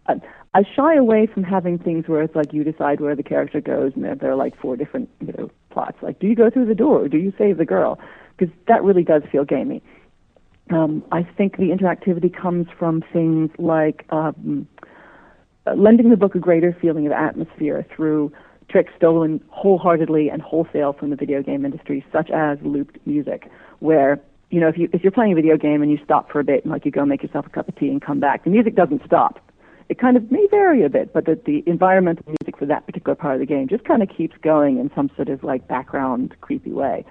I, 0.06 0.14
I 0.54 0.62
shy 0.76 0.94
away 0.94 1.26
from 1.26 1.42
having 1.42 1.78
things 1.78 2.06
where 2.06 2.22
it's 2.22 2.34
like 2.34 2.52
you 2.52 2.64
decide 2.64 3.00
where 3.00 3.16
the 3.16 3.22
character 3.22 3.60
goes, 3.60 3.92
and 3.94 4.04
there, 4.04 4.14
there 4.14 4.30
are 4.30 4.36
like 4.36 4.56
four 4.56 4.76
different 4.76 5.08
you 5.20 5.34
know 5.36 5.50
plots. 5.70 5.98
Like, 6.00 6.20
do 6.20 6.26
you 6.26 6.36
go 6.36 6.50
through 6.50 6.66
the 6.66 6.74
door, 6.74 7.02
or 7.02 7.08
do 7.08 7.18
you 7.18 7.32
save 7.36 7.58
the 7.58 7.64
girl? 7.64 7.98
Because 8.36 8.54
that 8.68 8.82
really 8.82 9.04
does 9.04 9.22
feel 9.30 9.44
gamey. 9.44 9.82
Um, 10.70 11.04
I 11.12 11.22
think 11.22 11.56
the 11.58 11.70
interactivity 11.70 12.34
comes 12.34 12.68
from 12.78 13.02
things 13.12 13.50
like 13.58 14.06
um, 14.10 14.66
lending 15.76 16.10
the 16.10 16.16
book 16.16 16.34
a 16.34 16.38
greater 16.38 16.76
feeling 16.80 17.06
of 17.06 17.12
atmosphere 17.12 17.86
through 17.94 18.32
tricks 18.68 18.92
stolen 18.96 19.42
wholeheartedly 19.48 20.28
and 20.28 20.42
wholesale 20.42 20.92
from 20.92 21.10
the 21.10 21.16
video 21.16 21.42
game 21.42 21.64
industry, 21.64 22.04
such 22.12 22.30
as 22.30 22.58
looped 22.62 22.98
music, 23.06 23.50
where 23.80 24.20
you 24.50 24.60
know, 24.60 24.68
if 24.68 24.78
you 24.78 24.88
if 24.92 25.02
you're 25.02 25.12
playing 25.12 25.32
a 25.32 25.34
video 25.34 25.56
game 25.56 25.82
and 25.82 25.90
you 25.90 25.98
stop 26.04 26.30
for 26.30 26.38
a 26.38 26.44
bit 26.44 26.64
and 26.64 26.72
like 26.72 26.84
you 26.84 26.90
go 26.90 27.04
make 27.04 27.22
yourself 27.22 27.46
a 27.46 27.50
cup 27.50 27.68
of 27.68 27.76
tea 27.76 27.88
and 27.88 28.00
come 28.00 28.20
back, 28.20 28.44
the 28.44 28.50
music 28.50 28.76
doesn't 28.76 29.02
stop. 29.04 29.40
It 29.88 29.98
kind 29.98 30.16
of 30.16 30.30
may 30.30 30.46
vary 30.50 30.84
a 30.84 30.88
bit, 30.88 31.12
but 31.12 31.26
the, 31.26 31.38
the 31.44 31.62
environmental 31.66 32.24
music 32.26 32.56
for 32.58 32.64
that 32.66 32.86
particular 32.86 33.14
part 33.14 33.34
of 33.34 33.40
the 33.40 33.46
game 33.46 33.68
just 33.68 33.84
kind 33.84 34.02
of 34.02 34.08
keeps 34.08 34.36
going 34.42 34.78
in 34.78 34.90
some 34.94 35.10
sort 35.16 35.28
of 35.28 35.42
like 35.42 35.66
background 35.68 36.34
creepy 36.40 36.72
way. 36.72 37.04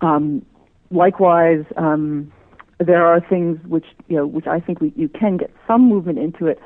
Um, 0.00 0.46
likewise, 0.90 1.64
um, 1.76 2.32
there 2.78 3.06
are 3.06 3.20
things 3.20 3.58
which 3.66 3.86
you 4.08 4.16
know 4.16 4.26
which 4.26 4.46
I 4.46 4.60
think 4.60 4.80
we, 4.80 4.92
you 4.96 5.08
can 5.08 5.38
get 5.38 5.50
some 5.66 5.88
movement 5.88 6.18
into 6.18 6.46
it 6.46 6.60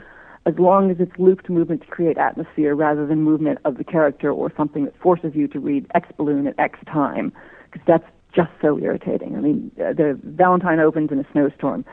as 0.47 0.59
long 0.59 0.91
as 0.91 0.97
it's 1.01 1.13
looped 1.19 1.51
movement 1.51 1.83
to 1.83 1.87
create 1.87 2.17
atmosphere 2.17 2.75
rather 2.75 3.07
than 3.07 3.23
movement 3.23 3.59
of 3.65 3.77
the 3.77 3.85
character 3.85 4.33
or 4.33 4.53
something 4.57 4.87
that 4.87 4.99
forces 4.99 5.33
you 5.35 5.47
to 5.49 5.61
read 5.61 5.87
X 5.95 6.09
balloon 6.17 6.47
at 6.47 6.59
X 6.59 6.79
time 6.87 7.33
because 7.71 7.87
that's 7.87 8.05
just 8.35 8.51
so 8.63 8.79
irritating. 8.79 9.37
I 9.37 9.41
mean, 9.41 9.71
uh, 9.77 9.93
the 9.93 10.19
Valentine 10.23 10.81
opens 10.81 11.11
in 11.11 11.19
a 11.19 11.27
snowstorm. 11.33 11.85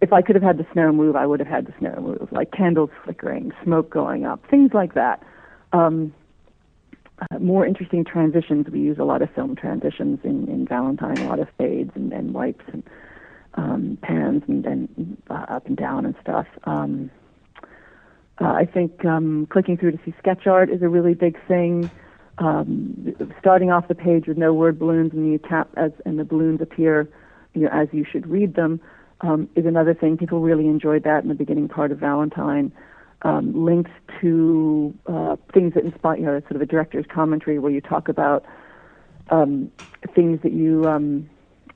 If 0.00 0.12
I 0.12 0.22
could 0.22 0.36
have 0.36 0.42
had 0.42 0.58
the 0.58 0.66
snow 0.72 0.92
move, 0.92 1.16
I 1.16 1.26
would 1.26 1.40
have 1.40 1.48
had 1.48 1.66
the 1.66 1.74
snow 1.78 1.94
move, 2.00 2.28
like 2.30 2.52
candles 2.52 2.90
flickering, 3.04 3.52
smoke 3.64 3.90
going 3.90 4.24
up, 4.24 4.42
things 4.48 4.72
like 4.72 4.94
that. 4.94 5.22
Um, 5.72 6.14
uh, 7.18 7.38
more 7.38 7.66
interesting 7.66 8.04
transitions. 8.04 8.68
We 8.70 8.80
use 8.80 8.98
a 8.98 9.04
lot 9.04 9.22
of 9.22 9.30
film 9.34 9.56
transitions 9.56 10.20
in, 10.22 10.48
in 10.48 10.66
Valentine, 10.66 11.18
a 11.18 11.28
lot 11.28 11.40
of 11.40 11.48
fades 11.56 11.90
and, 11.94 12.12
and 12.12 12.34
wipes 12.34 12.64
and 12.72 12.82
um, 13.54 13.98
pans 14.02 14.42
and, 14.48 14.66
and 14.66 15.22
uh, 15.30 15.46
up 15.48 15.66
and 15.66 15.76
down 15.76 16.04
and 16.04 16.14
stuff. 16.20 16.46
Um, 16.64 17.10
uh, 18.40 18.52
I 18.52 18.66
think 18.66 19.04
um, 19.04 19.46
clicking 19.50 19.76
through 19.76 19.92
to 19.92 19.98
see 20.04 20.14
sketch 20.18 20.46
art 20.46 20.70
is 20.70 20.82
a 20.82 20.88
really 20.88 21.14
big 21.14 21.38
thing 21.46 21.90
um, 22.38 23.14
starting 23.38 23.70
off 23.70 23.88
the 23.88 23.94
page 23.94 24.26
with 24.26 24.36
no 24.36 24.52
word 24.52 24.78
balloons 24.78 25.12
and 25.12 25.30
you 25.30 25.38
tap 25.38 25.70
as 25.76 25.92
and 26.04 26.18
the 26.18 26.24
balloons 26.24 26.60
appear 26.60 27.08
you 27.54 27.62
know 27.62 27.70
as 27.72 27.88
you 27.92 28.04
should 28.04 28.26
read 28.26 28.54
them 28.54 28.80
um, 29.20 29.48
is 29.56 29.66
another 29.66 29.94
thing. 29.94 30.16
People 30.16 30.40
really 30.40 30.66
enjoyed 30.66 31.04
that 31.04 31.22
in 31.22 31.28
the 31.28 31.34
beginning 31.34 31.68
part 31.68 31.92
of 31.92 31.98
Valentine. 31.98 32.72
Um, 33.22 33.64
links 33.64 33.90
to 34.20 34.94
uh, 35.06 35.36
things 35.52 35.72
that 35.74 35.84
inspire, 35.84 36.16
you 36.16 36.26
know, 36.26 36.40
sort 36.40 36.56
of 36.56 36.60
a 36.60 36.66
director's 36.66 37.06
commentary 37.12 37.58
where 37.58 37.72
you 37.72 37.80
talk 37.80 38.08
about 38.08 38.44
um, 39.30 39.72
things 40.14 40.40
that 40.42 40.52
you, 40.52 40.86
um, 40.86 41.28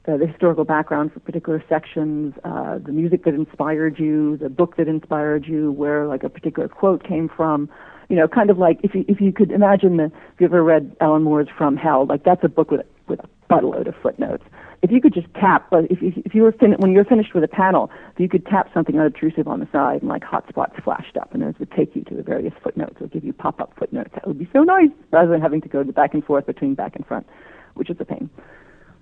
uh, 0.09 0.17
the 0.17 0.27
historical 0.27 0.65
background 0.65 1.13
for 1.13 1.21
particular 1.21 1.63
sections, 1.69 2.35
uh, 2.45 2.79
the 2.79 2.93
music 2.93 3.25
that 3.25 3.35
inspired 3.35 3.99
you, 3.99 4.37
the 4.39 4.49
book 4.49 4.77
that 4.77 4.89
inspired 4.89 5.47
you, 5.47 5.73
where 5.73 6.07
like 6.07 6.23
a 6.25 6.29
particular 6.29 6.69
quote 6.69 7.05
came 7.05 7.29
from 7.29 7.69
you 8.11 8.17
know, 8.17 8.27
kind 8.27 8.51
of 8.51 8.59
like 8.59 8.81
if 8.83 8.93
you 8.93 9.05
if 9.07 9.21
you 9.21 9.33
could 9.33 9.53
imagine 9.53 9.97
the 9.97 10.07
if 10.07 10.41
you 10.41 10.47
ever 10.47 10.65
read 10.65 10.95
Alan 11.01 11.23
Moore's 11.23 11.49
From 11.57 11.77
Hell, 11.77 12.07
like 12.07 12.25
that's 12.25 12.43
a 12.43 12.49
book 12.49 12.73
with 12.73 12.85
with 13.07 13.21
a 13.21 13.29
buttload 13.49 13.87
of 13.87 13.95
footnotes. 14.03 14.43
If 14.83 14.91
you 14.91 15.01
could 15.01 15.15
just 15.15 15.27
tap, 15.35 15.69
if 15.73 16.01
you, 16.03 16.13
if 16.25 16.35
you 16.35 16.43
were 16.43 16.53
fin- 16.53 16.77
when 16.79 16.91
you're 16.91 17.05
finished 17.05 17.35
with 17.35 17.45
a 17.45 17.49
panel, 17.49 17.91
if 18.15 18.19
you 18.19 18.29
could 18.29 18.47
tap 18.47 18.69
something 18.73 18.99
unobtrusive 18.99 19.47
on 19.47 19.61
the 19.61 19.69
side 19.71 20.01
and 20.01 20.09
like 20.09 20.23
hotspots 20.23 20.83
flashed 20.83 21.17
up, 21.19 21.33
and 21.35 21.43
those 21.43 21.55
would 21.59 21.71
take 21.71 21.95
you 21.95 22.03
to 22.05 22.15
the 22.15 22.23
various 22.23 22.55
footnotes 22.63 22.97
or 23.01 23.07
give 23.07 23.23
you 23.23 23.33
pop-up 23.33 23.75
footnotes. 23.79 24.11
That 24.15 24.27
would 24.27 24.39
be 24.39 24.49
so 24.55 24.63
nice, 24.63 24.89
rather 25.11 25.31
than 25.31 25.43
having 25.43 25.61
to 25.61 25.69
go 25.69 25.85
back 25.85 26.15
and 26.15 26.25
forth 26.25 26.47
between 26.47 26.75
back 26.75 26.97
and 26.97 27.07
front, 27.07 27.27
which 27.75 27.91
is 27.91 27.97
a 28.01 28.07
pain. 28.07 28.31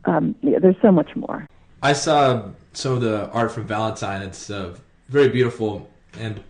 Um, 0.08 0.34
yeah, 0.42 0.58
there's 0.58 0.80
so 0.80 0.90
much 0.90 1.14
more. 1.14 1.46
I 1.82 1.92
saw 1.92 2.48
some 2.72 2.92
of 2.92 3.00
the 3.02 3.28
art 3.30 3.52
from 3.52 3.66
Valentine. 3.66 4.22
It's 4.22 4.48
uh, 4.48 4.74
very 5.08 5.28
beautiful, 5.28 5.90
and 6.18 6.42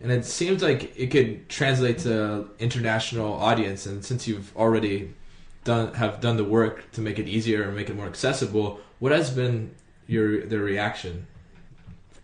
and 0.00 0.10
it 0.10 0.24
seems 0.24 0.62
like 0.62 0.98
it 0.98 1.10
could 1.12 1.48
translate 1.48 1.98
to 1.98 2.50
international 2.58 3.32
audience. 3.34 3.86
And 3.86 4.04
since 4.04 4.26
you've 4.26 4.54
already 4.56 5.14
done 5.62 5.94
have 5.94 6.20
done 6.20 6.36
the 6.36 6.44
work 6.44 6.90
to 6.92 7.00
make 7.00 7.18
it 7.20 7.28
easier 7.28 7.62
and 7.62 7.76
make 7.76 7.88
it 7.88 7.94
more 7.94 8.06
accessible, 8.06 8.80
what 8.98 9.12
has 9.12 9.30
been 9.30 9.74
your 10.08 10.44
the 10.44 10.58
reaction 10.58 11.26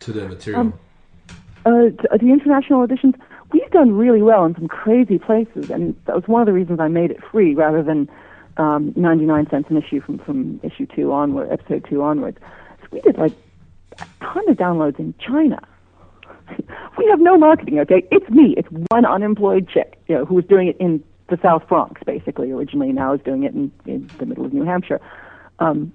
to 0.00 0.12
the 0.12 0.28
material? 0.28 0.60
Um, 0.62 0.74
uh, 1.66 2.16
the 2.18 2.30
international 2.32 2.82
editions, 2.82 3.14
we've 3.52 3.70
done 3.70 3.92
really 3.92 4.22
well 4.22 4.44
in 4.44 4.54
some 4.54 4.66
crazy 4.66 5.18
places, 5.18 5.70
and 5.70 5.94
that 6.06 6.16
was 6.16 6.26
one 6.26 6.42
of 6.42 6.46
the 6.46 6.52
reasons 6.52 6.80
I 6.80 6.88
made 6.88 7.12
it 7.12 7.22
free 7.30 7.54
rather 7.54 7.82
than 7.82 8.08
um, 8.60 8.92
99 8.96 9.48
cents 9.50 9.70
an 9.70 9.76
issue 9.76 10.00
from 10.00 10.18
from 10.18 10.60
issue 10.62 10.86
two 10.86 11.12
onward, 11.12 11.50
episode 11.50 11.86
two 11.88 12.02
onwards. 12.02 12.38
So 12.82 12.88
we 12.92 13.00
did 13.00 13.18
like 13.18 13.32
a 13.98 14.06
ton 14.20 14.48
of 14.48 14.56
downloads 14.56 14.98
in 14.98 15.14
China 15.18 15.60
we 16.98 17.06
have 17.08 17.20
no 17.20 17.36
marketing, 17.36 17.78
okay? 17.80 18.06
It's 18.10 18.28
me. 18.30 18.54
It's 18.56 18.68
one 18.90 19.04
unemployed 19.04 19.68
chick, 19.68 20.00
you 20.06 20.16
know, 20.16 20.24
who 20.24 20.34
was 20.34 20.44
doing 20.44 20.68
it 20.68 20.76
in 20.78 21.02
the 21.28 21.38
South 21.42 21.66
Bronx, 21.68 22.00
basically, 22.04 22.50
originally, 22.50 22.92
now 22.92 23.14
is 23.14 23.20
doing 23.22 23.44
it 23.44 23.54
in, 23.54 23.70
in 23.86 24.10
the 24.18 24.26
middle 24.26 24.44
of 24.44 24.52
New 24.52 24.64
Hampshire. 24.64 25.00
Um, 25.58 25.92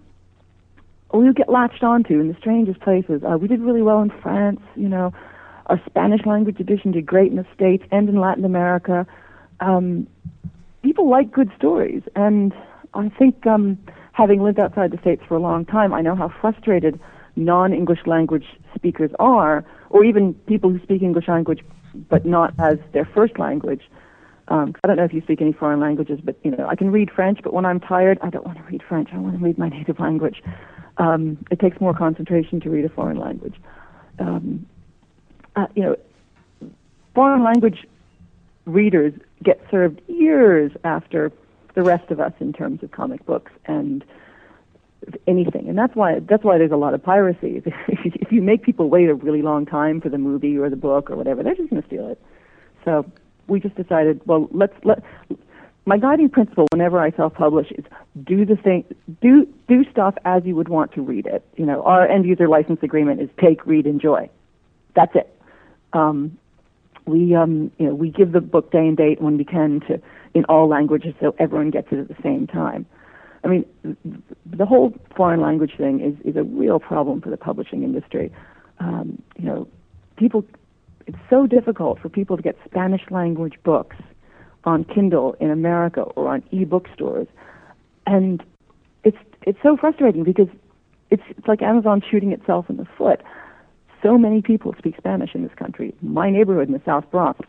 we 1.13 1.31
get 1.33 1.49
latched 1.49 1.83
onto 1.83 2.19
in 2.19 2.27
the 2.27 2.35
strangest 2.39 2.79
places. 2.81 3.21
Uh, 3.23 3.37
we 3.37 3.47
did 3.47 3.61
really 3.61 3.81
well 3.81 4.01
in 4.01 4.09
France, 4.21 4.61
you 4.75 4.89
know. 4.89 5.13
Our 5.67 5.81
Spanish 5.85 6.25
language 6.25 6.59
edition 6.59 6.91
did 6.91 7.05
great 7.05 7.31
in 7.31 7.37
the 7.37 7.45
States 7.53 7.83
and 7.91 8.07
in 8.07 8.19
Latin 8.19 8.45
America. 8.45 9.07
Um, 9.59 10.07
people 10.85 11.09
like 11.09 11.31
good 11.31 11.51
stories, 11.57 12.03
and 12.15 12.53
I 12.93 13.09
think 13.09 13.47
um, 13.47 13.79
having 14.11 14.43
lived 14.43 14.59
outside 14.59 14.91
the 14.91 14.99
States 14.99 15.23
for 15.27 15.35
a 15.35 15.39
long 15.39 15.65
time, 15.65 15.95
I 15.95 16.01
know 16.01 16.15
how 16.15 16.31
frustrated 16.39 16.99
non-English 17.35 18.01
language 18.05 18.45
speakers 18.75 19.09
are, 19.17 19.65
or 19.89 20.05
even 20.05 20.35
people 20.45 20.69
who 20.69 20.79
speak 20.83 21.01
English 21.01 21.27
language 21.27 21.61
but 22.09 22.23
not 22.25 22.53
as 22.59 22.77
their 22.93 23.05
first 23.05 23.39
language. 23.39 23.81
Um, 24.49 24.75
I 24.83 24.87
don't 24.87 24.97
know 24.97 25.05
if 25.05 25.13
you 25.13 25.21
speak 25.21 25.41
any 25.41 25.53
foreign 25.53 25.79
languages, 25.79 26.19
but 26.23 26.37
you 26.43 26.51
know 26.51 26.67
I 26.67 26.75
can 26.75 26.91
read 26.91 27.09
French. 27.09 27.39
But 27.43 27.51
when 27.51 27.65
I'm 27.65 27.79
tired, 27.79 28.19
I 28.21 28.29
don't 28.29 28.45
want 28.45 28.59
to 28.59 28.63
read 28.65 28.83
French. 28.87 29.09
I 29.11 29.17
want 29.17 29.39
to 29.39 29.43
read 29.43 29.57
my 29.57 29.69
native 29.69 29.99
language. 29.99 30.43
Um, 30.97 31.43
it 31.49 31.59
takes 31.59 31.81
more 31.81 31.95
concentration 31.95 32.59
to 32.61 32.69
read 32.69 32.85
a 32.85 32.89
foreign 32.89 33.17
language. 33.17 33.55
Um, 34.19 34.67
uh, 35.55 35.65
you 35.73 35.83
know, 35.83 35.95
foreign 37.15 37.43
language 37.43 37.87
readers 38.65 39.13
get 39.43 39.61
served 39.69 40.01
years 40.07 40.71
after 40.83 41.31
the 41.75 41.83
rest 41.83 42.09
of 42.11 42.19
us 42.19 42.33
in 42.39 42.53
terms 42.53 42.81
of 42.83 42.91
comic 42.91 43.25
books 43.25 43.51
and 43.65 44.03
anything, 45.27 45.69
and 45.69 45.77
that's 45.77 45.95
why 45.95 46.19
that's 46.19 46.43
why 46.43 46.57
there's 46.57 46.71
a 46.71 46.77
lot 46.77 46.93
of 46.93 47.03
piracy. 47.03 47.61
if 47.87 48.31
you 48.31 48.41
make 48.41 48.63
people 48.63 48.89
wait 48.89 49.09
a 49.09 49.13
really 49.13 49.41
long 49.41 49.65
time 49.65 50.01
for 50.01 50.09
the 50.09 50.17
movie 50.17 50.57
or 50.57 50.69
the 50.69 50.75
book 50.75 51.09
or 51.09 51.15
whatever, 51.15 51.43
they're 51.43 51.55
just 51.55 51.69
going 51.69 51.81
to 51.81 51.87
steal 51.87 52.09
it. 52.09 52.21
So 52.83 53.05
we 53.47 53.59
just 53.59 53.75
decided, 53.75 54.21
well, 54.25 54.47
let's 54.51 54.73
let. 54.83 55.03
My 55.87 55.99
guiding 55.99 56.29
principle 56.29 56.65
whenever 56.71 56.99
I 56.99 57.11
self-publish 57.11 57.71
is 57.71 57.85
do 58.23 58.43
the 58.43 58.55
thing, 58.55 58.85
do 59.21 59.47
do 59.67 59.85
stuff 59.91 60.15
as 60.25 60.43
you 60.43 60.55
would 60.55 60.69
want 60.69 60.93
to 60.93 61.01
read 61.01 61.27
it. 61.27 61.45
You 61.57 61.65
know, 61.67 61.83
our 61.83 62.07
end 62.07 62.25
user 62.25 62.47
license 62.47 62.79
agreement 62.81 63.21
is 63.21 63.29
take, 63.39 63.65
read, 63.67 63.85
enjoy. 63.85 64.29
That's 64.95 65.15
it. 65.15 65.31
Um, 65.93 66.39
we 67.05 67.35
um, 67.35 67.71
you 67.77 67.87
know 67.87 67.93
we 67.93 68.09
give 68.09 68.31
the 68.31 68.41
book 68.41 68.71
day 68.71 68.79
and 68.79 68.97
date 68.97 69.21
when 69.21 69.37
we 69.37 69.45
can 69.45 69.81
to 69.81 70.01
in 70.33 70.45
all 70.45 70.67
languages 70.67 71.13
so 71.19 71.35
everyone 71.39 71.71
gets 71.71 71.87
it 71.91 71.99
at 71.99 72.07
the 72.07 72.21
same 72.21 72.47
time. 72.47 72.85
I 73.45 73.47
mean, 73.47 73.65
the 74.45 74.65
whole 74.65 74.91
foreign 75.15 75.39
language 75.39 75.73
thing 75.77 76.01
is, 76.01 76.15
is 76.27 76.35
a 76.35 76.43
real 76.43 76.79
problem 76.79 77.21
for 77.21 77.29
the 77.29 77.37
publishing 77.37 77.83
industry. 77.83 78.33
Um, 78.79 79.21
you 79.37 79.45
know, 79.45 79.67
people, 80.17 80.43
it's 81.05 81.17
so 81.29 81.45
difficult 81.45 81.99
for 81.99 82.09
people 82.09 82.37
to 82.37 82.43
get 82.43 82.57
Spanish 82.65 83.03
language 83.11 83.53
books 83.63 83.97
on 84.63 84.83
Kindle 84.83 85.35
in 85.39 85.51
America 85.51 86.01
or 86.01 86.27
on 86.27 86.43
e-book 86.49 86.87
stores, 86.93 87.27
and 88.07 88.43
it's 89.03 89.17
it's 89.43 89.59
so 89.61 89.77
frustrating 89.77 90.23
because 90.23 90.47
it's 91.11 91.23
it's 91.29 91.47
like 91.47 91.61
Amazon 91.61 92.01
shooting 92.09 92.31
itself 92.31 92.67
in 92.67 92.77
the 92.77 92.87
foot. 92.97 93.21
So 94.05 94.19
many 94.19 94.43
people 94.43 94.75
speak 94.77 94.95
Spanish 94.97 95.33
in 95.33 95.41
this 95.41 95.55
country. 95.55 95.95
My 95.99 96.29
neighborhood 96.29 96.67
in 96.67 96.75
the 96.75 96.81
South 96.85 97.09
Bronx, 97.09 97.39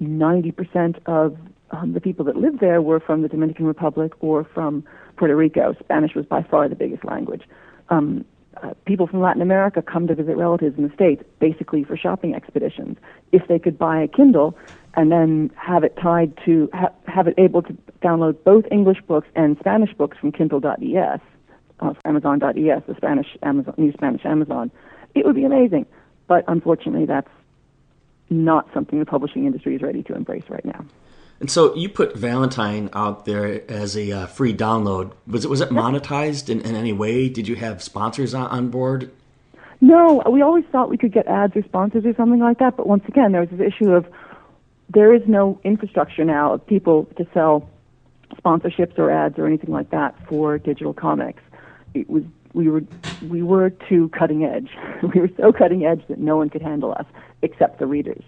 ninety 0.00 0.50
percent 0.50 0.96
of 1.06 1.38
um, 1.70 1.92
the 1.92 2.00
people 2.00 2.24
that 2.24 2.34
lived 2.34 2.58
there 2.58 2.82
were 2.82 2.98
from 2.98 3.22
the 3.22 3.28
Dominican 3.28 3.66
Republic 3.66 4.12
or 4.18 4.42
from 4.42 4.82
Puerto 5.16 5.36
Rico. 5.36 5.76
Spanish 5.78 6.16
was 6.16 6.26
by 6.26 6.42
far 6.42 6.68
the 6.68 6.74
biggest 6.74 7.04
language. 7.04 7.42
Um, 7.90 8.24
uh, 8.60 8.74
people 8.86 9.06
from 9.06 9.20
Latin 9.20 9.40
America 9.40 9.82
come 9.82 10.08
to 10.08 10.16
visit 10.16 10.36
relatives 10.36 10.76
in 10.76 10.88
the 10.88 10.92
States 10.94 11.22
basically 11.38 11.84
for 11.84 11.96
shopping 11.96 12.34
expeditions. 12.34 12.98
If 13.30 13.46
they 13.46 13.60
could 13.60 13.78
buy 13.78 14.02
a 14.02 14.08
Kindle 14.08 14.58
and 14.94 15.12
then 15.12 15.52
have 15.54 15.84
it 15.84 15.96
tied 15.96 16.36
to, 16.44 16.68
ha- 16.74 16.92
have 17.06 17.28
it 17.28 17.34
able 17.38 17.62
to 17.62 17.72
download 18.02 18.42
both 18.42 18.64
English 18.72 19.00
books 19.06 19.28
and 19.36 19.56
Spanish 19.60 19.94
books 19.94 20.18
from 20.18 20.32
Kindle.es, 20.32 21.20
uh, 21.78 21.94
Amazon.es, 22.04 22.82
the 22.88 22.94
Spanish 22.96 23.28
Amazon, 23.44 23.74
new 23.78 23.92
Spanish 23.92 24.24
Amazon, 24.26 24.72
it 25.14 25.24
would 25.24 25.34
be 25.34 25.44
amazing. 25.44 25.86
But 26.26 26.44
unfortunately, 26.48 27.06
that's 27.06 27.30
not 28.30 28.68
something 28.72 28.98
the 28.98 29.06
publishing 29.06 29.46
industry 29.46 29.74
is 29.74 29.82
ready 29.82 30.02
to 30.04 30.14
embrace 30.14 30.44
right 30.48 30.64
now. 30.64 30.84
And 31.40 31.50
so 31.50 31.74
you 31.74 31.88
put 31.88 32.16
Valentine 32.16 32.88
out 32.92 33.24
there 33.24 33.68
as 33.70 33.96
a 33.96 34.12
uh, 34.12 34.26
free 34.26 34.54
download. 34.54 35.12
Was 35.26 35.44
it 35.44 35.48
was 35.48 35.60
it 35.60 35.70
monetized 35.70 36.48
in, 36.48 36.60
in 36.60 36.76
any 36.76 36.92
way? 36.92 37.28
Did 37.28 37.48
you 37.48 37.56
have 37.56 37.82
sponsors 37.82 38.32
on, 38.32 38.46
on 38.46 38.68
board? 38.68 39.10
No, 39.80 40.22
we 40.30 40.40
always 40.40 40.64
thought 40.70 40.88
we 40.88 40.96
could 40.96 41.12
get 41.12 41.26
ads 41.26 41.56
or 41.56 41.62
sponsors 41.64 42.04
or 42.06 42.14
something 42.14 42.38
like 42.38 42.60
that. 42.60 42.76
But 42.76 42.86
once 42.86 43.02
again, 43.08 43.32
there 43.32 43.40
was 43.40 43.50
this 43.50 43.60
issue 43.60 43.90
of 43.90 44.06
there 44.88 45.12
is 45.12 45.22
no 45.26 45.60
infrastructure 45.64 46.24
now 46.24 46.52
of 46.54 46.64
people 46.64 47.06
to 47.16 47.26
sell 47.34 47.68
sponsorships 48.36 48.96
or 48.98 49.10
ads 49.10 49.38
or 49.38 49.46
anything 49.46 49.70
like 49.70 49.90
that 49.90 50.14
for 50.28 50.58
digital 50.58 50.94
comics. 50.94 51.42
It 51.94 52.08
was 52.08 52.22
we 52.54 52.68
were 52.68 52.82
we 53.28 53.42
were 53.42 53.70
too 53.70 54.08
cutting 54.10 54.44
edge. 54.44 54.70
we 55.14 55.20
were 55.20 55.30
so 55.36 55.52
cutting 55.52 55.84
edge 55.84 56.02
that 56.08 56.18
no 56.18 56.36
one 56.36 56.50
could 56.50 56.62
handle 56.62 56.92
us 56.92 57.06
except 57.42 57.78
the 57.78 57.86
readers. 57.86 58.22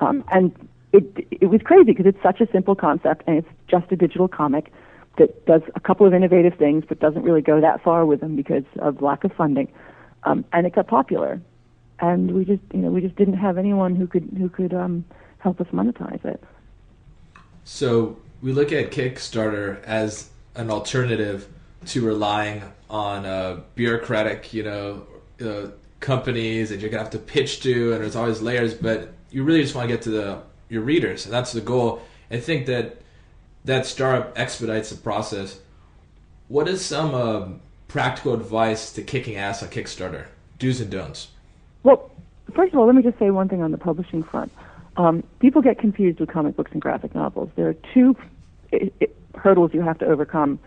Um, 0.00 0.24
and 0.32 0.52
it 0.92 1.26
it 1.30 1.46
was 1.46 1.60
crazy 1.62 1.84
because 1.84 2.06
it's 2.06 2.22
such 2.22 2.40
a 2.40 2.50
simple 2.52 2.74
concept 2.74 3.24
and 3.26 3.38
it's 3.38 3.48
just 3.68 3.90
a 3.90 3.96
digital 3.96 4.28
comic 4.28 4.72
that 5.18 5.46
does 5.46 5.62
a 5.74 5.80
couple 5.80 6.06
of 6.06 6.14
innovative 6.14 6.54
things 6.58 6.84
but 6.88 6.98
doesn't 6.98 7.22
really 7.22 7.40
go 7.40 7.60
that 7.60 7.82
far 7.82 8.04
with 8.04 8.20
them 8.20 8.36
because 8.36 8.64
of 8.80 9.00
lack 9.00 9.24
of 9.24 9.32
funding. 9.32 9.70
Um, 10.24 10.44
and 10.52 10.66
it 10.66 10.74
got 10.74 10.86
popular, 10.86 11.40
and 12.00 12.32
we 12.32 12.44
just 12.44 12.62
you 12.72 12.80
know 12.80 12.90
we 12.90 13.00
just 13.00 13.16
didn't 13.16 13.34
have 13.36 13.58
anyone 13.58 13.94
who 13.94 14.06
could 14.06 14.28
who 14.38 14.48
could 14.48 14.72
um, 14.72 15.04
help 15.38 15.60
us 15.60 15.66
monetize 15.72 16.24
it. 16.24 16.42
So 17.64 18.18
we 18.42 18.52
look 18.52 18.72
at 18.72 18.90
Kickstarter 18.90 19.82
as 19.84 20.30
an 20.54 20.70
alternative 20.70 21.48
to 21.86 22.04
relying 22.04 22.62
on 22.90 23.26
uh, 23.26 23.60
bureaucratic, 23.74 24.52
you 24.52 24.62
know, 24.62 25.06
uh, 25.44 25.68
companies 26.00 26.68
that 26.70 26.80
you're 26.80 26.90
gonna 26.90 27.02
have 27.02 27.12
to 27.12 27.18
pitch 27.18 27.60
to, 27.62 27.92
and 27.92 28.02
there's 28.02 28.16
always 28.16 28.42
layers. 28.42 28.74
But 28.74 29.12
you 29.30 29.44
really 29.44 29.62
just 29.62 29.74
want 29.74 29.88
to 29.88 29.94
get 29.94 30.02
to 30.02 30.10
the 30.10 30.42
your 30.68 30.82
readers, 30.82 31.24
and 31.24 31.34
that's 31.34 31.52
the 31.52 31.60
goal. 31.60 32.02
I 32.30 32.38
think 32.38 32.66
that 32.66 32.98
that 33.64 33.86
startup 33.86 34.38
expedites 34.38 34.90
the 34.90 34.96
process. 34.96 35.60
What 36.48 36.68
is 36.68 36.84
some 36.84 37.14
uh, 37.14 37.48
practical 37.88 38.34
advice 38.34 38.92
to 38.92 39.02
kicking 39.02 39.36
ass 39.36 39.62
on 39.62 39.70
Kickstarter? 39.70 40.26
Do's 40.58 40.80
and 40.80 40.90
don'ts. 40.90 41.28
Well, 41.82 42.10
first 42.54 42.72
of 42.72 42.78
all, 42.78 42.86
let 42.86 42.94
me 42.94 43.02
just 43.02 43.18
say 43.18 43.30
one 43.30 43.48
thing 43.48 43.62
on 43.62 43.72
the 43.72 43.78
publishing 43.78 44.22
front. 44.22 44.52
Um, 44.96 45.24
people 45.40 45.62
get 45.62 45.78
confused 45.78 46.20
with 46.20 46.28
comic 46.28 46.56
books 46.56 46.70
and 46.72 46.80
graphic 46.80 47.14
novels. 47.14 47.50
There 47.56 47.68
are 47.68 47.76
two 47.92 48.16
it, 48.70 48.92
it, 49.00 49.16
hurdles 49.34 49.72
you 49.74 49.80
have 49.80 49.98
to 49.98 50.06
overcome 50.06 50.58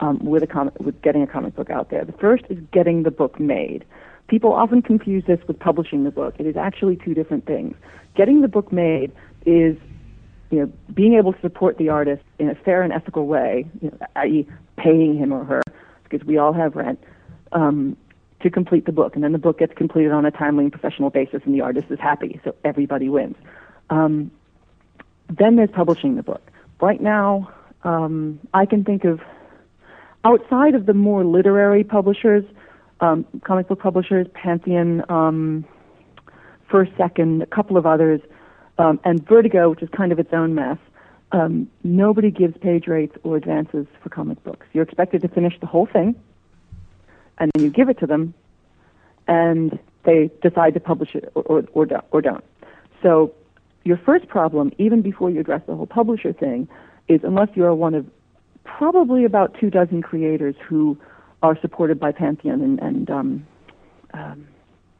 um, 0.00 0.18
with 0.24 0.42
a 0.42 0.46
comic, 0.46 0.78
with 0.80 1.00
getting 1.02 1.22
a 1.22 1.26
comic 1.26 1.54
book 1.54 1.70
out 1.70 1.90
there. 1.90 2.04
The 2.04 2.12
first 2.12 2.44
is 2.48 2.58
getting 2.72 3.02
the 3.02 3.10
book 3.10 3.38
made. 3.40 3.84
People 4.28 4.52
often 4.52 4.82
confuse 4.82 5.24
this 5.26 5.40
with 5.48 5.58
publishing 5.58 6.04
the 6.04 6.10
book. 6.10 6.34
It 6.38 6.46
is 6.46 6.56
actually 6.56 6.96
two 6.96 7.14
different 7.14 7.46
things. 7.46 7.74
Getting 8.14 8.42
the 8.42 8.48
book 8.48 8.72
made 8.72 9.12
is 9.46 9.76
you 10.50 10.60
know, 10.60 10.72
being 10.94 11.14
able 11.14 11.32
to 11.32 11.40
support 11.40 11.78
the 11.78 11.88
artist 11.88 12.22
in 12.38 12.48
a 12.48 12.54
fair 12.54 12.82
and 12.82 12.92
ethical 12.92 13.26
way, 13.26 13.66
you 13.80 13.90
know, 13.90 14.06
i.e., 14.16 14.46
paying 14.76 15.16
him 15.16 15.32
or 15.32 15.44
her, 15.44 15.62
because 16.04 16.26
we 16.26 16.38
all 16.38 16.52
have 16.52 16.74
rent, 16.74 17.02
um, 17.52 17.96
to 18.40 18.50
complete 18.50 18.86
the 18.86 18.92
book. 18.92 19.14
And 19.14 19.24
then 19.24 19.32
the 19.32 19.38
book 19.38 19.58
gets 19.58 19.74
completed 19.74 20.12
on 20.12 20.24
a 20.24 20.30
timely 20.30 20.64
and 20.64 20.72
professional 20.72 21.10
basis, 21.10 21.42
and 21.44 21.54
the 21.54 21.60
artist 21.60 21.88
is 21.90 21.98
happy, 21.98 22.40
so 22.44 22.54
everybody 22.64 23.08
wins. 23.08 23.36
Um, 23.90 24.30
then 25.28 25.56
there's 25.56 25.70
publishing 25.70 26.16
the 26.16 26.22
book. 26.22 26.50
Right 26.80 27.00
now, 27.00 27.52
um, 27.84 28.40
I 28.54 28.64
can 28.64 28.84
think 28.84 29.04
of, 29.04 29.20
outside 30.24 30.74
of 30.74 30.86
the 30.86 30.94
more 30.94 31.24
literary 31.24 31.84
publishers, 31.84 32.44
um, 33.00 33.24
comic 33.44 33.68
book 33.68 33.80
publishers, 33.80 34.26
Pantheon, 34.34 35.04
um, 35.08 35.64
First 36.70 36.92
Second, 36.96 37.42
a 37.42 37.46
couple 37.46 37.76
of 37.76 37.86
others, 37.86 38.20
um, 38.78 39.00
and 39.04 39.26
Vertigo, 39.26 39.70
which 39.70 39.82
is 39.82 39.88
kind 39.90 40.12
of 40.12 40.18
its 40.18 40.32
own 40.32 40.54
mess. 40.54 40.78
Um, 41.32 41.68
nobody 41.84 42.30
gives 42.30 42.56
page 42.58 42.86
rates 42.86 43.16
or 43.22 43.36
advances 43.36 43.86
for 44.02 44.08
comic 44.08 44.42
books. 44.44 44.66
You're 44.72 44.84
expected 44.84 45.22
to 45.22 45.28
finish 45.28 45.54
the 45.60 45.66
whole 45.66 45.86
thing, 45.86 46.14
and 47.38 47.50
then 47.54 47.64
you 47.64 47.70
give 47.70 47.88
it 47.88 47.98
to 48.00 48.06
them, 48.06 48.34
and 49.26 49.78
they 50.04 50.30
decide 50.42 50.74
to 50.74 50.80
publish 50.80 51.14
it 51.14 51.30
or, 51.34 51.42
or, 51.42 51.64
or, 51.72 51.86
don't, 51.86 52.04
or 52.10 52.22
don't. 52.22 52.44
So 53.02 53.34
your 53.84 53.98
first 53.98 54.28
problem, 54.28 54.72
even 54.78 55.02
before 55.02 55.30
you 55.30 55.40
address 55.40 55.62
the 55.66 55.74
whole 55.74 55.86
publisher 55.86 56.32
thing, 56.32 56.68
is 57.08 57.20
unless 57.24 57.48
you 57.54 57.64
are 57.64 57.74
one 57.74 57.94
of 57.94 58.06
probably 58.76 59.24
about 59.24 59.56
two 59.58 59.70
dozen 59.70 60.02
creators 60.02 60.54
who 60.68 60.98
are 61.42 61.58
supported 61.60 61.98
by 61.98 62.12
Pantheon 62.12 62.60
and, 62.60 62.78
and 62.80 63.10
um, 63.10 63.46
um, 64.14 64.48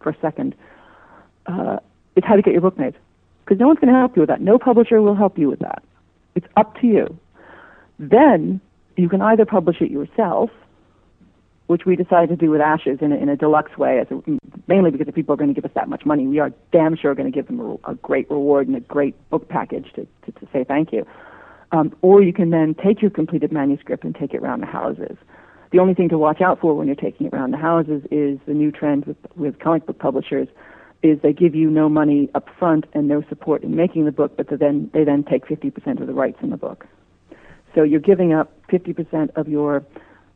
First 0.01 0.21
Second, 0.21 0.55
uh, 1.47 1.79
it's 2.17 2.27
how 2.27 2.37
to 2.37 2.43
get 2.43 2.53
your 2.53 2.63
book 2.63 2.79
made 2.79 2.95
because 3.45 3.59
no 3.59 3.67
one's 3.67 3.79
going 3.79 3.93
to 3.93 3.99
help 3.99 4.17
you 4.17 4.21
with 4.21 4.29
that. 4.29 4.41
No 4.41 4.59
publisher 4.59 5.01
will 5.01 5.15
help 5.15 5.39
you 5.39 5.49
with 5.49 5.61
that. 5.61 5.83
It's 6.35 6.47
up 6.57 6.79
to 6.81 6.87
you. 6.87 7.19
Then 7.99 8.61
you 8.97 9.09
can 9.09 9.23
either 9.23 9.45
publish 9.45 9.81
it 9.81 9.91
yourself, 9.91 10.51
which 11.67 11.85
we 11.87 11.97
decided 11.97 12.29
to 12.29 12.37
do 12.37 12.51
with 12.51 12.61
Ashes 12.61 12.99
in 13.01 13.13
a, 13.13 13.17
in 13.17 13.29
a 13.29 13.37
deluxe 13.37 13.77
way, 13.79 13.99
a, 13.99 14.39
mainly 14.67 14.91
because 14.91 15.09
if 15.09 15.15
people 15.15 15.33
are 15.33 15.37
going 15.37 15.53
to 15.53 15.55
give 15.55 15.65
us 15.65 15.75
that 15.75 15.89
much 15.89 16.05
money, 16.05 16.27
we 16.27 16.39
are 16.39 16.53
damn 16.73 16.97
sure 16.97 17.15
going 17.15 17.31
to 17.31 17.35
give 17.35 17.47
them 17.47 17.61
a, 17.61 17.91
a 17.91 17.95
great 17.95 18.31
reward 18.31 18.69
and 18.69 18.77
a 18.77 18.81
great 18.81 19.15
book 19.31 19.49
package 19.49 19.87
to, 19.95 20.07
to, 20.27 20.33
to 20.33 20.49
say 20.53 20.65
thank 20.65 20.93
you. 20.93 21.07
Um, 21.73 21.95
or 22.01 22.23
you 22.23 22.33
can 22.33 22.51
then 22.51 22.75
take 22.75 23.03
your 23.03 23.11
completed 23.11 23.53
manuscript 23.53 24.05
and 24.05 24.15
take 24.15 24.33
it 24.33 24.39
around 24.39 24.61
the 24.61 24.67
houses. 24.67 25.17
The 25.71 25.79
only 25.81 25.93
thing 25.93 26.09
to 26.09 26.19
watch 26.19 26.41
out 26.41 26.61
for 26.61 26.75
when 26.75 26.87
you're 26.87 26.97
taking 26.97 27.27
it 27.27 27.35
around 27.35 27.51
the 27.51 27.59
houses 27.59 28.03
is 28.11 28.39
the 28.47 28.55
new 28.55 28.73
trend 28.73 29.05
with, 29.05 29.19
with 29.37 29.59
comic 29.59 29.85
book 29.85 29.99
publishers 29.99 30.49
is 31.03 31.19
they 31.23 31.33
give 31.33 31.55
you 31.55 31.71
no 31.71 31.89
money 31.89 32.29
up 32.35 32.49
front 32.59 32.87
and 32.95 33.07
no 33.07 33.23
support 33.29 33.63
in 33.63 33.77
making 33.77 34.05
the 34.05 34.13
book, 34.13 34.37
but 34.37 34.47
then 34.59 34.91
they 34.93 35.05
then 35.05 35.23
take 35.23 35.47
50% 35.47 36.01
of 36.01 36.07
the 36.07 36.15
rights 36.15 36.39
in 36.43 36.51
the 36.51 36.57
book. 36.57 36.87
So 37.75 37.83
you're 37.83 38.01
giving 38.01 38.33
up 38.33 38.51
50% 38.69 39.31
of 39.37 39.47
your 39.49 39.85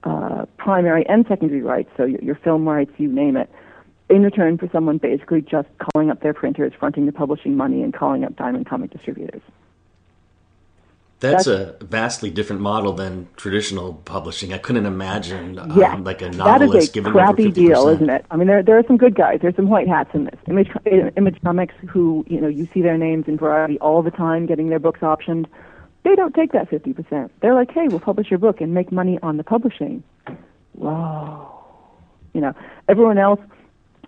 uh, 0.04 0.44
primary 0.58 1.04
and 1.08 1.24
secondary 1.28 1.62
rights, 1.62 1.90
so 1.96 2.04
your, 2.04 2.20
your 2.22 2.34
film 2.36 2.68
rights, 2.68 2.92
you 2.98 3.10
name 3.10 3.36
it, 3.36 3.50
in 4.08 4.22
return 4.22 4.58
for 4.58 4.68
someone 4.70 4.98
basically 4.98 5.40
just 5.40 5.68
calling 5.92 6.10
up 6.10 6.20
their 6.22 6.34
printers, 6.34 6.72
fronting 6.78 7.06
the 7.06 7.12
publishing 7.12 7.56
money, 7.56 7.82
and 7.82 7.94
calling 7.94 8.24
up 8.24 8.36
Diamond 8.36 8.66
Comic 8.66 8.90
distributors. 8.90 9.42
That's, 11.22 11.44
That's, 11.44 11.80
a 11.80 11.85
vastly 11.85 12.30
different 12.30 12.62
model 12.62 12.92
than 12.94 13.28
traditional 13.37 13.94
publishing. 13.94 14.52
I 14.52 14.58
couldn't 14.58 14.87
imagine 14.87 15.56
um, 15.56 15.78
yeah, 15.78 15.94
like 15.94 16.20
a 16.20 16.30
novelist 16.30 16.72
that 16.72 16.78
is 16.78 16.88
a 16.88 16.92
giving 16.92 17.12
crappy 17.12 17.44
over 17.44 17.52
50%. 17.52 17.54
deal, 17.54 17.88
isn't 17.90 18.11
it? 18.11 18.26
I 18.32 18.37
mean, 18.37 18.48
there 18.48 18.61
there 18.61 18.76
are 18.76 18.82
some 18.88 18.96
good 18.96 19.14
guys. 19.14 19.38
There's 19.40 19.54
some 19.54 19.68
white 19.68 19.87
hats 19.87 20.11
in 20.14 20.24
this. 20.24 20.35
Image 20.48 20.68
Image 21.16 21.40
Comics, 21.44 21.74
who 21.88 22.24
you 22.26 22.40
know 22.40 22.48
you 22.48 22.66
see 22.74 22.82
their 22.82 22.98
names 22.98 23.28
in 23.28 23.38
Variety 23.38 23.78
all 23.78 24.02
the 24.02 24.11
time, 24.11 24.46
getting 24.46 24.68
their 24.68 24.80
books 24.80 24.98
optioned. 24.98 25.46
They 26.02 26.16
don't 26.16 26.35
take 26.35 26.50
that 26.50 26.68
fifty 26.68 26.92
percent. 26.92 27.30
They're 27.40 27.54
like, 27.54 27.70
hey, 27.70 27.87
we'll 27.87 28.00
publish 28.00 28.28
your 28.28 28.40
book 28.40 28.61
and 28.61 28.74
make 28.74 28.90
money 28.90 29.20
on 29.22 29.37
the 29.37 29.44
publishing. 29.44 30.02
whoa. 30.72 31.48
You 32.35 32.40
know, 32.40 32.52
everyone 32.88 33.18
else, 33.18 33.38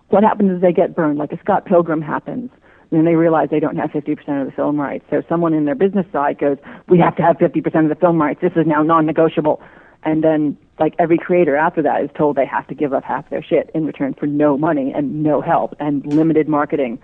what 0.09 0.23
happens 0.23 0.51
is 0.51 0.59
they 0.59 0.73
get 0.73 0.93
burned, 0.93 1.17
like 1.17 1.31
a 1.31 1.39
Scott 1.39 1.63
Pilgrim 1.65 2.01
happens. 2.01 2.51
And 2.95 3.05
they 3.05 3.15
realize 3.15 3.49
they 3.49 3.59
don't 3.59 3.75
have 3.75 3.91
50% 3.91 4.41
of 4.41 4.47
the 4.47 4.53
film 4.53 4.79
rights. 4.79 5.05
So 5.09 5.21
someone 5.27 5.53
in 5.53 5.65
their 5.65 5.75
business 5.75 6.05
side 6.13 6.39
goes, 6.39 6.57
we 6.87 6.97
have 6.99 7.15
to 7.17 7.23
have 7.23 7.37
50% 7.37 7.83
of 7.83 7.89
the 7.89 7.95
film 7.95 8.21
rights. 8.21 8.39
This 8.41 8.53
is 8.55 8.65
now 8.65 8.83
non-negotiable. 8.83 9.61
And 10.03 10.23
then, 10.23 10.57
like 10.79 10.93
every 10.99 11.17
creator 11.17 11.55
after 11.57 11.81
that 11.81 12.03
is 12.03 12.09
told 12.15 12.37
they 12.37 12.45
have 12.45 12.67
to 12.67 12.75
give 12.75 12.93
up 12.93 13.03
half 13.03 13.29
their 13.29 13.43
shit 13.43 13.71
in 13.73 13.85
return 13.85 14.13
for 14.13 14.27
no 14.27 14.57
money 14.57 14.93
and 14.95 15.23
no 15.23 15.41
help 15.41 15.75
and 15.79 16.05
limited 16.05 16.47
marketing, 16.47 16.99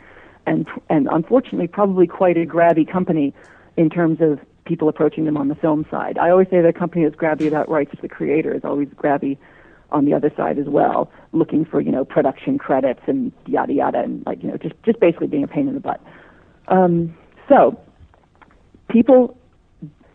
and 0.45 0.67
and 0.87 1.07
unfortunately, 1.11 1.67
probably 1.67 2.05
quite 2.05 2.37
a 2.37 2.45
grabby 2.45 2.89
company 2.89 3.33
in 3.75 3.89
terms 3.89 4.21
of 4.21 4.39
people 4.65 4.87
approaching 4.87 5.25
them 5.25 5.35
on 5.35 5.47
the 5.47 5.55
film 5.55 5.83
side. 5.89 6.19
I 6.19 6.29
always 6.29 6.47
say 6.49 6.61
the 6.61 6.71
company 6.71 7.03
that's 7.03 7.15
grabby 7.15 7.47
about 7.47 7.69
rights 7.69 7.89
to 7.91 8.01
the 8.01 8.07
creator 8.07 8.53
is 8.53 8.63
always 8.63 8.87
grabby 8.89 9.37
on 9.91 10.05
the 10.05 10.13
other 10.13 10.31
side 10.35 10.57
as 10.57 10.67
well, 10.67 11.11
looking 11.33 11.65
for 11.65 11.81
you 11.81 11.91
know 11.91 12.05
production 12.05 12.57
credits 12.57 13.01
and 13.07 13.31
yada 13.45 13.73
yada, 13.73 13.99
and 13.99 14.25
like 14.25 14.41
you 14.43 14.49
know 14.49 14.57
just 14.57 14.75
just 14.83 14.99
basically 14.99 15.27
being 15.27 15.43
a 15.43 15.47
pain 15.47 15.67
in 15.67 15.73
the 15.73 15.79
butt. 15.79 16.01
Um, 16.67 17.15
so 17.49 17.79
people, 18.89 19.37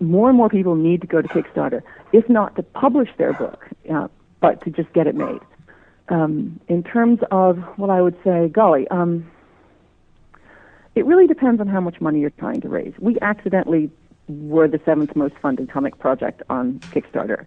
more 0.00 0.28
and 0.28 0.36
more 0.36 0.48
people 0.48 0.74
need 0.74 1.00
to 1.00 1.06
go 1.06 1.20
to 1.20 1.28
Kickstarter, 1.28 1.82
if 2.12 2.28
not 2.28 2.56
to 2.56 2.62
publish 2.62 3.10
their 3.18 3.32
book, 3.32 3.66
uh, 3.92 4.08
but 4.40 4.62
to 4.64 4.70
just 4.70 4.92
get 4.92 5.06
it 5.06 5.14
made. 5.14 5.40
Um, 6.08 6.60
in 6.68 6.82
terms 6.82 7.18
of 7.30 7.58
what 7.76 7.90
I 7.90 8.00
would 8.00 8.16
say, 8.22 8.48
golly, 8.48 8.86
um, 8.88 9.30
it 10.94 11.04
really 11.04 11.26
depends 11.26 11.60
on 11.60 11.66
how 11.66 11.80
much 11.80 12.00
money 12.00 12.20
you're 12.20 12.30
trying 12.30 12.60
to 12.60 12.68
raise. 12.68 12.94
We 12.98 13.18
accidentally 13.20 13.90
were 14.28 14.68
the 14.68 14.80
seventh 14.84 15.14
most 15.14 15.34
funded 15.42 15.70
comic 15.70 15.98
project 15.98 16.42
on 16.48 16.78
Kickstarter. 16.92 17.46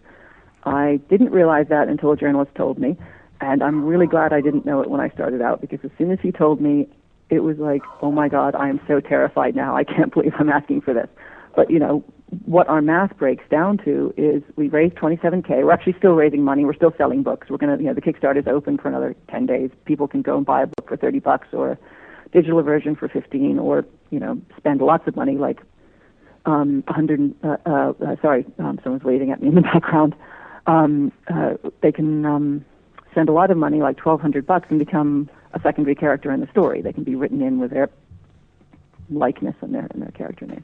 I 0.64 1.00
didn't 1.10 1.32
realize 1.32 1.68
that 1.70 1.88
until 1.88 2.12
a 2.12 2.18
journalist 2.18 2.52
told 2.56 2.80
me, 2.80 2.98
and 3.42 3.64
I'm 3.64 3.86
really 3.86 4.08
glad 4.08 4.34
I 4.34 4.42
didn't 4.42 4.66
know 4.66 4.82
it 4.82 4.90
when 4.90 5.00
I 5.00 5.10
started 5.10 5.42
out 5.42 5.62
because 5.62 5.80
as 5.84 5.92
soon 5.98 6.12
as 6.12 6.20
he 6.22 6.32
told 6.32 6.60
me, 6.60 6.88
it 7.30 7.40
was 7.40 7.58
like, 7.58 7.82
oh 8.02 8.12
my 8.12 8.28
God, 8.28 8.56
I 8.56 8.70
am 8.70 8.82
so 8.88 9.00
terrified 9.00 9.56
now. 9.56 9.76
I 9.76 9.84
can't 9.84 10.14
believe 10.14 10.34
I'm 10.38 10.50
asking 10.50 10.82
for 10.82 10.94
this. 10.94 11.08
But 11.56 11.70
you 11.70 11.80
know, 11.80 12.04
what 12.46 12.68
our 12.68 12.82
math 12.82 13.18
breaks 13.18 13.44
down 13.50 13.78
to 13.80 14.14
is 14.18 14.44
we 14.56 14.68
raised 14.68 14.96
27k. 14.96 15.50
We're 15.50 15.72
actually 15.72 15.96
still 15.98 16.14
raising 16.14 16.44
money. 16.44 16.66
We're 16.66 16.76
still 16.76 16.94
selling 16.98 17.24
books. 17.24 17.50
We're 17.50 17.58
gonna, 17.58 17.78
you 17.78 17.86
know, 17.86 17.94
the 17.94 18.02
Kickstarter 18.02 18.40
is 18.40 18.48
open 18.48 18.78
for 18.78 18.88
another 18.88 19.16
10 19.30 19.46
days. 19.46 19.72
People 19.86 20.08
can 20.08 20.22
go 20.22 20.38
and 20.38 20.46
buy 20.46 20.64
a 20.64 20.68
book 20.68 20.88
for 20.88 20.98
30 20.98 21.20
bucks 21.20 21.48
or 21.54 21.72
a 21.72 21.78
digital 22.32 22.62
version 22.62 22.96
for 22.96 23.08
15, 23.08 23.58
or 23.58 23.86
you 24.12 24.20
know, 24.20 24.40
spend 24.58 24.82
lots 24.82 25.08
of 25.08 25.16
money 25.16 25.38
like 25.38 25.60
um, 26.46 26.84
100. 26.88 27.34
Uh, 27.44 27.58
uh, 27.66 27.94
uh, 28.06 28.16
sorry, 28.22 28.46
um, 28.60 28.80
someone's 28.84 29.04
waving 29.04 29.32
at 29.32 29.42
me 29.42 29.48
in 29.48 29.56
the 29.56 29.62
background 29.74 30.16
um, 30.70 31.12
uh, 31.34 31.54
they 31.82 31.92
can 31.92 32.26
um, 32.26 32.66
send 33.14 33.30
a 33.30 33.32
lot 33.32 33.50
of 33.50 33.58
money, 33.58 33.80
like 33.80 33.98
twelve 33.98 34.22
hundred 34.22 34.46
bucks, 34.46 34.68
and 34.70 34.78
become 34.78 35.30
a 35.54 35.60
secondary 35.62 35.96
character 35.96 36.32
in 36.32 36.42
the 36.42 36.48
story. 36.48 36.82
They 36.82 36.94
can 36.94 37.04
be 37.04 37.16
written 37.16 37.42
in 37.42 37.60
with 37.60 37.72
their 37.72 37.90
likeness 39.10 39.56
and 39.62 39.74
their 39.74 39.88
and 39.92 40.02
their 40.02 40.12
character 40.12 40.46
name. 40.46 40.64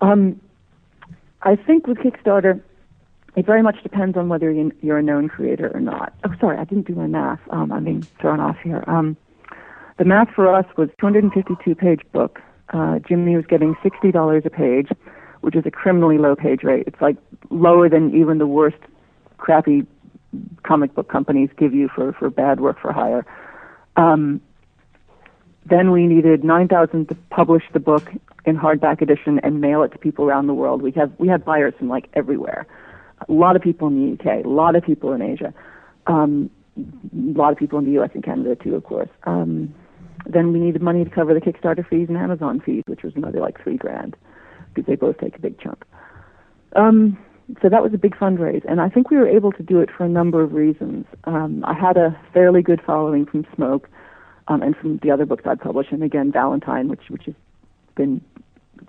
Um, 0.00 0.40
I 1.42 1.56
think 1.56 1.86
with 1.86 1.98
Kickstarter, 1.98 2.62
it 3.34 3.44
very 3.44 3.62
much 3.62 3.82
depends 3.82 4.16
on 4.16 4.28
whether 4.28 4.50
you're 4.50 4.98
a 4.98 5.02
known 5.02 5.28
creator 5.28 5.70
or 5.74 5.80
not. 5.80 6.12
Oh, 6.24 6.30
sorry, 6.40 6.58
I 6.58 6.64
didn't 6.64 6.86
do 6.86 6.94
my 6.94 7.06
math. 7.06 7.40
Um, 7.50 7.72
I'm 7.72 7.84
being 7.84 8.02
thrown 8.20 8.40
off 8.40 8.56
here. 8.62 8.84
Um, 8.86 9.16
the 9.98 10.04
math 10.04 10.28
for 10.34 10.54
us 10.54 10.66
was 10.76 10.90
252 11.00 11.74
page 11.74 12.00
book. 12.12 12.40
Uh, 12.72 12.98
Jimmy 13.00 13.36
was 13.36 13.46
getting 13.46 13.74
$60 13.76 14.44
a 14.44 14.50
page, 14.50 14.88
which 15.40 15.56
is 15.56 15.64
a 15.66 15.70
criminally 15.70 16.18
low 16.18 16.36
page 16.36 16.62
rate. 16.62 16.84
It's 16.86 17.00
like 17.00 17.16
lower 17.50 17.88
than 17.88 18.14
even 18.14 18.38
the 18.38 18.46
worst 18.46 18.78
crappy 19.42 19.84
comic 20.62 20.94
book 20.94 21.08
companies 21.08 21.50
give 21.58 21.74
you 21.74 21.88
for, 21.94 22.12
for 22.12 22.30
bad 22.30 22.60
work 22.60 22.80
for 22.80 22.92
hire. 22.92 23.26
Um, 23.96 24.40
then 25.66 25.90
we 25.90 26.06
needed 26.06 26.44
9,000 26.44 27.08
to 27.08 27.14
publish 27.30 27.64
the 27.72 27.80
book 27.80 28.08
in 28.44 28.56
hardback 28.56 29.02
edition 29.02 29.40
and 29.42 29.60
mail 29.60 29.82
it 29.82 29.90
to 29.90 29.98
people 29.98 30.24
around 30.24 30.46
the 30.46 30.54
world. 30.54 30.80
We 30.80 30.92
have 30.92 31.12
we 31.18 31.28
had 31.28 31.44
buyers 31.44 31.74
from 31.76 31.88
like 31.88 32.08
everywhere. 32.14 32.66
A 33.28 33.32
lot 33.32 33.56
of 33.56 33.62
people 33.62 33.88
in 33.88 33.94
the 33.96 34.12
UK, 34.14 34.44
a 34.44 34.48
lot 34.48 34.74
of 34.74 34.84
people 34.84 35.12
in 35.12 35.22
Asia, 35.22 35.52
um, 36.06 36.50
a 36.76 37.38
lot 37.38 37.52
of 37.52 37.58
people 37.58 37.78
in 37.78 37.84
the 37.84 38.00
US 38.00 38.10
and 38.14 38.24
Canada 38.24 38.56
too, 38.56 38.74
of 38.74 38.84
course. 38.84 39.10
Um, 39.24 39.74
then 40.26 40.52
we 40.52 40.60
needed 40.60 40.82
money 40.82 41.04
to 41.04 41.10
cover 41.10 41.34
the 41.34 41.40
Kickstarter 41.40 41.86
fees 41.88 42.08
and 42.08 42.16
Amazon 42.16 42.60
fees, 42.60 42.84
which 42.86 43.02
was 43.02 43.12
another 43.16 43.40
like 43.40 43.62
three 43.62 43.76
grand, 43.76 44.16
because 44.68 44.86
they 44.86 44.96
both 44.96 45.18
take 45.18 45.36
a 45.36 45.40
big 45.40 45.58
chunk. 45.60 45.84
Um, 46.74 47.18
so 47.60 47.68
that 47.68 47.82
was 47.82 47.92
a 47.92 47.98
big 47.98 48.14
fundraise, 48.16 48.64
and 48.68 48.80
I 48.80 48.88
think 48.88 49.10
we 49.10 49.16
were 49.16 49.28
able 49.28 49.52
to 49.52 49.62
do 49.62 49.80
it 49.80 49.90
for 49.90 50.04
a 50.04 50.08
number 50.08 50.42
of 50.42 50.52
reasons. 50.52 51.06
Um, 51.24 51.64
I 51.66 51.74
had 51.74 51.96
a 51.96 52.18
fairly 52.32 52.62
good 52.62 52.80
following 52.80 53.26
from 53.26 53.46
Smoke, 53.54 53.88
um, 54.48 54.62
and 54.62 54.76
from 54.76 54.98
the 54.98 55.10
other 55.10 55.26
books 55.26 55.44
I 55.46 55.54
published, 55.54 55.92
and 55.92 56.02
again 56.02 56.32
Valentine, 56.32 56.88
which 56.88 57.08
which 57.08 57.24
has 57.24 57.34
been 57.94 58.20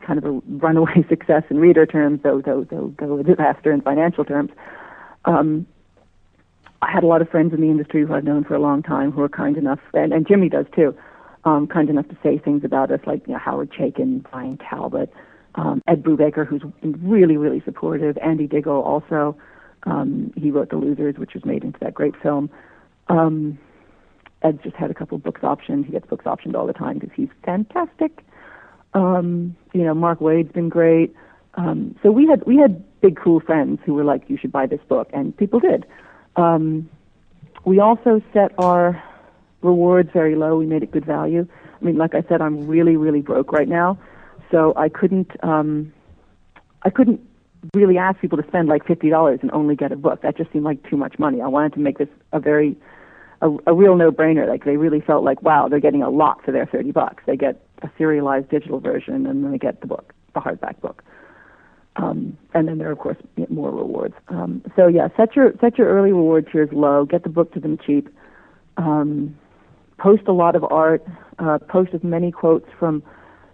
kind 0.06 0.17
of 0.17 0.26
a 0.26 0.41
runaway 0.47 1.06
success 1.10 1.43
in 1.49 1.60
reader 1.60 1.86
terms, 1.86 2.21
though 2.23 2.41
though 2.41 2.65
though, 2.69 2.93
though 2.99 3.17
a 3.17 3.23
disaster 3.23 3.71
in 3.71 3.82
financial 3.82 4.23
terms. 4.23 4.52
Um, 5.26 5.65
I 6.82 6.91
had 6.91 7.04
a 7.04 7.08
lot 7.08 7.21
of 7.21 7.30
friends 7.30 7.54
in 7.54 7.62
the 7.62 7.69
industry 7.69 8.06
who 8.06 8.13
I've 8.13 8.26
known 8.26 8.43
for 8.43 8.56
a 8.56 8.60
long 8.60 8.84
time 8.84 9.12
who 9.12 9.21
are 9.21 9.30
kind 9.30 9.56
enough, 9.58 9.80
and, 9.93 10.12
and 10.12 10.28
Jimmy 10.28 10.49
does 10.49 10.65
too, 10.76 10.93
um, 11.45 11.65
kind 11.65 11.89
enough 11.89 12.10
to 12.10 12.17
say 12.21 12.38
things 12.38 12.65
about 12.65 12.91
us 12.91 12.99
like 13.06 13.26
you 13.26 13.34
know, 13.34 13.39
Howard 13.39 13.71
Chaykin, 13.71 14.30
Bryan 14.30 14.58
Talbot, 14.58 15.12
um, 15.55 15.81
Ed 15.87 16.03
Brubaker, 16.03 16.45
who's 16.47 16.61
really, 16.81 17.37
really 17.37 17.61
supportive. 17.63 18.17
Andy 18.19 18.47
Diggle 18.47 18.81
also. 18.81 19.37
Um, 19.83 20.31
he 20.35 20.49
wrote 20.49 20.69
The 20.69 20.77
Losers, 20.77 21.17
which 21.17 21.33
was 21.33 21.45
made 21.45 21.63
into 21.63 21.79
that 21.79 21.93
great 21.93 22.15
film. 22.21 22.49
Um, 23.07 23.57
Ed 24.41 24.59
just 24.63 24.75
had 24.75 24.91
a 24.91 24.93
couple 24.93 25.17
books 25.17 25.41
optioned. 25.41 25.85
He 25.85 25.91
gets 25.91 26.07
books 26.07 26.25
optioned 26.25 26.55
all 26.55 26.65
the 26.65 26.73
time 26.73 26.99
because 26.99 27.13
he's 27.15 27.29
fantastic. 27.45 28.25
Um, 28.93 29.55
you 29.73 29.83
know, 29.83 29.93
Mark 29.93 30.21
Waid's 30.21 30.51
been 30.51 30.69
great. 30.69 31.13
Um, 31.55 31.95
so 32.01 32.11
we 32.11 32.27
had 32.27 32.43
we 32.45 32.57
had 32.57 32.83
big 33.01 33.19
cool 33.21 33.39
friends 33.39 33.79
who 33.85 33.93
were 33.93 34.03
like, 34.03 34.23
"You 34.27 34.37
should 34.37 34.51
buy 34.51 34.65
this 34.65 34.81
book," 34.87 35.09
and 35.13 35.35
people 35.35 35.59
did. 35.59 35.85
Um, 36.35 36.89
we 37.63 37.79
also 37.79 38.21
set 38.33 38.51
our 38.57 39.01
rewards 39.61 40.09
very 40.11 40.35
low. 40.35 40.57
We 40.57 40.65
made 40.65 40.83
it 40.83 40.91
good 40.91 41.05
value. 41.05 41.47
I 41.79 41.85
mean, 41.85 41.97
like 41.97 42.15
I 42.15 42.23
said, 42.27 42.41
I'm 42.41 42.67
really, 42.67 42.97
really 42.97 43.21
broke 43.21 43.51
right 43.51 43.67
now 43.67 43.97
so 44.53 44.73
I 44.77 44.87
couldn't 44.87 45.31
um, 45.43 45.91
I 46.83 46.91
couldn't 46.91 47.19
really 47.73 47.97
ask 47.97 48.19
people 48.19 48.37
to 48.37 48.47
spend 48.47 48.69
like 48.69 48.85
fifty 48.85 49.09
dollars 49.09 49.39
and 49.41 49.51
only 49.51 49.75
get 49.75 49.91
a 49.91 49.95
book. 49.95 50.21
That 50.21 50.37
just 50.37 50.51
seemed 50.53 50.63
like 50.63 50.87
too 50.87 50.95
much 50.95 51.17
money. 51.17 51.41
I 51.41 51.47
wanted 51.47 51.73
to 51.73 51.79
make 51.79 51.97
this 51.97 52.09
a 52.31 52.39
very 52.39 52.77
a, 53.41 53.49
a 53.65 53.73
real 53.73 53.95
no-brainer. 53.95 54.47
Like 54.47 54.63
they 54.63 54.77
really 54.77 55.01
felt 55.01 55.23
like, 55.23 55.41
wow, 55.41 55.67
they're 55.67 55.79
getting 55.79 56.03
a 56.03 56.09
lot 56.09 56.45
for 56.45 56.51
their 56.51 56.67
thirty 56.67 56.91
bucks. 56.91 57.23
They 57.25 57.35
get 57.35 57.65
a 57.81 57.89
serialized 57.97 58.49
digital 58.49 58.79
version, 58.79 59.25
and 59.25 59.43
then 59.43 59.51
they 59.51 59.57
get 59.57 59.81
the 59.81 59.87
book, 59.87 60.13
the 60.35 60.39
hardback 60.39 60.79
book. 60.81 61.03
Um, 61.95 62.37
and 62.53 62.67
then 62.67 62.77
there 62.77 62.89
are 62.89 62.91
of 62.91 62.99
course 62.99 63.17
more 63.49 63.71
rewards. 63.71 64.15
Um, 64.27 64.61
so 64.75 64.87
yeah, 64.87 65.07
set 65.17 65.35
your 65.35 65.53
set 65.61 65.79
your 65.79 65.87
early 65.87 66.11
reward 66.11 66.47
tiers 66.51 66.69
low. 66.71 67.05
Get 67.05 67.23
the 67.23 67.29
book 67.29 67.53
to 67.53 67.59
them 67.59 67.79
cheap. 67.83 68.07
Um, 68.77 69.35
post 69.97 70.23
a 70.27 70.31
lot 70.31 70.55
of 70.55 70.63
art. 70.63 71.03
Uh, 71.39 71.57
post 71.57 71.89
as 71.95 72.03
many 72.03 72.31
quotes 72.31 72.67
from 72.79 73.01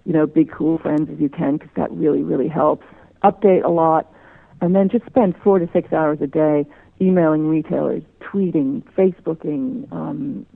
you 0.10 0.16
know, 0.16 0.26
big 0.26 0.52
cool 0.52 0.80
friends 0.80 1.08
as 1.14 1.20
you 1.20 1.30
can 1.30 1.58
because 1.58 1.70
that 1.76 1.92
really, 1.92 2.24
really 2.24 2.48
helps. 2.48 2.84
Update 3.24 3.64
a 3.64 3.70
lot, 3.70 4.12
and 4.60 4.76
then 4.76 4.90
just 4.90 5.06
spend 5.06 5.36
four 5.44 5.60
to 5.60 5.70
six 5.72 5.94
hours 5.94 6.18
a 6.20 6.26
day 6.26 6.66
emailing 7.00 7.48
retailers, 7.48 8.02
tweeting, 8.20 8.82
Facebooking, 8.98 9.90
um, 9.94 10.48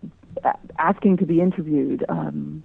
asking 0.80 1.18
to 1.18 1.28
be 1.28 1.40
interviewed, 1.40 2.04
um, 2.10 2.64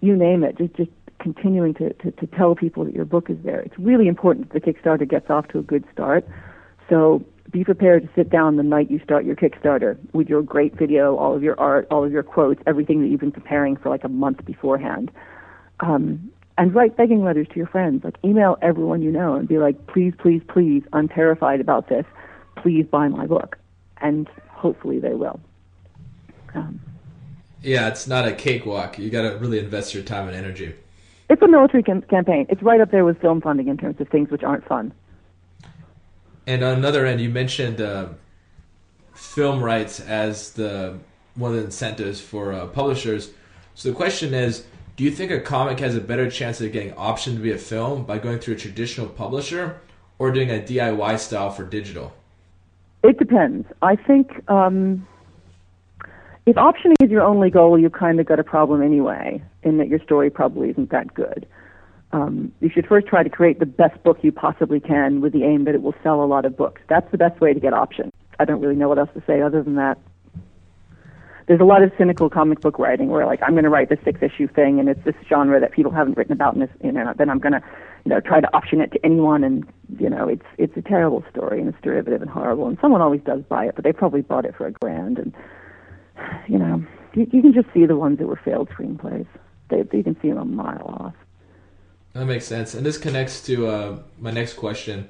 you 0.00 0.16
name 0.16 0.42
it. 0.42 0.58
Just, 0.58 0.74
just 0.74 0.90
continuing 1.20 1.72
to, 1.74 1.92
to, 1.92 2.10
to 2.10 2.26
tell 2.36 2.56
people 2.56 2.84
that 2.84 2.94
your 2.94 3.04
book 3.04 3.30
is 3.30 3.36
there. 3.44 3.60
It's 3.60 3.78
really 3.78 4.08
important 4.08 4.52
that 4.52 4.64
the 4.64 4.72
Kickstarter 4.72 5.08
gets 5.08 5.30
off 5.30 5.46
to 5.48 5.60
a 5.60 5.62
good 5.62 5.84
start. 5.92 6.26
So 6.90 7.24
be 7.52 7.62
prepared 7.62 8.02
to 8.02 8.08
sit 8.16 8.28
down 8.28 8.56
the 8.56 8.64
night 8.64 8.90
you 8.90 9.00
start 9.04 9.24
your 9.24 9.36
Kickstarter 9.36 9.96
with 10.12 10.28
your 10.28 10.42
great 10.42 10.76
video, 10.76 11.16
all 11.16 11.32
of 11.32 11.44
your 11.44 11.58
art, 11.60 11.86
all 11.92 12.04
of 12.04 12.10
your 12.10 12.24
quotes, 12.24 12.60
everything 12.66 13.02
that 13.02 13.06
you've 13.06 13.20
been 13.20 13.30
preparing 13.30 13.76
for 13.76 13.88
like 13.88 14.02
a 14.02 14.08
month 14.08 14.44
beforehand 14.44 15.12
um, 15.82 16.30
and 16.56 16.74
write 16.74 16.96
begging 16.96 17.24
letters 17.24 17.48
to 17.48 17.56
your 17.56 17.66
friends. 17.66 18.04
Like 18.04 18.16
email 18.24 18.56
everyone 18.62 19.02
you 19.02 19.10
know 19.10 19.34
and 19.34 19.46
be 19.46 19.58
like, 19.58 19.86
please, 19.86 20.14
please, 20.18 20.40
please, 20.48 20.82
I'm 20.92 21.08
terrified 21.08 21.60
about 21.60 21.88
this. 21.88 22.06
Please 22.56 22.86
buy 22.86 23.08
my 23.08 23.26
book, 23.26 23.58
and 23.98 24.28
hopefully 24.48 24.98
they 25.00 25.14
will. 25.14 25.40
Um, 26.54 26.80
yeah, 27.62 27.88
it's 27.88 28.06
not 28.06 28.26
a 28.26 28.32
cakewalk. 28.32 28.98
You 28.98 29.10
got 29.10 29.22
to 29.22 29.36
really 29.38 29.58
invest 29.58 29.94
your 29.94 30.02
time 30.02 30.28
and 30.28 30.36
energy. 30.36 30.74
It's 31.28 31.42
a 31.42 31.48
military 31.48 31.82
cam- 31.82 32.02
campaign. 32.02 32.46
It's 32.48 32.62
right 32.62 32.80
up 32.80 32.90
there 32.90 33.04
with 33.04 33.20
film 33.20 33.40
funding 33.40 33.68
in 33.68 33.76
terms 33.76 34.00
of 34.00 34.08
things 34.08 34.30
which 34.30 34.42
aren't 34.42 34.66
fun. 34.66 34.92
And 36.46 36.62
on 36.62 36.76
another 36.76 37.06
end, 37.06 37.20
you 37.20 37.30
mentioned 37.30 37.80
uh, 37.80 38.08
film 39.14 39.62
rights 39.62 40.00
as 40.00 40.52
the 40.52 40.98
one 41.34 41.52
of 41.52 41.56
the 41.56 41.64
incentives 41.64 42.20
for 42.20 42.52
uh, 42.52 42.66
publishers. 42.66 43.30
So 43.74 43.88
the 43.88 43.94
question 43.94 44.34
is, 44.34 44.64
do 45.02 45.06
you 45.06 45.12
think 45.12 45.32
a 45.32 45.40
comic 45.40 45.80
has 45.80 45.96
a 45.96 46.00
better 46.00 46.30
chance 46.30 46.60
of 46.60 46.70
getting 46.70 46.92
optioned 46.92 47.34
to 47.34 47.40
be 47.40 47.50
a 47.50 47.58
film 47.58 48.04
by 48.04 48.18
going 48.18 48.38
through 48.38 48.54
a 48.54 48.56
traditional 48.56 49.08
publisher 49.08 49.80
or 50.20 50.30
doing 50.30 50.48
a 50.48 50.60
DIY 50.60 51.18
style 51.18 51.50
for 51.50 51.64
digital? 51.64 52.12
It 53.02 53.18
depends. 53.18 53.66
I 53.82 53.96
think 53.96 54.48
um, 54.48 55.04
if 56.46 56.54
optioning 56.54 56.94
is 57.02 57.10
your 57.10 57.22
only 57.22 57.50
goal, 57.50 57.76
you've 57.76 57.90
kind 57.90 58.20
of 58.20 58.26
got 58.26 58.38
a 58.38 58.44
problem 58.44 58.80
anyway, 58.80 59.42
in 59.64 59.78
that 59.78 59.88
your 59.88 59.98
story 60.04 60.30
probably 60.30 60.70
isn't 60.70 60.90
that 60.90 61.12
good. 61.14 61.48
Um, 62.12 62.52
you 62.60 62.70
should 62.72 62.86
first 62.86 63.08
try 63.08 63.24
to 63.24 63.28
create 63.28 63.58
the 63.58 63.66
best 63.66 64.00
book 64.04 64.18
you 64.22 64.30
possibly 64.30 64.78
can 64.78 65.20
with 65.20 65.32
the 65.32 65.42
aim 65.42 65.64
that 65.64 65.74
it 65.74 65.82
will 65.82 65.96
sell 66.04 66.22
a 66.22 66.26
lot 66.26 66.44
of 66.44 66.56
books. 66.56 66.80
That's 66.88 67.10
the 67.10 67.18
best 67.18 67.40
way 67.40 67.52
to 67.52 67.58
get 67.58 67.72
option. 67.72 68.12
I 68.38 68.44
don't 68.44 68.60
really 68.60 68.76
know 68.76 68.88
what 68.88 69.00
else 69.00 69.10
to 69.14 69.22
say 69.26 69.42
other 69.42 69.64
than 69.64 69.74
that. 69.74 69.98
There's 71.52 71.60
a 71.60 71.64
lot 71.64 71.82
of 71.82 71.92
cynical 71.98 72.30
comic 72.30 72.62
book 72.62 72.78
writing 72.78 73.10
where 73.10 73.26
like 73.26 73.42
I'm 73.42 73.50
going 73.50 73.64
to 73.64 73.68
write 73.68 73.90
this 73.90 73.98
six 74.06 74.22
issue 74.22 74.48
thing 74.48 74.80
and 74.80 74.88
it's 74.88 75.04
this 75.04 75.14
genre 75.28 75.60
that 75.60 75.72
people 75.72 75.92
haven't 75.92 76.16
written 76.16 76.32
about 76.32 76.54
and 76.54 76.62
this, 76.62 76.70
you 76.82 76.90
know, 76.90 77.12
then 77.18 77.28
I'm 77.28 77.40
going 77.40 77.52
to, 77.52 77.62
you 78.06 78.08
know, 78.08 78.20
try 78.20 78.40
to 78.40 78.56
option 78.56 78.80
it 78.80 78.90
to 78.92 79.04
anyone 79.04 79.44
and 79.44 79.70
you 79.98 80.08
know 80.08 80.28
it's 80.28 80.46
it's 80.56 80.74
a 80.78 80.80
terrible 80.80 81.22
story 81.30 81.60
and 81.60 81.68
it's 81.68 81.76
derivative 81.82 82.22
and 82.22 82.30
horrible 82.30 82.68
and 82.68 82.78
someone 82.80 83.02
always 83.02 83.20
does 83.26 83.42
buy 83.50 83.66
it 83.66 83.74
but 83.74 83.84
they 83.84 83.92
probably 83.92 84.22
bought 84.22 84.46
it 84.46 84.56
for 84.56 84.66
a 84.66 84.72
grand 84.72 85.18
and 85.18 85.34
you 86.48 86.56
know 86.56 86.82
you, 87.12 87.28
you 87.30 87.42
can 87.42 87.52
just 87.52 87.68
see 87.74 87.84
the 87.84 87.96
ones 87.96 88.16
that 88.18 88.26
were 88.26 88.40
failed 88.42 88.70
screenplays. 88.70 89.26
They 89.68 89.84
you 89.92 90.02
can 90.02 90.16
see 90.22 90.30
them 90.30 90.38
a 90.38 90.44
mile 90.46 90.86
off. 91.00 91.14
That 92.14 92.24
makes 92.24 92.46
sense. 92.46 92.72
And 92.72 92.86
this 92.86 92.96
connects 92.96 93.42
to 93.42 93.66
uh, 93.66 93.98
my 94.18 94.30
next 94.30 94.54
question. 94.54 95.06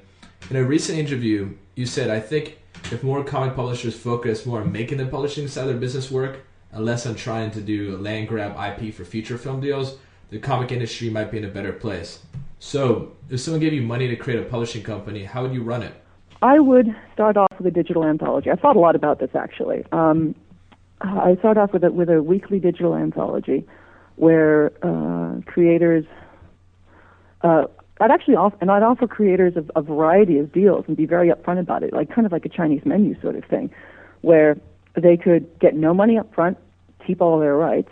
In 0.49 0.57
a 0.57 0.63
recent 0.65 0.99
interview, 0.99 1.55
you 1.75 1.85
said, 1.85 2.09
I 2.09 2.19
think 2.19 2.59
if 2.91 3.03
more 3.03 3.23
comic 3.23 3.55
publishers 3.55 3.97
focus 3.97 4.45
more 4.45 4.61
on 4.61 4.71
making 4.71 4.97
the 4.97 5.05
publishing 5.05 5.47
side 5.47 5.63
of 5.63 5.69
their 5.69 5.77
business 5.77 6.11
work 6.11 6.39
and 6.71 6.85
less 6.85 7.05
on 7.05 7.15
trying 7.15 7.51
to 7.51 7.61
do 7.61 7.95
a 7.95 7.97
land 7.97 8.27
grab 8.27 8.55
IP 8.57 8.93
for 8.93 9.05
future 9.05 9.37
film 9.37 9.61
deals, 9.61 9.97
the 10.29 10.39
comic 10.39 10.71
industry 10.71 11.09
might 11.09 11.31
be 11.31 11.37
in 11.37 11.45
a 11.45 11.49
better 11.49 11.73
place. 11.73 12.19
So, 12.59 13.11
if 13.29 13.39
someone 13.39 13.59
gave 13.59 13.73
you 13.73 13.81
money 13.81 14.07
to 14.07 14.15
create 14.15 14.39
a 14.39 14.43
publishing 14.43 14.83
company, 14.83 15.23
how 15.23 15.43
would 15.43 15.53
you 15.53 15.63
run 15.63 15.83
it? 15.83 15.93
I 16.41 16.59
would 16.59 16.93
start 17.13 17.37
off 17.37 17.51
with 17.57 17.67
a 17.67 17.71
digital 17.71 18.03
anthology. 18.03 18.51
I 18.51 18.55
thought 18.55 18.75
a 18.75 18.79
lot 18.79 18.95
about 18.95 19.19
this 19.19 19.31
actually. 19.33 19.85
Um, 19.91 20.35
I 21.01 21.35
start 21.39 21.57
off 21.57 21.73
with 21.73 21.83
a, 21.83 21.91
with 21.91 22.09
a 22.09 22.21
weekly 22.21 22.59
digital 22.59 22.95
anthology 22.95 23.65
where 24.15 24.71
uh, 24.81 25.41
creators 25.45 26.05
uh, 27.41 27.65
I'd 27.99 28.11
actually 28.11 28.35
offer, 28.35 28.57
and 28.59 28.71
I'd 28.71 28.83
offer 28.83 29.07
creators 29.07 29.55
of 29.55 29.71
a 29.75 29.81
variety 29.81 30.39
of 30.39 30.51
deals 30.51 30.85
and 30.87 30.97
be 30.97 31.05
very 31.05 31.29
upfront 31.29 31.59
about 31.59 31.83
it, 31.83 31.93
like 31.93 32.13
kind 32.13 32.25
of 32.25 32.31
like 32.31 32.45
a 32.45 32.49
Chinese 32.49 32.81
menu 32.85 33.19
sort 33.21 33.35
of 33.35 33.45
thing, 33.45 33.69
where 34.21 34.57
they 34.95 35.15
could 35.17 35.47
get 35.59 35.75
no 35.75 35.93
money 35.93 36.17
up 36.17 36.33
front, 36.33 36.57
keep 37.05 37.21
all 37.21 37.39
their 37.39 37.55
rights, 37.55 37.91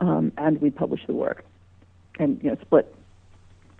um, 0.00 0.32
and 0.38 0.60
we'd 0.60 0.74
publish 0.76 1.00
the 1.06 1.12
work, 1.12 1.44
and 2.18 2.42
you 2.42 2.50
know 2.50 2.56
split 2.60 2.94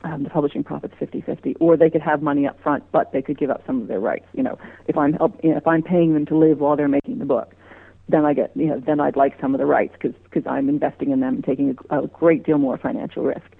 um, 0.04 0.22
the 0.22 0.30
publishing 0.30 0.62
profits 0.62 0.94
50-50, 1.00 1.56
or 1.60 1.76
they 1.76 1.90
could 1.90 2.02
have 2.02 2.22
money 2.22 2.46
up 2.46 2.60
front, 2.62 2.84
but 2.92 3.12
they 3.12 3.20
could 3.20 3.36
give 3.36 3.50
up 3.50 3.62
some 3.66 3.82
of 3.82 3.88
their 3.88 4.00
rights. 4.00 4.26
You 4.32 4.44
know, 4.44 4.58
if 4.86 4.96
I'm 4.96 5.12
help, 5.14 5.38
you 5.42 5.50
know, 5.50 5.56
if 5.56 5.66
I'm 5.66 5.82
paying 5.82 6.14
them 6.14 6.24
to 6.26 6.36
live 6.36 6.60
while 6.60 6.76
they're 6.76 6.88
making 6.88 7.18
the 7.18 7.24
book, 7.24 7.52
then 8.08 8.24
I 8.24 8.32
get 8.32 8.52
you 8.54 8.66
know 8.66 8.80
then 8.80 9.00
I'd 9.00 9.16
like 9.16 9.38
some 9.40 9.54
of 9.54 9.58
the 9.58 9.66
rights 9.66 9.94
because 10.00 10.16
because 10.24 10.46
I'm 10.46 10.68
investing 10.68 11.10
in 11.10 11.20
them 11.20 11.36
and 11.36 11.44
taking 11.44 11.76
a, 11.90 12.02
a 12.02 12.06
great 12.06 12.44
deal 12.44 12.58
more 12.58 12.78
financial 12.78 13.24
risk. 13.24 13.50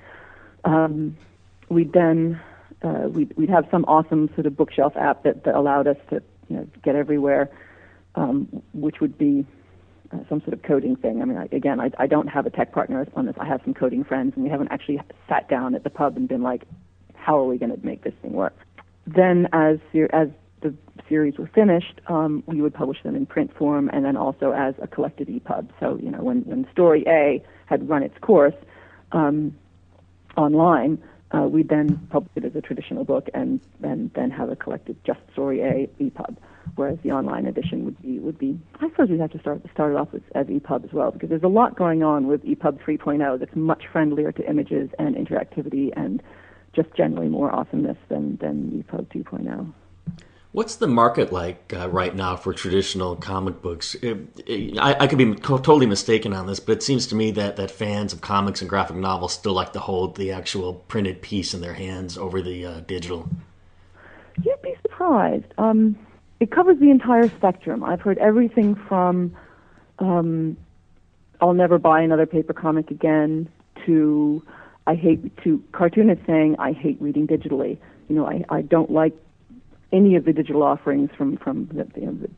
Um, 0.65 1.17
we'd 1.69 1.93
then 1.93 2.41
uh, 2.83 3.09
we'd, 3.09 3.37
we'd 3.37 3.51
have 3.51 3.67
some 3.71 3.85
awesome 3.85 4.31
sort 4.35 4.47
of 4.47 4.57
bookshelf 4.57 4.95
app 4.97 5.25
that, 5.25 5.45
that 5.45 5.55
allowed 5.55 5.87
us 5.87 5.97
to 6.11 6.23
you 6.49 6.57
know 6.57 6.67
get 6.83 6.95
everywhere, 6.95 7.51
um, 8.15 8.49
which 8.73 9.01
would 9.01 9.19
be 9.19 9.45
uh, 10.13 10.19
some 10.29 10.41
sort 10.41 10.53
of 10.53 10.63
coding 10.63 10.97
thing. 10.97 11.21
I 11.21 11.25
mean, 11.25 11.37
I, 11.37 11.49
again, 11.55 11.81
I, 11.81 11.91
I 11.99 12.07
don't 12.07 12.29
have 12.29 12.47
a 12.47 12.51
tech 12.51 12.73
partner 12.73 13.07
on 13.15 13.27
this. 13.27 13.35
I 13.39 13.47
have 13.47 13.61
some 13.65 13.75
coding 13.75 14.05
friends, 14.05 14.33
and 14.35 14.45
we 14.45 14.51
haven't 14.51 14.69
actually 14.71 15.01
sat 15.29 15.49
down 15.49 15.75
at 15.75 15.85
the 15.85 15.91
pub 15.91 16.17
and 16.17 16.29
been 16.29 16.43
like, 16.43 16.65
how 17.15 17.39
are 17.39 17.45
we 17.45 17.59
going 17.59 17.79
to 17.79 17.87
make 17.87 18.05
this 18.05 18.15
thing 18.23 18.33
work? 18.33 18.57
Then, 19.07 19.49
as 19.53 19.79
as 20.13 20.29
the 20.61 20.75
series 21.09 21.39
were 21.39 21.51
finished, 21.55 22.01
um, 22.09 22.43
we 22.47 22.61
would 22.61 22.75
publish 22.75 23.03
them 23.03 23.15
in 23.15 23.27
print 23.27 23.57
form, 23.57 23.91
and 23.93 24.05
then 24.05 24.17
also 24.17 24.53
as 24.53 24.75
a 24.81 24.87
collected 24.87 25.29
EPUB. 25.29 25.69
So, 25.81 25.99
you 26.03 26.11
know, 26.11 26.23
when 26.23 26.43
when 26.43 26.67
story 26.73 27.05
A 27.07 27.43
had 27.67 27.89
run 27.89 28.03
its 28.03 28.17
course 28.21 28.55
um, 29.13 29.55
online, 30.37 31.03
uh, 31.33 31.43
we 31.43 31.63
then 31.63 31.99
publish 32.11 32.33
it 32.37 32.45
as 32.45 32.55
a 32.57 32.61
traditional 32.61 33.05
book 33.05 33.29
and, 33.35 33.61
and 33.83 34.11
then 34.15 34.31
have 34.31 34.51
a 34.51 34.57
collected 34.57 34.97
Just 35.05 35.21
Story 35.33 35.61
A 35.61 35.89
EPUB, 36.03 36.37
whereas 36.77 36.99
the 37.03 37.11
online 37.11 37.47
edition 37.47 37.85
would 37.85 38.01
be 38.01 38.19
would 38.19 38.39
be 38.39 38.59
I 38.81 38.89
suppose 38.89 39.11
we'd 39.11 39.21
have 39.21 39.33
to 39.33 39.39
start 39.39 39.63
start 39.73 39.93
it 39.93 39.97
off 39.97 40.13
with, 40.13 40.23
as 40.35 40.47
EPUB 40.47 40.85
as 40.85 40.93
well 40.93 41.11
because 41.11 41.29
there's 41.29 41.43
a 41.43 41.49
lot 41.49 41.77
going 41.77 42.03
on 42.03 42.27
with 42.29 42.43
EPUB 42.45 42.81
3.0 42.83 43.39
that's 43.39 43.55
much 43.55 43.85
friendlier 43.93 44.33
to 44.33 44.49
images 44.49 44.91
and 44.99 45.17
interactivity 45.17 45.93
and 45.97 46.23
just 46.75 46.95
generally 46.97 47.29
more 47.29 47.55
awesomeness 47.55 47.99
than 48.09 48.39
than 48.41 48.85
EPUB 48.91 49.13
2.0. 49.13 49.73
What's 50.53 50.77
the 50.77 50.87
market 50.87 51.31
like 51.31 51.75
uh, 51.77 51.91
right 51.91 52.15
now 52.15 52.35
for 52.35 52.55
traditional 52.55 53.17
comic 53.17 53.61
books? 53.61 53.95
It, 53.97 54.17
it, 54.47 54.79
I, 54.79 54.97
I, 55.01 55.07
could 55.07 55.19
be 55.19 55.35
co- 55.35 55.59
totally 55.59 55.87
mistaken 55.87 56.33
on 56.33 56.47
this, 56.47 56.59
but 56.59 56.73
it 56.73 56.83
seems 56.83 57.07
to 57.09 57.15
me 57.15 57.31
that, 57.33 57.57
that 57.57 57.71
fans 57.71 58.15
of 58.15 58.23
comics 58.23 58.63
and 58.63 58.69
graphic 58.69 58.97
novels 58.97 59.35
still 59.35 59.53
like 59.53 59.75
to 59.75 59.79
hold 59.79 60.17
the 60.17 60.33
actual 60.33 60.75
printed 60.89 61.21
piece 61.21 61.53
in 61.53 61.61
their 61.61 61.75
hands 61.75 62.17
over 62.17 62.41
the 62.41 62.65
uh, 62.65 62.81
digital. 62.81 63.29
You'd 64.43 64.63
be 64.63 64.75
surprised. 64.83 65.53
Um, 65.59 65.99
it 66.41 66.51
covers 66.51 66.79
the 66.79 66.91
entire 66.91 67.29
spectrum. 67.29 67.85
I've 67.85 68.01
heard 68.01 68.17
everything 68.19 68.75
from 68.75 69.37
um, 69.99 70.57
"I'll 71.43 71.55
never 71.55 71.79
buy 71.79 72.01
another 72.01 72.27
paper 72.27 72.55
comic 72.55 72.91
again" 72.91 73.49
to 73.85 74.43
"I 74.87 74.95
hate" 74.95 75.37
to 75.43 75.63
cartoonists 75.73 76.25
saying 76.27 76.57
"I 76.59 76.73
hate 76.73 76.97
reading 77.01 77.27
digitally." 77.27 77.77
You 78.09 78.17
know, 78.17 78.27
I, 78.27 78.45
I 78.49 78.63
don't 78.63 78.91
like 78.91 79.15
any 79.93 80.17
of 80.17 80.25
the 80.25 80.33
digital 80.33 80.63
offerings 80.63 81.11
from 81.17 81.37
from 81.37 81.67
the, 81.69 81.87
you 82.01 82.07
know, 82.07 82.13
the 82.13 82.31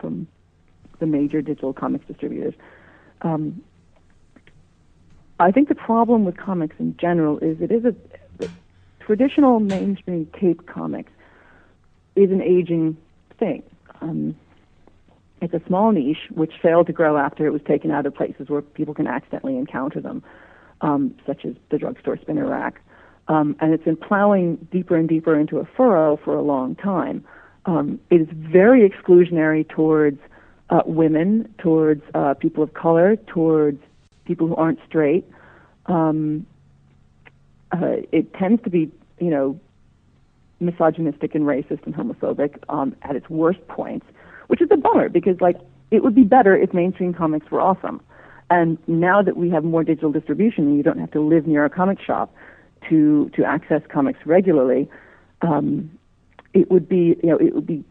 from 0.00 0.26
the 0.98 1.06
major 1.06 1.42
digital 1.42 1.72
comics 1.72 2.06
distributors. 2.06 2.54
Um, 3.22 3.62
I 5.38 5.50
think 5.50 5.68
the 5.68 5.74
problem 5.74 6.24
with 6.24 6.36
comics 6.36 6.76
in 6.78 6.96
general 6.96 7.38
is 7.38 7.60
it 7.60 7.70
is 7.70 7.84
a 7.84 7.94
traditional 9.00 9.60
mainstream 9.60 10.28
tape 10.38 10.66
comics 10.66 11.12
is 12.16 12.30
an 12.30 12.42
aging 12.42 12.96
thing. 13.38 13.62
Um, 14.00 14.34
it's 15.40 15.54
a 15.54 15.60
small 15.66 15.92
niche 15.92 16.30
which 16.30 16.54
failed 16.62 16.86
to 16.86 16.92
grow 16.92 17.18
after 17.18 17.46
it 17.46 17.50
was 17.50 17.60
taken 17.62 17.90
out 17.90 18.06
of 18.06 18.14
places 18.14 18.48
where 18.48 18.62
people 18.62 18.94
can 18.94 19.06
accidentally 19.06 19.56
encounter 19.58 20.00
them, 20.00 20.22
um, 20.80 21.14
such 21.26 21.44
as 21.44 21.54
the 21.70 21.78
drugstore 21.78 22.16
spinner 22.16 22.48
rack 22.48 22.80
um, 23.28 23.56
and 23.60 23.72
it's 23.72 23.84
been 23.84 23.96
plowing 23.96 24.56
deeper 24.70 24.96
and 24.96 25.08
deeper 25.08 25.38
into 25.38 25.58
a 25.58 25.64
furrow 25.76 26.18
for 26.24 26.34
a 26.34 26.42
long 26.42 26.74
time. 26.76 27.24
Um, 27.66 27.98
it 28.10 28.20
is 28.20 28.28
very 28.30 28.88
exclusionary 28.88 29.68
towards 29.68 30.20
uh, 30.70 30.82
women, 30.86 31.52
towards 31.58 32.02
uh, 32.14 32.34
people 32.34 32.62
of 32.62 32.74
color, 32.74 33.16
towards 33.16 33.80
people 34.24 34.46
who 34.46 34.56
aren't 34.56 34.78
straight. 34.86 35.24
Um, 35.86 36.46
uh, 37.72 37.96
it 38.12 38.32
tends 38.34 38.62
to 38.62 38.70
be, 38.70 38.90
you 39.18 39.30
know, 39.30 39.58
misogynistic 40.60 41.34
and 41.34 41.44
racist 41.44 41.84
and 41.84 41.94
homophobic 41.94 42.56
um, 42.68 42.94
at 43.02 43.16
its 43.16 43.28
worst 43.28 43.66
points, 43.68 44.06
which 44.46 44.62
is 44.62 44.68
a 44.70 44.76
bummer 44.76 45.08
because, 45.08 45.40
like, 45.40 45.56
it 45.90 46.02
would 46.02 46.14
be 46.14 46.24
better 46.24 46.56
if 46.56 46.72
mainstream 46.72 47.12
comics 47.12 47.50
were 47.50 47.60
awesome. 47.60 48.00
And 48.48 48.78
now 48.86 49.22
that 49.22 49.36
we 49.36 49.50
have 49.50 49.64
more 49.64 49.82
digital 49.82 50.12
distribution 50.12 50.68
and 50.68 50.76
you 50.76 50.82
don't 50.82 50.98
have 50.98 51.10
to 51.12 51.20
live 51.20 51.46
near 51.46 51.64
a 51.64 51.70
comic 51.70 52.00
shop, 52.00 52.32
to 52.88 53.30
to 53.30 53.44
access 53.44 53.82
comics 53.88 54.20
regularly, 54.24 54.88
um, 55.42 55.90
it 56.54 56.70
would 56.70 56.88
be 56.88 57.16
you 57.22 57.30
know 57.30 57.36
it 57.36 57.54
would 57.54 57.66
be 57.66 57.84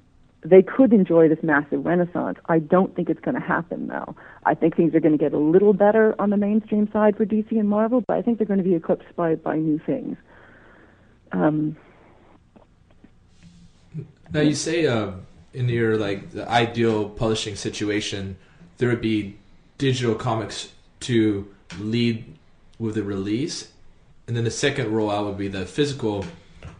they 0.43 0.61
could 0.61 0.93
enjoy 0.93 1.27
this 1.27 1.39
massive 1.41 1.85
renaissance. 1.85 2.37
I 2.45 2.59
don't 2.59 2.95
think 2.95 3.09
it's 3.09 3.19
going 3.19 3.35
to 3.35 3.45
happen 3.45 3.87
though. 3.87 4.15
I 4.45 4.53
think 4.53 4.75
things 4.75 4.93
are 4.93 4.99
going 4.99 5.17
to 5.17 5.23
get 5.23 5.33
a 5.33 5.39
little 5.39 5.73
better 5.73 6.13
on 6.19 6.29
the 6.29 6.37
mainstream 6.37 6.89
side 6.91 7.17
for 7.17 7.25
DC 7.25 7.51
and 7.51 7.67
Marvel, 7.67 8.01
but 8.07 8.15
I 8.17 8.21
think 8.21 8.37
they're 8.37 8.47
going 8.47 8.59
to 8.59 8.63
be 8.63 8.75
eclipsed 8.75 9.15
by 9.15 9.35
by 9.35 9.57
new 9.57 9.79
things. 9.79 10.17
Um, 11.31 11.75
now 14.31 14.41
you 14.41 14.55
say 14.55 14.85
uh, 14.85 15.11
in 15.53 15.69
your 15.69 15.97
like 15.97 16.31
the 16.31 16.47
ideal 16.49 17.09
publishing 17.09 17.55
situation, 17.55 18.37
there 18.77 18.89
would 18.89 19.01
be 19.01 19.37
digital 19.77 20.15
comics 20.15 20.71
to 21.01 21.47
lead 21.79 22.37
with 22.77 22.95
the 22.95 23.03
release, 23.03 23.71
and 24.27 24.35
then 24.35 24.43
the 24.43 24.51
second 24.51 24.87
rollout 24.87 25.25
would 25.25 25.37
be 25.37 25.47
the 25.47 25.65
physical 25.65 26.25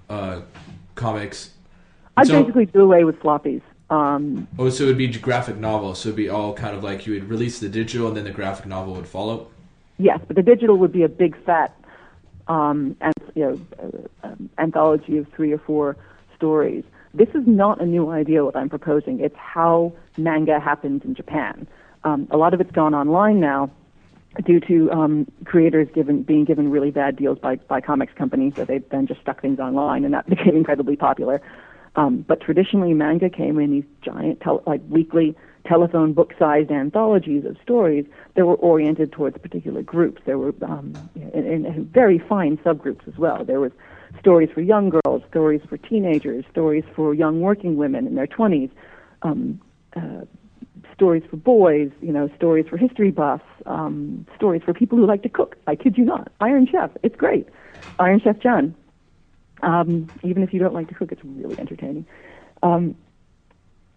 uh, 0.10 0.42
comics. 0.96 1.52
I 2.18 2.24
so, 2.24 2.42
basically 2.42 2.66
do 2.66 2.82
away 2.82 3.04
with 3.04 3.20
floppies. 3.20 3.62
Um, 3.90 4.48
oh, 4.58 4.70
so 4.70 4.86
it 4.86 4.88
would 4.88 4.98
be 4.98 5.08
graphic 5.08 5.58
novel. 5.58 5.94
So 5.96 6.10
it'd 6.10 6.18
be 6.18 6.30
all 6.30 6.54
kind 6.54 6.76
of 6.76 6.84
like 6.84 7.06
you 7.06 7.14
would 7.14 7.30
release 7.30 7.60
the 7.60 7.70
digital, 7.70 8.08
and 8.08 8.18
then 8.18 8.24
the 8.24 8.32
graphic 8.32 8.66
novel 8.66 8.94
would 8.96 9.08
follow. 9.08 9.48
Yes, 9.98 10.20
but 10.28 10.36
the 10.36 10.44
digital 10.44 10.78
would 10.78 10.92
be 10.92 11.04
a 11.04 11.10
big 11.10 11.42
fat, 11.46 11.76
um, 12.48 12.98
and 13.00 13.14
you 13.36 13.44
know, 13.44 13.62
uh, 14.24 14.28
um, 14.28 14.50
anthology 14.58 15.18
of 15.18 15.28
three 15.36 15.52
or 15.52 15.60
four 15.60 15.96
stories. 16.36 16.84
This 17.14 17.30
is 17.30 17.44
not 17.48 17.82
a 17.82 17.86
new 17.86 18.10
idea. 18.10 18.44
What 18.44 18.56
I'm 18.56 18.70
proposing, 18.70 19.20
it's 19.22 19.38
how 19.38 19.94
manga 20.18 20.60
happens 20.60 21.04
in 21.06 21.16
Japan. 21.16 21.68
Um, 22.04 22.28
a 22.30 22.38
lot 22.38 22.54
of 22.54 22.60
it's 22.60 22.72
gone 22.72 22.94
online 22.94 23.40
now, 23.40 23.70
due 24.44 24.60
to 24.62 24.92
um, 24.92 25.28
creators 25.46 25.88
given 25.94 26.24
being 26.24 26.46
given 26.46 26.70
really 26.70 26.92
bad 26.92 27.16
deals 27.16 27.40
by 27.40 27.56
by 27.56 27.82
comics 27.82 28.14
companies, 28.14 28.54
so 28.56 28.66
they 28.66 28.80
then 28.80 29.08
just 29.08 29.22
stuck 29.22 29.42
things 29.42 29.60
online, 29.60 30.04
and 30.06 30.14
that 30.14 30.30
became 30.30 30.56
incredibly 30.56 30.96
popular. 30.96 31.42
Um, 31.96 32.26
but 32.28 32.42
traditionally, 32.42 32.94
manga 32.94 33.30
came 33.30 33.58
in 33.60 33.72
these 33.72 33.86
giant, 34.02 34.42
tele- 34.42 34.64
like 34.66 34.82
weekly 34.90 35.36
telephone 35.66 36.14
book-sized 36.14 36.70
anthologies 36.70 37.44
of 37.46 37.58
stories 37.64 38.06
that 38.36 38.46
were 38.46 38.56
oriented 38.56 39.12
towards 39.12 39.38
particular 39.38 39.82
groups. 39.82 40.22
There 40.26 40.38
were 40.38 40.54
um, 40.62 40.94
and, 41.34 41.66
and 41.66 41.92
very 41.92 42.20
fine 42.20 42.58
subgroups 42.58 43.08
as 43.08 43.18
well. 43.18 43.44
There 43.44 43.60
was 43.60 43.72
stories 44.20 44.50
for 44.54 44.62
young 44.62 44.90
girls, 44.90 45.24
stories 45.30 45.62
for 45.68 45.78
teenagers, 45.78 46.46
stories 46.52 46.84
for 46.96 47.14
young 47.14 47.42
working 47.42 47.78
women 47.78 48.08
in 48.08 48.16
their 48.16 48.28
20s, 48.28 48.70
um, 49.24 49.60
uh, 49.96 50.26
stories 50.96 51.24
for 51.30 51.38
boys, 51.38 51.92
you 52.02 52.12
know, 52.12 52.30
stories 52.36 52.66
for 52.68 52.78
history 52.78 53.12
buffs, 53.12 53.44
um, 53.66 54.26
stories 54.36 54.64
for 54.64 54.74
people 54.74 54.98
who 54.98 55.06
like 55.06 55.22
to 55.24 55.30
cook. 55.30 55.58
I 55.68 55.76
kid 55.76 55.98
you 55.98 56.06
not. 56.06 56.32
Iron 56.40 56.68
Chef, 56.68 56.92
it's 57.04 57.16
great. 57.16 57.48
Iron 58.00 58.20
Chef 58.20 58.40
John. 58.40 58.74
Um, 59.62 60.10
even 60.24 60.44
if 60.44 60.54
you 60.54 60.60
don't 60.60 60.74
like 60.74 60.88
to 60.90 60.96
cook, 60.96 61.12
it's 61.12 61.24
really 61.24 61.58
entertaining. 61.60 62.06
Um, 62.64 62.96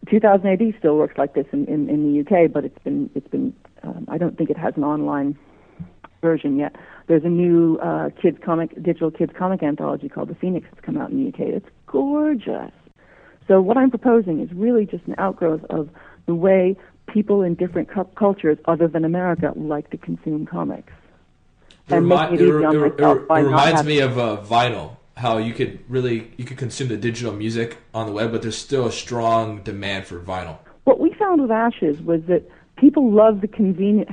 2000 0.09 0.47
AD 0.47 0.75
still 0.79 0.97
works 0.97 1.19
like 1.19 1.35
this 1.35 1.47
in, 1.53 1.67
in, 1.67 1.89
in 1.89 2.13
the 2.13 2.21
UK, 2.21 2.51
but 2.51 2.65
it's 2.65 2.79
been 2.83 3.11
it's 3.15 3.29
been 3.29 3.55
um, 3.83 4.07
I 4.09 4.19
don't 4.19 4.37
think 4.37 4.51
it 4.51 4.57
has 4.57 4.75
an 4.77 4.85
online 4.85 5.39
version 6.21 6.57
yet. 6.57 6.77
There's 7.07 7.25
a 7.25 7.29
new 7.29 7.79
uh, 7.79 8.11
kids 8.21 8.39
comic, 8.45 8.75
digital 8.83 9.11
kids 9.11 9.33
comic 9.37 9.63
anthology 9.63 10.09
called 10.09 10.29
The 10.29 10.35
Phoenix 10.35 10.67
that's 10.71 10.85
come 10.85 10.97
out 10.97 11.11
in 11.11 11.23
the 11.23 11.29
UK. 11.29 11.41
It's 11.41 11.69
gorgeous. 11.87 12.73
So 13.47 13.61
what 13.61 13.77
I'm 13.77 13.91
proposing 13.91 14.41
is 14.41 14.53
really 14.53 14.85
just 14.85 15.07
an 15.07 15.15
outgrowth 15.19 15.65
of 15.71 15.89
the 16.29 16.35
way 16.35 16.77
people 17.09 17.43
in 17.43 17.55
different 17.57 17.89
cu- 17.89 18.05
cultures 18.15 18.59
other 18.67 18.87
than 18.87 19.05
America 19.05 19.53
like 19.57 19.91
to 19.91 19.97
consume 19.97 20.47
comics. 20.47 20.93
It, 21.89 21.95
And 21.95 22.09
remi- 22.09 22.35
it 22.35 22.41
it, 22.43 22.49
it- 22.49 22.81
myself 22.81 23.19
it- 23.19 23.29
by 23.29 23.41
it 23.41 23.43
not 23.45 23.67
reminds 23.67 23.85
me 23.85 23.99
of 24.01 24.17
uh, 24.19 24.41
vinyl. 24.45 24.93
How 25.17 25.39
you 25.39 25.53
could 25.53 25.81
really 25.89 26.31
you 26.37 26.45
could 26.45 26.59
consume 26.59 26.87
the 26.89 26.97
digital 26.97 27.33
music 27.33 27.79
on 27.93 28.07
the 28.07 28.13
web, 28.13 28.31
but 28.31 28.43
there's 28.43 28.57
still 28.57 28.87
a 28.87 28.93
strong 28.93 29.63
demand 29.65 30.07
for 30.07 30.21
vinyl. 30.21 30.59
what 30.85 31.01
we 31.01 31.13
found 31.15 31.43
with 31.43 31.51
Ashes 31.51 32.01
was 32.01 32.21
that 32.29 32.43
people 32.77 33.11
love 33.11 33.41
the 33.41 33.49
convenience, 33.49 34.13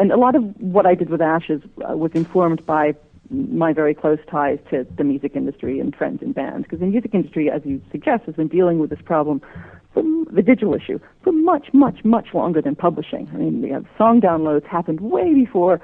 and 0.00 0.10
a 0.10 0.16
lot 0.16 0.34
of 0.34 0.42
what 0.60 0.84
I 0.84 0.94
did 0.96 1.10
with 1.10 1.20
Ashes 1.20 1.62
uh, 1.88 1.96
was 1.96 2.10
informed 2.14 2.66
by 2.66 2.96
my 3.30 3.72
very 3.72 3.94
close 3.94 4.18
ties 4.28 4.58
to 4.70 4.84
the 4.96 5.04
music 5.04 5.36
industry 5.36 5.78
and 5.78 5.94
friends 5.94 6.20
and 6.22 6.34
bands. 6.34 6.64
Because 6.64 6.80
the 6.80 6.86
music 6.86 7.14
industry, 7.14 7.48
as 7.48 7.62
you 7.64 7.80
suggest, 7.92 8.24
has 8.24 8.34
been 8.34 8.48
dealing 8.48 8.80
with 8.80 8.90
this 8.90 9.04
problem, 9.04 9.40
from 9.92 10.26
the 10.30 10.42
digital 10.42 10.74
issue, 10.74 10.98
for 11.22 11.32
much, 11.32 11.68
much, 11.72 12.04
much 12.04 12.28
longer 12.32 12.62
than 12.62 12.76
publishing. 12.76 13.28
I 13.32 13.36
mean, 13.36 13.62
we 13.62 13.70
have 13.70 13.84
song 13.98 14.20
downloads 14.20 14.66
happened 14.66 15.00
way 15.00 15.34
before 15.34 15.80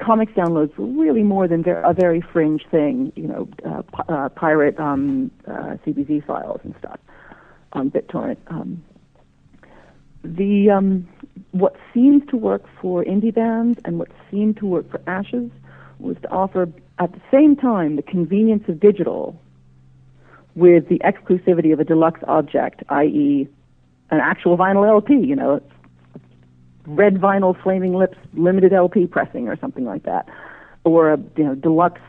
comics 0.00 0.32
downloads 0.32 0.76
were 0.76 0.86
really 0.86 1.22
more 1.22 1.48
than 1.48 1.64
a 1.66 1.92
very 1.92 2.20
fringe 2.20 2.62
thing, 2.70 3.12
you 3.16 3.26
know, 3.26 3.48
uh, 3.64 3.82
pi- 3.82 4.14
uh, 4.14 4.28
pirate 4.30 4.78
um, 4.78 5.30
uh, 5.46 5.76
CBZ 5.84 6.26
files 6.26 6.60
and 6.64 6.74
stuff 6.78 7.00
on 7.72 7.90
BitTorrent. 7.90 8.38
Um, 8.48 8.82
the 10.24 10.70
um, 10.70 11.08
what 11.50 11.76
seemed 11.92 12.28
to 12.28 12.36
work 12.36 12.62
for 12.80 13.04
indie 13.04 13.34
bands 13.34 13.78
and 13.84 13.98
what 13.98 14.08
seemed 14.30 14.56
to 14.58 14.66
work 14.66 14.90
for 14.90 15.00
Ashes 15.06 15.50
was 15.98 16.16
to 16.22 16.30
offer 16.30 16.68
at 16.98 17.12
the 17.12 17.20
same 17.30 17.56
time 17.56 17.96
the 17.96 18.02
convenience 18.02 18.64
of 18.68 18.78
digital 18.78 19.40
with 20.54 20.88
the 20.88 20.98
exclusivity 21.00 21.72
of 21.72 21.80
a 21.80 21.84
deluxe 21.84 22.20
object, 22.28 22.82
i.e., 22.88 23.48
an 24.10 24.20
actual 24.20 24.56
vinyl 24.56 24.86
LP. 24.86 25.14
You 25.14 25.36
know, 25.36 25.60
red 26.86 27.14
vinyl 27.16 27.60
flaming 27.62 27.94
lips 27.94 28.18
limited 28.34 28.72
LP 28.72 29.06
pressing 29.06 29.48
or 29.48 29.56
something 29.56 29.84
like 29.84 30.02
that, 30.04 30.28
or 30.84 31.12
a 31.12 31.18
you 31.36 31.44
know 31.44 31.54
deluxe 31.54 32.00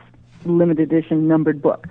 limited 0.46 0.92
edition 0.92 1.28
numbered 1.28 1.62
book. 1.62 1.88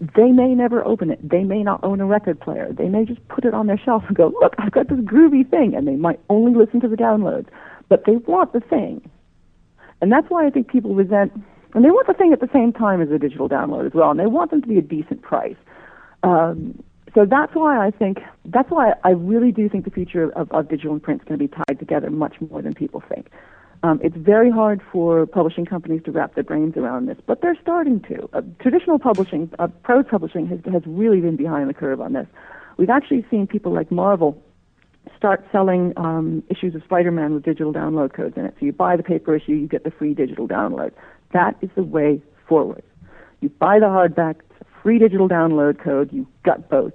They 0.00 0.30
may 0.30 0.54
never 0.54 0.84
open 0.86 1.10
it. 1.10 1.28
They 1.28 1.42
may 1.42 1.62
not 1.62 1.82
own 1.82 2.00
a 2.00 2.06
record 2.06 2.38
player. 2.38 2.68
They 2.70 2.88
may 2.88 3.04
just 3.04 3.26
put 3.28 3.44
it 3.44 3.54
on 3.54 3.66
their 3.66 3.78
shelf 3.78 4.04
and 4.06 4.16
go, 4.16 4.32
"Look, 4.40 4.54
I've 4.58 4.70
got 4.70 4.88
this 4.88 5.00
groovy 5.00 5.48
thing," 5.48 5.74
and 5.74 5.88
they 5.88 5.96
might 5.96 6.20
only 6.28 6.54
listen 6.54 6.80
to 6.80 6.88
the 6.88 6.96
downloads, 6.96 7.46
but 7.88 8.04
they 8.04 8.16
want 8.16 8.52
the 8.52 8.60
thing, 8.60 9.00
and 10.00 10.12
that's 10.12 10.28
why 10.30 10.46
I 10.46 10.50
think 10.50 10.68
people 10.68 10.94
resent. 10.94 11.32
And 11.74 11.84
they 11.84 11.90
want 11.90 12.06
the 12.06 12.14
thing 12.14 12.32
at 12.32 12.40
the 12.40 12.48
same 12.52 12.72
time 12.72 13.02
as 13.02 13.10
a 13.10 13.18
digital 13.18 13.48
download 13.48 13.86
as 13.86 13.92
well, 13.92 14.10
and 14.10 14.18
they 14.18 14.26
want 14.26 14.50
them 14.50 14.62
to 14.62 14.68
be 14.68 14.78
a 14.78 14.82
decent 14.82 15.20
price. 15.22 15.56
Um, 16.22 16.82
so 17.14 17.24
that's 17.24 17.54
why 17.54 17.86
I 17.86 17.90
think 17.90 18.18
that's 18.44 18.70
why 18.70 18.92
I 19.04 19.10
really 19.10 19.52
do 19.52 19.68
think 19.68 19.84
the 19.84 19.90
future 19.90 20.30
of, 20.32 20.50
of 20.52 20.68
digital 20.68 20.92
and 20.92 21.02
print 21.02 21.22
is 21.22 21.28
going 21.28 21.38
to 21.38 21.48
be 21.48 21.54
tied 21.54 21.78
together 21.78 22.10
much 22.10 22.36
more 22.50 22.62
than 22.62 22.74
people 22.74 23.02
think. 23.08 23.30
Um, 23.82 24.00
it's 24.02 24.16
very 24.16 24.50
hard 24.50 24.82
for 24.92 25.24
publishing 25.26 25.64
companies 25.64 26.02
to 26.04 26.10
wrap 26.10 26.34
their 26.34 26.44
brains 26.44 26.76
around 26.76 27.06
this, 27.06 27.16
but 27.26 27.40
they're 27.40 27.58
starting 27.62 28.00
to. 28.02 28.28
Uh, 28.32 28.42
traditional 28.60 28.98
publishing, 28.98 29.50
uh, 29.58 29.68
prose 29.84 30.04
publishing, 30.10 30.46
has 30.48 30.58
has 30.72 30.82
really 30.86 31.20
been 31.20 31.36
behind 31.36 31.68
the 31.68 31.74
curve 31.74 32.00
on 32.00 32.12
this. 32.12 32.26
We've 32.76 32.90
actually 32.90 33.24
seen 33.30 33.46
people 33.46 33.72
like 33.72 33.90
Marvel 33.90 34.42
start 35.16 35.44
selling 35.50 35.92
um, 35.96 36.42
issues 36.48 36.74
of 36.74 36.82
Spider-Man 36.84 37.34
with 37.34 37.44
digital 37.44 37.72
download 37.72 38.12
codes 38.12 38.36
in 38.36 38.44
it. 38.44 38.54
So 38.58 38.66
you 38.66 38.72
buy 38.72 38.96
the 38.96 39.02
paper 39.02 39.34
issue, 39.34 39.52
you 39.52 39.66
get 39.66 39.84
the 39.84 39.90
free 39.90 40.14
digital 40.14 40.46
download. 40.46 40.92
That 41.32 41.56
is 41.60 41.70
the 41.74 41.82
way 41.82 42.20
forward. 42.48 42.82
You 43.40 43.48
buy 43.48 43.78
the 43.78 43.86
hardback, 43.86 44.36
free 44.88 44.98
digital 44.98 45.28
download 45.28 45.78
code. 45.78 46.10
You 46.14 46.26
got 46.44 46.70
both. 46.70 46.94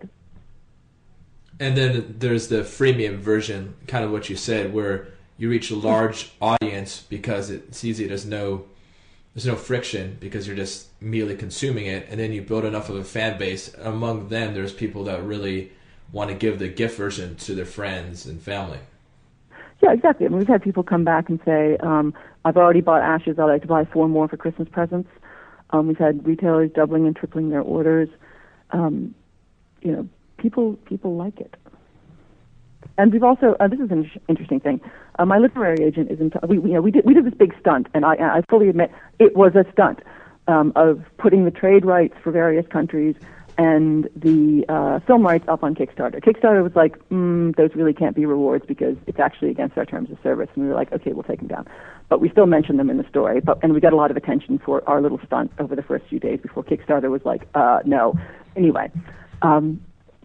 And 1.59 1.77
then 1.77 2.15
there's 2.17 2.47
the 2.47 2.61
freemium 2.61 3.17
version, 3.17 3.75
kind 3.85 4.03
of 4.03 4.11
what 4.11 4.31
you 4.31 4.35
said, 4.35 4.73
where 4.73 5.09
you 5.37 5.47
reach 5.47 5.69
a 5.69 5.75
large 5.75 6.31
audience 6.41 7.05
because 7.07 7.51
it's 7.51 7.83
easy. 7.83 8.07
There's 8.07 8.25
no 8.25 8.65
there's 9.35 9.45
no 9.45 9.55
friction 9.55 10.17
because 10.19 10.47
you're 10.47 10.55
just 10.55 10.87
immediately 11.01 11.35
consuming 11.35 11.85
it, 11.85 12.07
and 12.09 12.19
then 12.19 12.31
you 12.33 12.41
build 12.41 12.65
enough 12.65 12.89
of 12.89 12.95
a 12.95 13.03
fan 13.03 13.37
base. 13.37 13.71
Among 13.75 14.29
them, 14.29 14.55
there's 14.55 14.73
people 14.73 15.03
that 15.03 15.23
really 15.23 15.71
want 16.11 16.31
to 16.31 16.35
give 16.35 16.57
the 16.57 16.69
gift 16.69 16.97
version 16.97 17.35
to 17.35 17.53
their 17.53 17.65
friends 17.65 18.25
and 18.25 18.41
family. 18.41 18.79
Yeah, 19.83 19.91
exactly. 19.91 20.25
I 20.25 20.29
mean, 20.29 20.39
we've 20.39 20.47
had 20.47 20.63
people 20.63 20.81
come 20.81 21.03
back 21.03 21.29
and 21.29 21.39
say, 21.45 21.77
um, 21.77 22.15
"I've 22.43 22.57
already 22.57 22.81
bought 22.81 23.03
Ashes. 23.03 23.37
I'd 23.37 23.45
like 23.45 23.61
to 23.61 23.67
buy 23.67 23.85
four 23.85 24.09
more 24.09 24.27
for 24.27 24.37
Christmas 24.37 24.67
presents." 24.67 25.09
Um, 25.73 25.87
we've 25.87 25.97
had 25.97 26.25
retailers 26.25 26.71
doubling 26.71 27.07
and 27.07 27.15
tripling 27.15 27.49
their 27.49 27.61
orders. 27.61 28.07
Um, 28.71 29.13
you 29.81 29.91
know, 29.91 30.07
people 30.37 30.73
people 30.85 31.15
like 31.15 31.39
it. 31.39 31.55
And 32.97 33.11
we've 33.11 33.23
also 33.23 33.55
uh, 33.59 33.67
this 33.67 33.79
is 33.79 33.91
an 33.91 34.09
interesting 34.29 34.59
thing. 34.59 34.79
Uh, 35.17 35.25
my 35.25 35.39
literary 35.39 35.83
agent 35.83 36.11
is 36.11 36.19
in. 36.19 36.29
T- 36.29 36.39
we, 36.47 36.59
we 36.59 36.69
you 36.69 36.75
know 36.75 36.81
we 36.81 36.91
did 36.91 37.05
we 37.05 37.13
did 37.13 37.25
this 37.25 37.33
big 37.33 37.53
stunt, 37.59 37.87
and 37.93 38.05
I 38.05 38.13
I 38.13 38.41
fully 38.49 38.69
admit 38.69 38.91
it 39.19 39.35
was 39.35 39.55
a 39.55 39.65
stunt 39.73 39.99
um, 40.47 40.71
of 40.75 41.01
putting 41.17 41.43
the 41.43 41.51
trade 41.51 41.85
rights 41.85 42.13
for 42.23 42.31
various 42.31 42.67
countries 42.67 43.15
and 43.57 44.09
the 44.15 44.65
uh, 44.69 44.99
film 45.05 45.23
rights 45.23 45.45
up 45.47 45.63
on 45.63 45.75
Kickstarter. 45.75 46.23
Kickstarter 46.23 46.63
was 46.63 46.75
like, 46.75 46.97
mm, 47.09 47.55
those 47.55 47.71
really 47.75 47.93
can't 47.93 48.15
be 48.15 48.25
rewards 48.25 48.65
because 48.65 48.95
it's 49.07 49.19
actually 49.19 49.51
against 49.51 49.77
our 49.77 49.85
terms 49.85 50.09
of 50.11 50.17
service, 50.23 50.49
and 50.55 50.63
we 50.63 50.69
were 50.69 50.75
like, 50.75 50.91
okay, 50.91 51.13
we'll 51.13 51.23
take 51.23 51.39
them 51.39 51.47
down. 51.47 51.67
But 52.09 52.19
we 52.21 52.29
still 52.29 52.45
mentioned 52.45 52.79
them 52.79 52.89
in 52.89 52.97
the 52.97 53.07
story, 53.09 53.41
but 53.41 53.59
and 53.63 53.73
we 53.73 53.79
got 53.79 53.93
a 53.93 53.95
lot 53.95 54.11
of 54.11 54.17
attention 54.17 54.59
for 54.59 54.87
our 54.87 55.01
little 55.01 55.19
stunt 55.25 55.51
over 55.59 55.75
the 55.75 55.83
first 55.83 56.05
few 56.07 56.19
days 56.19 56.39
before 56.41 56.63
Kickstarter 56.63 57.09
was 57.09 57.21
like, 57.25 57.47
uh, 57.55 57.79
no. 57.85 58.17
Anyway. 58.55 58.91
Um, 59.41 59.81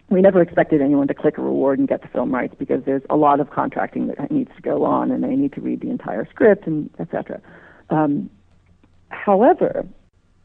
we 0.09 0.21
never 0.21 0.41
expected 0.41 0.81
anyone 0.81 1.07
to 1.07 1.13
click 1.13 1.37
a 1.37 1.41
reward 1.41 1.77
and 1.77 1.87
get 1.87 2.01
the 2.01 2.07
film 2.07 2.33
rights 2.33 2.55
because 2.57 2.83
there's 2.83 3.03
a 3.09 3.15
lot 3.15 3.39
of 3.39 3.51
contracting 3.51 4.07
that 4.07 4.31
needs 4.31 4.49
to 4.55 4.61
go 4.61 4.83
on 4.83 5.11
and 5.11 5.23
they 5.23 5.35
need 5.35 5.53
to 5.53 5.61
read 5.61 5.81
the 5.81 5.89
entire 5.89 6.27
script 6.29 6.65
and 6.65 6.89
etc. 6.99 7.39
Um, 7.89 8.29
however, 9.09 9.85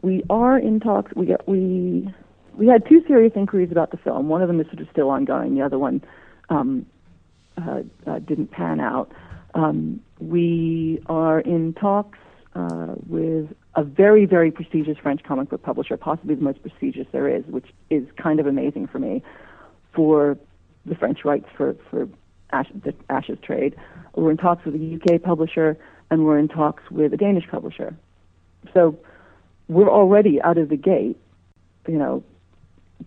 we 0.02 0.22
are 0.28 0.58
in 0.58 0.80
talks. 0.80 1.12
We 1.14 1.34
we 1.46 2.12
we 2.56 2.66
had 2.66 2.86
two 2.88 3.02
serious 3.06 3.32
inquiries 3.34 3.70
about 3.70 3.90
the 3.90 3.96
film. 3.96 4.28
One 4.28 4.42
of 4.42 4.48
them 4.48 4.60
is 4.60 4.66
sort 4.66 4.80
of 4.80 4.88
still 4.90 5.10
ongoing. 5.10 5.54
The 5.54 5.62
other 5.62 5.78
one 5.78 6.02
um, 6.48 6.86
uh, 7.56 7.80
uh, 8.06 8.18
didn't 8.20 8.50
pan 8.50 8.80
out. 8.80 9.12
Um, 9.54 10.00
we 10.18 11.00
are 11.06 11.40
in 11.40 11.74
talks 11.74 12.18
uh, 12.54 12.94
with 13.06 13.52
a 13.76 13.84
very, 13.84 14.26
very 14.26 14.50
prestigious 14.50 14.96
French 14.98 15.22
comic 15.24 15.50
book 15.50 15.62
publisher, 15.62 15.96
possibly 15.96 16.34
the 16.34 16.42
most 16.42 16.62
prestigious 16.62 17.06
there 17.12 17.28
is, 17.28 17.44
which 17.46 17.66
is 17.90 18.06
kind 18.20 18.40
of 18.40 18.46
amazing 18.46 18.86
for 18.86 18.98
me, 18.98 19.22
for 19.94 20.38
the 20.86 20.94
French 20.94 21.24
rights 21.24 21.46
for, 21.56 21.76
for 21.90 22.08
Ash, 22.52 22.68
the 22.84 22.94
Ashes 23.10 23.38
trade. 23.42 23.74
We're 24.14 24.30
in 24.30 24.36
talks 24.36 24.64
with 24.64 24.74
a 24.74 25.00
UK 25.00 25.22
publisher, 25.22 25.76
and 26.10 26.24
we're 26.24 26.38
in 26.38 26.48
talks 26.48 26.82
with 26.90 27.12
a 27.12 27.16
Danish 27.16 27.48
publisher. 27.50 27.96
So 28.72 28.98
we're 29.68 29.90
already 29.90 30.40
out 30.40 30.58
of 30.58 30.68
the 30.68 30.76
gate, 30.76 31.18
you 31.88 31.98
know, 31.98 32.22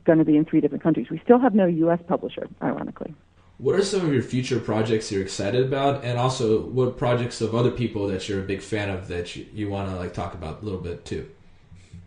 going 0.08 0.18
to 0.18 0.26
be 0.26 0.38
in 0.38 0.46
three 0.46 0.62
different 0.62 0.82
countries. 0.82 1.08
We 1.12 1.20
still 1.24 1.38
have 1.38 1.54
no 1.54 1.68
U.S. 1.68 2.00
publisher, 2.08 2.48
ironically. 2.64 3.14
What 3.60 3.76
are 3.76 3.84
some 3.84 4.06
of 4.06 4.14
your 4.14 4.24
future 4.24 4.60
projects 4.60 5.12
you're 5.12 5.22
excited 5.22 5.66
about, 5.66 6.04
and 6.04 6.18
also 6.18 6.62
what 6.62 6.98
projects 6.98 7.42
of 7.42 7.54
other 7.54 7.72
people 7.72 8.08
that 8.08 8.28
you're 8.28 8.40
a 8.40 8.46
big 8.46 8.62
fan 8.62 8.90
of 8.90 9.08
that 9.10 9.36
you, 9.36 9.46
you 9.54 9.70
want 9.70 9.90
to 9.90 9.96
like 9.96 10.14
talk 10.14 10.34
about 10.34 10.62
a 10.62 10.66
little 10.66 10.80
bit 10.80 11.06
too? 11.06 11.30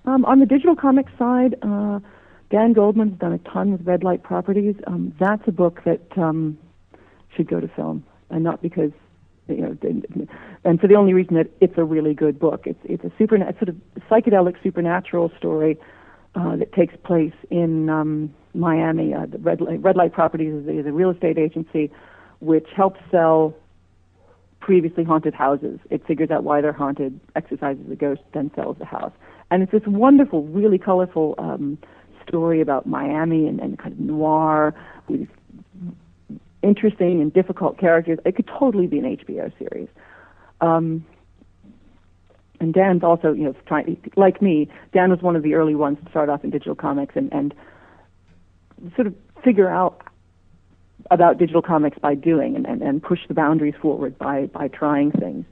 Um, 0.06 0.24
on 0.24 0.40
the 0.40 0.46
digital 0.46 0.74
comics 0.74 1.12
side, 1.18 1.56
uh, 1.62 2.00
Dan 2.50 2.72
Goldman's 2.72 3.18
done 3.18 3.32
a 3.32 3.38
ton 3.38 3.72
with 3.72 3.86
Red 3.86 4.02
Light 4.02 4.22
Properties. 4.22 4.76
Um, 4.86 5.14
that's 5.20 5.42
a 5.46 5.52
book 5.52 5.82
that 5.84 6.00
um, 6.16 6.56
should 7.36 7.48
go 7.48 7.60
to 7.60 7.68
film, 7.68 8.04
and 8.30 8.42
not 8.42 8.62
because 8.62 8.92
you 9.48 9.56
know, 9.56 9.76
and 10.64 10.80
for 10.80 10.86
the 10.86 10.94
only 10.94 11.12
reason 11.12 11.34
that 11.34 11.50
it's 11.60 11.76
a 11.76 11.84
really 11.84 12.14
good 12.14 12.38
book. 12.38 12.62
It's 12.64 12.80
it's 12.84 13.04
a 13.04 13.12
super 13.18 13.36
sort 13.36 13.68
of 13.68 13.76
psychedelic 14.08 14.62
supernatural 14.62 15.32
story 15.36 15.78
uh, 16.34 16.56
that 16.56 16.72
takes 16.72 16.94
place 17.04 17.32
in 17.50 17.88
um, 17.88 18.34
Miami. 18.54 19.14
Uh, 19.14 19.26
the 19.26 19.38
Red 19.38 19.60
Light, 19.60 19.82
Red 19.82 19.96
Light 19.96 20.12
Properties 20.12 20.54
is 20.54 20.68
is 20.68 20.86
a 20.86 20.92
real 20.92 21.10
estate 21.10 21.38
agency 21.38 21.90
which 22.40 22.68
helps 22.74 23.00
sell 23.10 23.54
previously 24.60 25.04
haunted 25.04 25.34
houses. 25.34 25.78
It 25.90 26.06
figures 26.06 26.30
out 26.30 26.44
why 26.44 26.60
they're 26.60 26.72
haunted, 26.72 27.18
exorcises 27.34 27.84
the 27.88 27.96
ghost, 27.96 28.20
then 28.32 28.50
sells 28.54 28.76
the 28.78 28.84
house. 28.84 29.12
And 29.50 29.62
it's 29.62 29.72
this 29.72 29.82
wonderful, 29.86 30.44
really 30.44 30.78
colorful 30.78 31.34
um, 31.38 31.78
story 32.26 32.60
about 32.60 32.86
Miami 32.86 33.46
and, 33.46 33.58
and 33.60 33.78
kind 33.78 33.92
of 33.92 33.98
noir 33.98 34.74
with 35.08 35.28
interesting 36.62 37.20
and 37.20 37.32
difficult 37.32 37.78
characters. 37.78 38.18
It 38.24 38.36
could 38.36 38.46
totally 38.46 38.86
be 38.86 38.98
an 38.98 39.16
HBO 39.16 39.50
series. 39.58 39.88
Um, 40.60 41.04
and 42.60 42.74
Dan's 42.74 43.02
also, 43.02 43.32
you 43.32 43.44
know, 43.44 43.54
trying 43.66 44.00
like 44.16 44.40
me. 44.40 44.68
Dan 44.92 45.10
was 45.10 45.20
one 45.22 45.34
of 45.34 45.42
the 45.42 45.54
early 45.54 45.74
ones 45.74 45.98
to 46.04 46.10
start 46.10 46.28
off 46.28 46.44
in 46.44 46.50
digital 46.50 46.74
comics 46.74 47.16
and 47.16 47.32
and 47.32 47.54
sort 48.94 49.06
of 49.06 49.14
figure 49.42 49.68
out 49.68 50.02
about 51.10 51.38
digital 51.38 51.62
comics 51.62 51.98
by 51.98 52.14
doing 52.14 52.54
and, 52.54 52.66
and, 52.66 52.82
and 52.82 53.02
push 53.02 53.20
the 53.26 53.34
boundaries 53.34 53.74
forward 53.80 54.16
by 54.18 54.46
by 54.46 54.68
trying 54.68 55.10
things. 55.10 55.44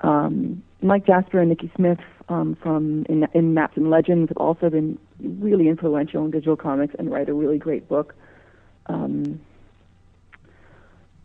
Um, 0.00 0.62
Mike 0.82 1.06
Jasper 1.06 1.40
and 1.40 1.54
Niki 1.54 1.74
Smith 1.74 1.98
um, 2.28 2.56
from 2.62 3.04
in, 3.08 3.26
in 3.34 3.54
Maps 3.54 3.76
and 3.76 3.90
Legends 3.90 4.30
have 4.30 4.36
also 4.36 4.70
been 4.70 4.98
really 5.18 5.68
influential 5.68 6.24
in 6.24 6.30
digital 6.30 6.56
comics 6.56 6.94
and 6.98 7.10
write 7.10 7.28
a 7.28 7.34
really 7.34 7.58
great 7.58 7.88
book. 7.88 8.14
Um, 8.86 9.40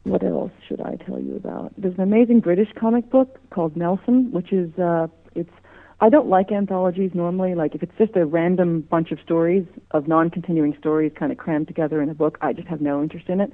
what 0.03 0.23
else 0.23 0.51
should 0.67 0.81
I 0.81 0.97
tell 0.97 1.19
you 1.19 1.35
about? 1.35 1.73
There's 1.77 1.95
an 1.95 2.01
amazing 2.01 2.41
British 2.41 2.67
comic 2.79 3.09
book 3.09 3.39
called 3.49 3.75
Nelson, 3.75 4.31
which 4.31 4.53
is 4.53 4.77
uh, 4.77 5.07
it's. 5.35 5.51
I 6.01 6.09
don't 6.09 6.27
like 6.27 6.51
anthologies 6.51 7.11
normally. 7.13 7.55
Like 7.55 7.73
if 7.73 7.81
it's 7.81 7.97
just 7.97 8.15
a 8.17 8.25
random 8.25 8.81
bunch 8.81 9.11
of 9.11 9.19
stories 9.21 9.65
of 9.91 10.09
non-continuing 10.09 10.75
stories 10.77 11.13
kind 11.17 11.31
of 11.31 11.37
crammed 11.37 11.67
together 11.67 12.01
in 12.01 12.09
a 12.09 12.13
book, 12.13 12.37
I 12.41 12.51
just 12.51 12.67
have 12.67 12.81
no 12.81 13.01
interest 13.01 13.29
in 13.29 13.39
it. 13.39 13.51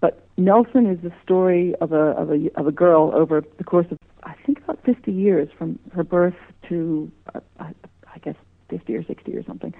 But 0.00 0.26
Nelson 0.36 0.86
is 0.86 0.98
the 1.02 1.12
story 1.22 1.74
of 1.80 1.92
a 1.92 2.10
of 2.12 2.30
a 2.30 2.50
of 2.56 2.66
a 2.66 2.72
girl 2.72 3.12
over 3.14 3.42
the 3.58 3.64
course 3.64 3.86
of 3.90 3.98
I 4.24 4.34
think 4.44 4.58
about 4.58 4.82
50 4.84 5.12
years 5.12 5.48
from 5.56 5.78
her 5.94 6.02
birth 6.02 6.34
to 6.68 7.10
uh, 7.34 7.40
I, 7.60 7.72
I 8.12 8.18
guess 8.18 8.36
50 8.68 8.96
or 8.96 9.04
60 9.04 9.36
or 9.36 9.44
something. 9.44 9.74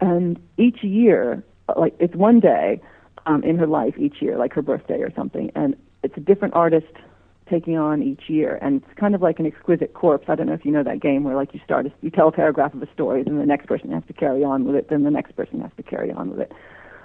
And 0.00 0.40
each 0.56 0.82
year, 0.82 1.42
like 1.76 1.94
it's 1.98 2.14
one 2.14 2.40
day 2.40 2.80
um, 3.26 3.42
in 3.42 3.58
her 3.58 3.66
life 3.66 3.94
each 3.98 4.22
year, 4.22 4.38
like 4.38 4.52
her 4.54 4.62
birthday 4.62 5.00
or 5.02 5.12
something, 5.14 5.50
and 5.54 5.76
it's 6.02 6.16
a 6.16 6.20
different 6.20 6.54
artist 6.54 6.92
taking 7.50 7.76
on 7.76 8.02
each 8.02 8.22
year, 8.28 8.58
and 8.62 8.82
it's 8.82 8.98
kind 8.98 9.14
of 9.14 9.20
like 9.20 9.38
an 9.40 9.46
exquisite 9.46 9.92
corpse. 9.92 10.26
I 10.28 10.34
don't 10.36 10.46
know 10.46 10.54
if 10.54 10.64
you 10.64 10.70
know 10.70 10.84
that 10.84 11.00
game 11.00 11.24
where 11.24 11.34
like 11.34 11.52
you 11.52 11.60
start, 11.64 11.86
a, 11.86 11.92
you 12.00 12.10
tell 12.10 12.28
a 12.28 12.32
paragraph 12.32 12.72
of 12.72 12.82
a 12.82 12.92
story, 12.94 13.22
then 13.24 13.38
the 13.38 13.46
next 13.46 13.66
person 13.66 13.90
has 13.92 14.04
to 14.06 14.12
carry 14.12 14.44
on 14.44 14.64
with 14.64 14.76
it, 14.76 14.88
then 14.88 15.02
the 15.02 15.10
next 15.10 15.32
person 15.36 15.60
has 15.60 15.70
to 15.76 15.82
carry 15.82 16.12
on 16.12 16.30
with 16.30 16.40
it. 16.40 16.52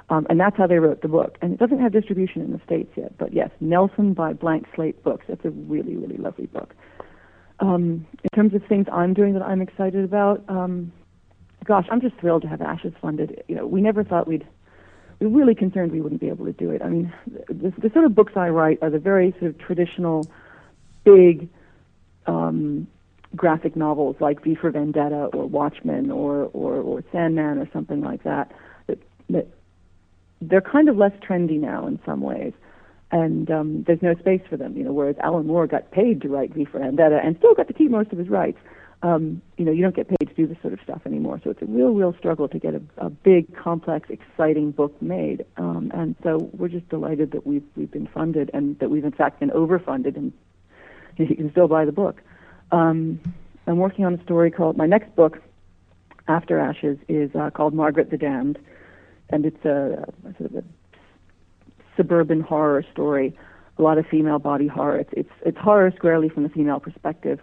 Um, 0.09 0.27
and 0.29 0.39
that's 0.39 0.55
how 0.55 0.67
they 0.67 0.75
wrote 0.75 1.01
the 1.01 1.07
book. 1.07 1.37
And 1.41 1.53
it 1.53 1.59
doesn't 1.59 1.79
have 1.79 1.91
distribution 1.91 2.41
in 2.41 2.51
the 2.51 2.61
States 2.63 2.91
yet, 2.95 3.17
but 3.17 3.33
yes, 3.33 3.49
Nelson 3.59 4.13
by 4.13 4.33
Blank 4.33 4.67
Slate 4.75 5.03
Books. 5.03 5.25
It's 5.27 5.43
a 5.43 5.49
really, 5.49 5.95
really 5.95 6.17
lovely 6.17 6.45
book. 6.45 6.75
Um, 7.59 8.05
in 8.23 8.29
terms 8.35 8.53
of 8.53 8.61
things 8.67 8.85
I'm 8.91 9.13
doing 9.13 9.33
that 9.33 9.41
I'm 9.41 9.61
excited 9.61 10.03
about, 10.03 10.43
um, 10.47 10.91
gosh, 11.65 11.87
I'm 11.89 12.01
just 12.01 12.15
thrilled 12.17 12.43
to 12.43 12.47
have 12.47 12.61
Ashes 12.61 12.93
funded. 13.01 13.43
You 13.47 13.55
know, 13.55 13.65
we 13.65 13.81
never 13.81 14.03
thought 14.03 14.27
we'd, 14.27 14.45
we 15.19 15.27
really 15.27 15.55
concerned 15.55 15.91
we 15.91 16.01
wouldn't 16.01 16.21
be 16.21 16.29
able 16.29 16.45
to 16.45 16.53
do 16.53 16.71
it. 16.71 16.81
I 16.81 16.89
mean, 16.89 17.13
the, 17.47 17.73
the 17.77 17.89
sort 17.93 18.05
of 18.05 18.15
books 18.15 18.33
I 18.35 18.49
write 18.49 18.79
are 18.81 18.89
the 18.89 18.99
very 18.99 19.31
sort 19.39 19.51
of 19.51 19.57
traditional, 19.57 20.27
big, 21.03 21.49
um, 22.25 22.87
graphic 23.35 23.75
novels 23.75 24.15
like 24.19 24.43
V 24.43 24.55
for 24.55 24.71
Vendetta 24.71 25.25
or 25.33 25.45
Watchmen 25.45 26.09
or, 26.11 26.49
or, 26.53 26.75
or 26.75 27.03
Sandman 27.11 27.57
or 27.57 27.69
something 27.73 28.01
like 28.01 28.23
that, 28.23 28.51
that, 28.87 28.97
that 29.29 29.47
they're 30.41 30.61
kind 30.61 30.89
of 30.89 30.97
less 30.97 31.11
trendy 31.27 31.59
now 31.59 31.87
in 31.87 31.99
some 32.05 32.21
ways, 32.21 32.53
and 33.11 33.49
um, 33.51 33.83
there's 33.87 34.01
no 34.01 34.15
space 34.15 34.41
for 34.49 34.57
them. 34.57 34.75
You 34.75 34.83
know, 34.83 34.93
whereas 34.93 35.15
Alan 35.21 35.47
Moore 35.47 35.67
got 35.67 35.91
paid 35.91 36.21
to 36.21 36.29
write 36.29 36.53
V 36.53 36.65
for 36.65 36.79
Vendetta 36.79 37.19
and 37.23 37.37
still 37.37 37.53
got 37.53 37.67
to 37.67 37.73
keep 37.73 37.91
most 37.91 38.11
of 38.11 38.17
his 38.17 38.29
rights. 38.29 38.57
Um, 39.01 39.41
you 39.57 39.65
know, 39.65 39.71
you 39.71 39.83
don't 39.83 39.95
get 39.95 40.07
paid 40.07 40.27
to 40.27 40.33
do 40.33 40.47
this 40.47 40.57
sort 40.61 40.73
of 40.73 40.79
stuff 40.83 41.01
anymore. 41.05 41.39
So 41.43 41.51
it's 41.51 41.61
a 41.61 41.65
real, 41.65 41.91
real 41.91 42.15
struggle 42.17 42.47
to 42.47 42.57
get 42.57 42.73
a, 42.73 42.81
a 42.97 43.09
big, 43.09 43.55
complex, 43.55 44.09
exciting 44.09 44.71
book 44.71 44.99
made. 45.01 45.45
Um, 45.57 45.91
and 45.93 46.15
so 46.23 46.49
we're 46.53 46.69
just 46.69 46.89
delighted 46.89 47.31
that 47.31 47.45
we've 47.45 47.65
we've 47.75 47.91
been 47.91 48.07
funded 48.07 48.49
and 48.53 48.79
that 48.79 48.89
we've 48.89 49.05
in 49.05 49.11
fact 49.11 49.39
been 49.39 49.51
overfunded, 49.51 50.15
and 50.15 50.33
you 51.17 51.35
can 51.35 51.51
still 51.51 51.67
buy 51.67 51.85
the 51.85 51.91
book. 51.91 52.21
Um, 52.71 53.19
I'm 53.67 53.77
working 53.77 54.05
on 54.05 54.13
a 54.13 54.23
story 54.23 54.49
called 54.49 54.77
my 54.77 54.85
next 54.85 55.15
book 55.15 55.41
after 56.27 56.59
Ashes 56.59 56.97
is 57.07 57.29
uh, 57.35 57.51
called 57.51 57.73
Margaret 57.73 58.09
the 58.09 58.17
Damned 58.17 58.59
and 59.29 59.45
it's 59.45 59.65
a, 59.65 60.05
a 60.27 60.33
sort 60.37 60.51
of 60.51 60.55
a 60.55 60.63
suburban 61.97 62.41
horror 62.41 62.83
story, 62.91 63.37
a 63.77 63.81
lot 63.81 63.97
of 63.97 64.05
female 64.07 64.39
body 64.39 64.67
horror. 64.67 64.99
It's 64.99 65.13
it's, 65.13 65.31
it's 65.45 65.57
horror 65.57 65.91
squarely 65.95 66.29
from 66.29 66.43
the 66.43 66.49
female 66.49 66.79
perspective, 66.79 67.39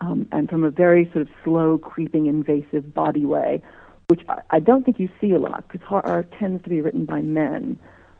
um, 0.00 0.28
and 0.32 0.48
from 0.48 0.64
a 0.64 0.70
very 0.70 1.04
sort 1.12 1.22
of 1.22 1.28
slow, 1.44 1.78
creeping, 1.78 2.26
invasive 2.26 2.92
body 2.92 3.24
way, 3.24 3.62
which 4.08 4.20
I, 4.28 4.40
I 4.50 4.60
don't 4.60 4.84
think 4.84 4.98
you 5.00 5.08
see 5.20 5.32
a 5.32 5.38
lot 5.38 5.66
because 5.68 5.86
horror 5.86 6.26
tends 6.38 6.62
to 6.64 6.70
be 6.70 6.80
written 6.80 7.04
by 7.04 7.20
men, 7.22 7.78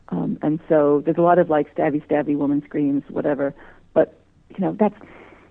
um, 0.09 0.37
and 0.41 0.59
so 0.69 1.01
there's 1.05 1.17
a 1.17 1.21
lot 1.21 1.39
of 1.39 1.49
like 1.49 1.73
stabby, 1.75 2.05
stabby, 2.07 2.35
woman 2.35 2.63
screams, 2.65 3.03
whatever. 3.09 3.53
But 3.93 4.19
you 4.49 4.63
know 4.63 4.75
that's 4.79 4.95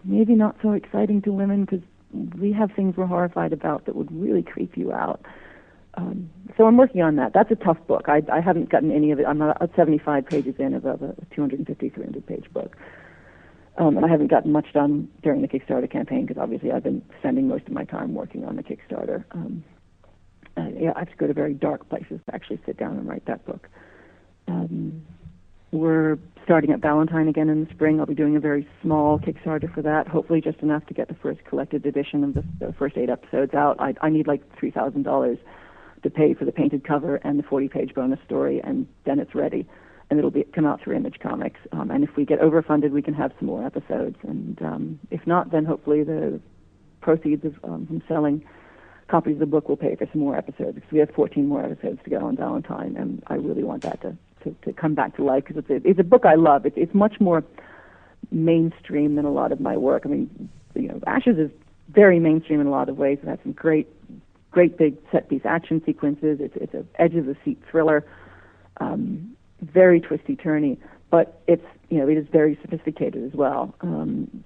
maybe 0.05 0.35
not 0.35 0.57
so 0.63 0.73
exciting 0.73 1.23
to 1.23 1.33
women 1.33 1.65
because 1.65 1.83
we 2.39 2.53
have 2.53 2.71
things 2.73 2.97
we're 2.97 3.07
horrified 3.07 3.53
about 3.53 3.87
that 3.87 3.97
would 3.97 4.11
really 4.13 4.43
creep 4.43 4.77
you 4.77 4.93
out. 4.93 5.21
Um, 5.95 6.31
so 6.57 6.67
I'm 6.67 6.77
working 6.77 7.03
on 7.03 7.17
that. 7.17 7.33
That's 7.33 7.51
a 7.51 7.57
tough 7.57 7.79
book. 7.87 8.09
I, 8.09 8.23
I 8.33 8.41
haven't 8.41 8.69
gotten 8.69 8.91
any 8.91 9.11
of 9.13 9.21
it. 9.21 9.27
I'm 9.27 9.41
at 9.43 9.71
75 9.75 10.27
pages 10.27 10.55
in 10.59 10.75
of 10.75 10.85
a 10.85 11.15
250, 11.35 11.89
300 11.89 12.27
page 12.27 12.53
book. 12.53 12.77
Um, 13.79 13.97
and 13.97 14.07
I 14.07 14.09
haven't 14.09 14.29
gotten 14.29 14.53
much 14.53 14.73
done 14.73 15.09
during 15.23 15.43
the 15.43 15.49
Kickstarter 15.49 15.91
campaign 15.91 16.25
because 16.25 16.41
obviously 16.41 16.73
I've 16.73 16.83
been 16.83 17.03
spending 17.19 17.47
most 17.47 17.67
of 17.67 17.73
my 17.73 17.85
time 17.85 18.15
working 18.15 18.45
on 18.45 18.57
the 18.57 18.63
Kickstarter. 18.63 19.25
Um, 19.33 19.65
yeah, 20.79 20.93
I 20.97 21.01
have 21.01 21.11
to 21.11 21.17
go 21.17 21.27
to 21.27 21.35
very 21.35 21.55
dark 21.55 21.89
places 21.89 22.21
to 22.27 22.35
actually 22.35 22.61
sit 22.65 22.79
down 22.79 22.97
and 22.97 23.07
write 23.07 23.27
that 23.27 23.45
book. 23.45 23.69
Um, 24.49 25.03
we're 25.73 26.19
starting 26.45 26.71
at 26.71 26.81
Valentine 26.81 27.29
again 27.29 27.49
in 27.49 27.65
the 27.65 27.71
spring. 27.71 28.01
I'll 28.01 28.07
be 28.07 28.15
doing 28.15 28.37
a 28.37 28.41
very 28.41 28.67
small 28.81 29.19
Kickstarter 29.19 29.73
for 29.75 29.83
that, 29.83 30.09
hopefully 30.09 30.41
just 30.41 30.61
enough 30.61 30.87
to 30.87 30.95
get 30.95 31.09
the 31.09 31.15
first 31.15 31.45
collected 31.45 31.85
edition 31.85 32.25
of 32.25 32.35
the, 32.35 32.45
the 32.61 32.73
first 32.79 32.97
eight 32.97 33.11
episodes 33.11 33.53
out. 33.53 33.77
I, 33.81 33.95
I 34.01 34.09
need 34.09 34.27
like 34.27 34.43
three 34.59 34.71
thousand 34.71 35.03
dollars 35.03 35.39
to 36.03 36.11
pay 36.11 36.35
for 36.35 36.45
the 36.45 36.53
painted 36.53 36.87
cover 36.87 37.17
and 37.17 37.39
the 37.39 37.43
40-page 37.43 37.95
bonus 37.95 38.21
story, 38.25 38.61
and 38.63 38.87
then 39.05 39.19
it's 39.19 39.35
ready, 39.35 39.67
and 40.11 40.19
it'll 40.19 40.31
be 40.31 40.45
come 40.45 40.67
out 40.67 40.81
through 40.81 40.97
Image 40.97 41.19
Comics. 41.21 41.61
Um, 41.73 41.91
and 41.91 42.05
if 42.05 42.17
we 42.17 42.25
get 42.25 42.41
overfunded, 42.41 42.91
we 42.91 43.03
can 43.03 43.15
have 43.15 43.33
some 43.39 43.47
more 43.47 43.65
episodes, 43.65 44.17
and 44.23 44.61
um, 44.63 45.01
if 45.11 45.27
not, 45.27 45.51
then 45.51 45.65
hopefully 45.65 46.05
the 46.05 46.41
proceeds 47.01 47.45
of, 47.45 47.55
um, 47.65 47.87
from 47.87 48.03
selling 48.09 48.45
copies 49.09 49.35
of 49.35 49.39
the 49.39 49.47
book 49.47 49.69
will 49.69 49.77
pay 49.77 49.95
for 49.95 50.07
some 50.13 50.21
more 50.21 50.37
episodes 50.37 50.75
because 50.75 50.91
we 50.91 50.99
have 50.99 51.11
14 51.11 51.47
more 51.47 51.65
episodes 51.65 52.01
to 52.05 52.11
go 52.11 52.25
on 52.25 52.37
Valentine, 52.37 52.97
and 52.97 53.23
I 53.29 53.35
really 53.35 53.63
want 53.63 53.83
that 53.83 54.01
to 54.03 54.17
to, 54.45 54.55
to 54.65 54.73
come 54.73 54.95
back 54.95 55.17
to 55.17 55.25
life 55.25 55.45
because 55.47 55.65
it's 55.69 55.85
a, 55.85 55.89
it's 55.89 55.99
a 55.99 56.05
book 56.05 56.25
I 56.25 56.35
love. 56.35 56.67
It's 56.67 56.77
it's 56.77 56.95
much 56.95 57.21
more 57.21 57.45
mainstream 58.31 59.15
than 59.17 59.25
a 59.25 59.31
lot 59.31 59.53
of 59.53 59.61
my 59.61 59.77
work. 59.77 60.03
I 60.05 60.09
mean, 60.09 60.49
you 60.75 60.89
know, 60.89 61.01
Ashes 61.07 61.39
is 61.39 61.51
very 61.89 62.19
mainstream 62.19 62.61
in 62.61 62.67
a 62.67 62.71
lot 62.71 62.89
of 62.89 62.97
ways. 62.97 63.19
It 63.23 63.29
has 63.29 63.39
some 63.43 63.53
great 63.53 63.89
great 64.51 64.79
big 64.79 64.97
set 65.13 65.29
piece 65.29 65.43
action 65.45 65.83
sequences. 65.85 66.39
It's 66.41 66.57
it's 66.57 66.75
an 66.75 66.89
edge 66.99 67.15
of 67.15 67.27
the 67.27 67.37
seat 67.45 67.61
thriller, 67.71 68.05
um, 68.81 69.36
very 69.61 70.01
twisty 70.01 70.37
turny, 70.37 70.79
but 71.11 71.41
it's 71.47 71.65
you 71.91 71.99
know 71.99 72.09
it 72.09 72.17
is 72.17 72.27
very 72.31 72.59
sophisticated 72.63 73.25
as 73.25 73.33
well. 73.33 73.75
Um, 73.81 74.45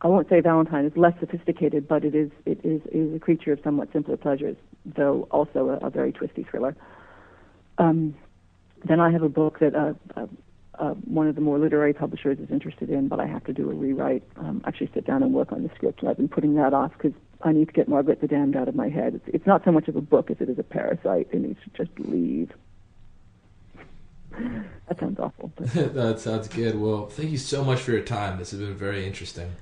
I 0.00 0.08
won't 0.08 0.28
say 0.28 0.40
Valentine 0.40 0.84
is 0.84 0.96
less 0.96 1.14
sophisticated, 1.18 1.88
but 1.88 2.04
it 2.04 2.14
is 2.14 2.30
it 2.44 2.60
is 2.64 2.82
is 2.92 3.14
a 3.14 3.18
creature 3.18 3.52
of 3.52 3.60
somewhat 3.64 3.92
simpler 3.92 4.16
pleasures, 4.16 4.56
though 4.84 5.26
also 5.30 5.70
a, 5.70 5.86
a 5.86 5.90
very 5.90 6.12
twisty 6.12 6.44
thriller. 6.44 6.76
Um, 7.78 8.14
then 8.84 9.00
I 9.00 9.10
have 9.10 9.22
a 9.22 9.28
book 9.28 9.58
that 9.60 9.74
uh, 9.74 9.94
uh, 10.16 10.26
uh, 10.78 10.90
one 10.90 11.26
of 11.26 11.34
the 11.34 11.40
more 11.40 11.58
literary 11.58 11.94
publishers 11.94 12.38
is 12.38 12.50
interested 12.50 12.90
in, 12.90 13.08
but 13.08 13.18
I 13.20 13.26
have 13.26 13.44
to 13.44 13.52
do 13.52 13.70
a 13.70 13.74
rewrite. 13.74 14.22
Um, 14.36 14.62
actually, 14.66 14.90
sit 14.92 15.06
down 15.06 15.22
and 15.22 15.32
work 15.32 15.52
on 15.52 15.62
the 15.62 15.70
script, 15.74 16.00
and 16.00 16.10
I've 16.10 16.16
been 16.16 16.28
putting 16.28 16.54
that 16.56 16.74
off 16.74 16.92
because 16.92 17.18
I 17.42 17.52
need 17.52 17.68
to 17.68 17.72
get 17.72 17.88
Margaret 17.88 18.20
the 18.20 18.28
Damned 18.28 18.56
out 18.56 18.68
of 18.68 18.74
my 18.74 18.88
head. 18.88 19.14
It's, 19.14 19.24
it's 19.28 19.46
not 19.46 19.64
so 19.64 19.72
much 19.72 19.88
of 19.88 19.96
a 19.96 20.00
book 20.00 20.30
as 20.30 20.36
it 20.40 20.48
is 20.48 20.58
a 20.58 20.62
parasite. 20.62 21.28
It 21.32 21.40
needs 21.40 21.58
to 21.64 21.84
just 21.84 21.98
leave. 21.98 22.50
that 24.88 25.00
sounds 25.00 25.18
awful. 25.18 25.52
that 25.58 26.20
sounds 26.20 26.48
good. 26.48 26.78
Well, 26.78 27.06
thank 27.06 27.30
you 27.30 27.38
so 27.38 27.64
much 27.64 27.80
for 27.80 27.92
your 27.92 28.02
time. 28.02 28.38
This 28.38 28.50
has 28.52 28.60
been 28.60 28.74
very 28.74 29.06
interesting. 29.06 29.52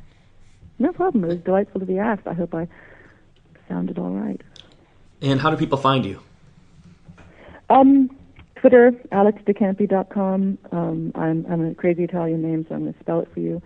No 0.79 0.93
problem. 0.93 1.25
It 1.25 1.29
was 1.29 1.39
delightful 1.39 1.81
to 1.81 1.87
be 1.87 1.99
asked. 1.99 2.27
I 2.27 2.35
hope 2.35 2.55
I 2.55 2.67
sounded 3.69 3.99
all 3.99 4.11
right. 4.11 4.41
And 5.21 5.41
how 5.41 5.51
do 5.51 5.57
people 5.57 5.79
find 5.79 6.05
you? 6.05 6.21
Um, 7.71 8.11
Twitter, 8.57 8.93
alexdecampi.com. 9.13 10.59
Um, 10.73 11.13
I'm, 11.15 11.47
I'm 11.49 11.71
a 11.71 11.75
crazy 11.75 12.05
Italian 12.05 12.43
name, 12.43 12.67
so 12.69 12.75
I'm 12.75 12.83
going 12.83 12.95
to 12.95 13.01
spell 13.01 13.21
it 13.21 13.29
for 13.33 13.41
you 13.41 13.63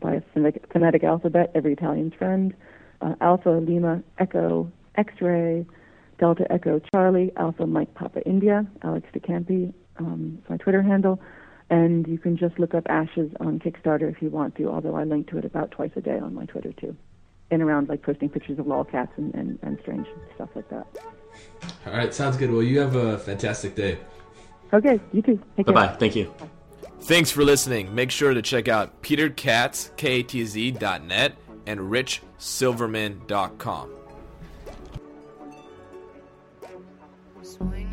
by 0.00 0.14
a 0.14 0.20
phonetic, 0.32 0.72
phonetic 0.72 1.04
alphabet, 1.04 1.52
every 1.54 1.72
Italian's 1.72 2.14
friend 2.14 2.54
uh, 3.00 3.14
Alpha 3.20 3.50
Lima 3.50 4.02
Echo 4.18 4.70
X-ray 4.96 5.66
Delta 6.18 6.50
Echo 6.50 6.80
Charlie, 6.94 7.32
Alpha 7.36 7.66
Mike 7.66 7.92
Papa 7.94 8.22
India, 8.26 8.66
Alex 8.82 9.06
DeCampi, 9.14 9.72
um, 9.98 10.42
my 10.48 10.56
Twitter 10.56 10.82
handle. 10.82 11.20
And 11.68 12.06
you 12.06 12.18
can 12.18 12.36
just 12.36 12.58
look 12.58 12.74
up 12.74 12.84
Ashes 12.88 13.32
on 13.40 13.58
Kickstarter 13.58 14.10
if 14.10 14.22
you 14.22 14.30
want 14.30 14.54
to, 14.56 14.68
although 14.68 14.94
I 14.94 15.04
link 15.04 15.28
to 15.30 15.38
it 15.38 15.44
about 15.44 15.72
twice 15.72 15.90
a 15.96 16.00
day 16.00 16.18
on 16.18 16.34
my 16.34 16.46
Twitter 16.46 16.72
too. 16.72 16.96
And 17.50 17.62
around 17.62 17.88
like 17.88 18.02
posting 18.02 18.28
pictures 18.28 18.58
of 18.58 18.66
lolcats 18.66 19.16
and, 19.16 19.34
and, 19.34 19.58
and 19.62 19.78
strange 19.82 20.06
stuff 20.34 20.50
like 20.54 20.68
that. 20.70 20.86
All 21.86 21.92
right, 21.92 22.14
sounds 22.14 22.36
good. 22.36 22.52
Well, 22.52 22.62
you 22.62 22.78
have 22.80 22.94
a 22.94 23.18
fantastic 23.18 23.74
day. 23.74 23.98
Okay, 24.72 25.00
you 25.12 25.22
too. 25.22 25.40
Bye 25.56 25.72
bye. 25.72 25.88
Thank 25.88 26.16
you. 26.16 26.32
Thanks 27.00 27.30
for 27.30 27.44
listening. 27.44 27.94
Make 27.94 28.10
sure 28.10 28.34
to 28.34 28.42
check 28.42 28.66
out 28.68 29.00
Peter 29.02 29.30
Katz, 29.30 29.92
K-A-T-Z.net, 29.96 31.36
and 31.66 31.80
richsilverman.com. 31.80 33.90
Swinging 37.42 37.85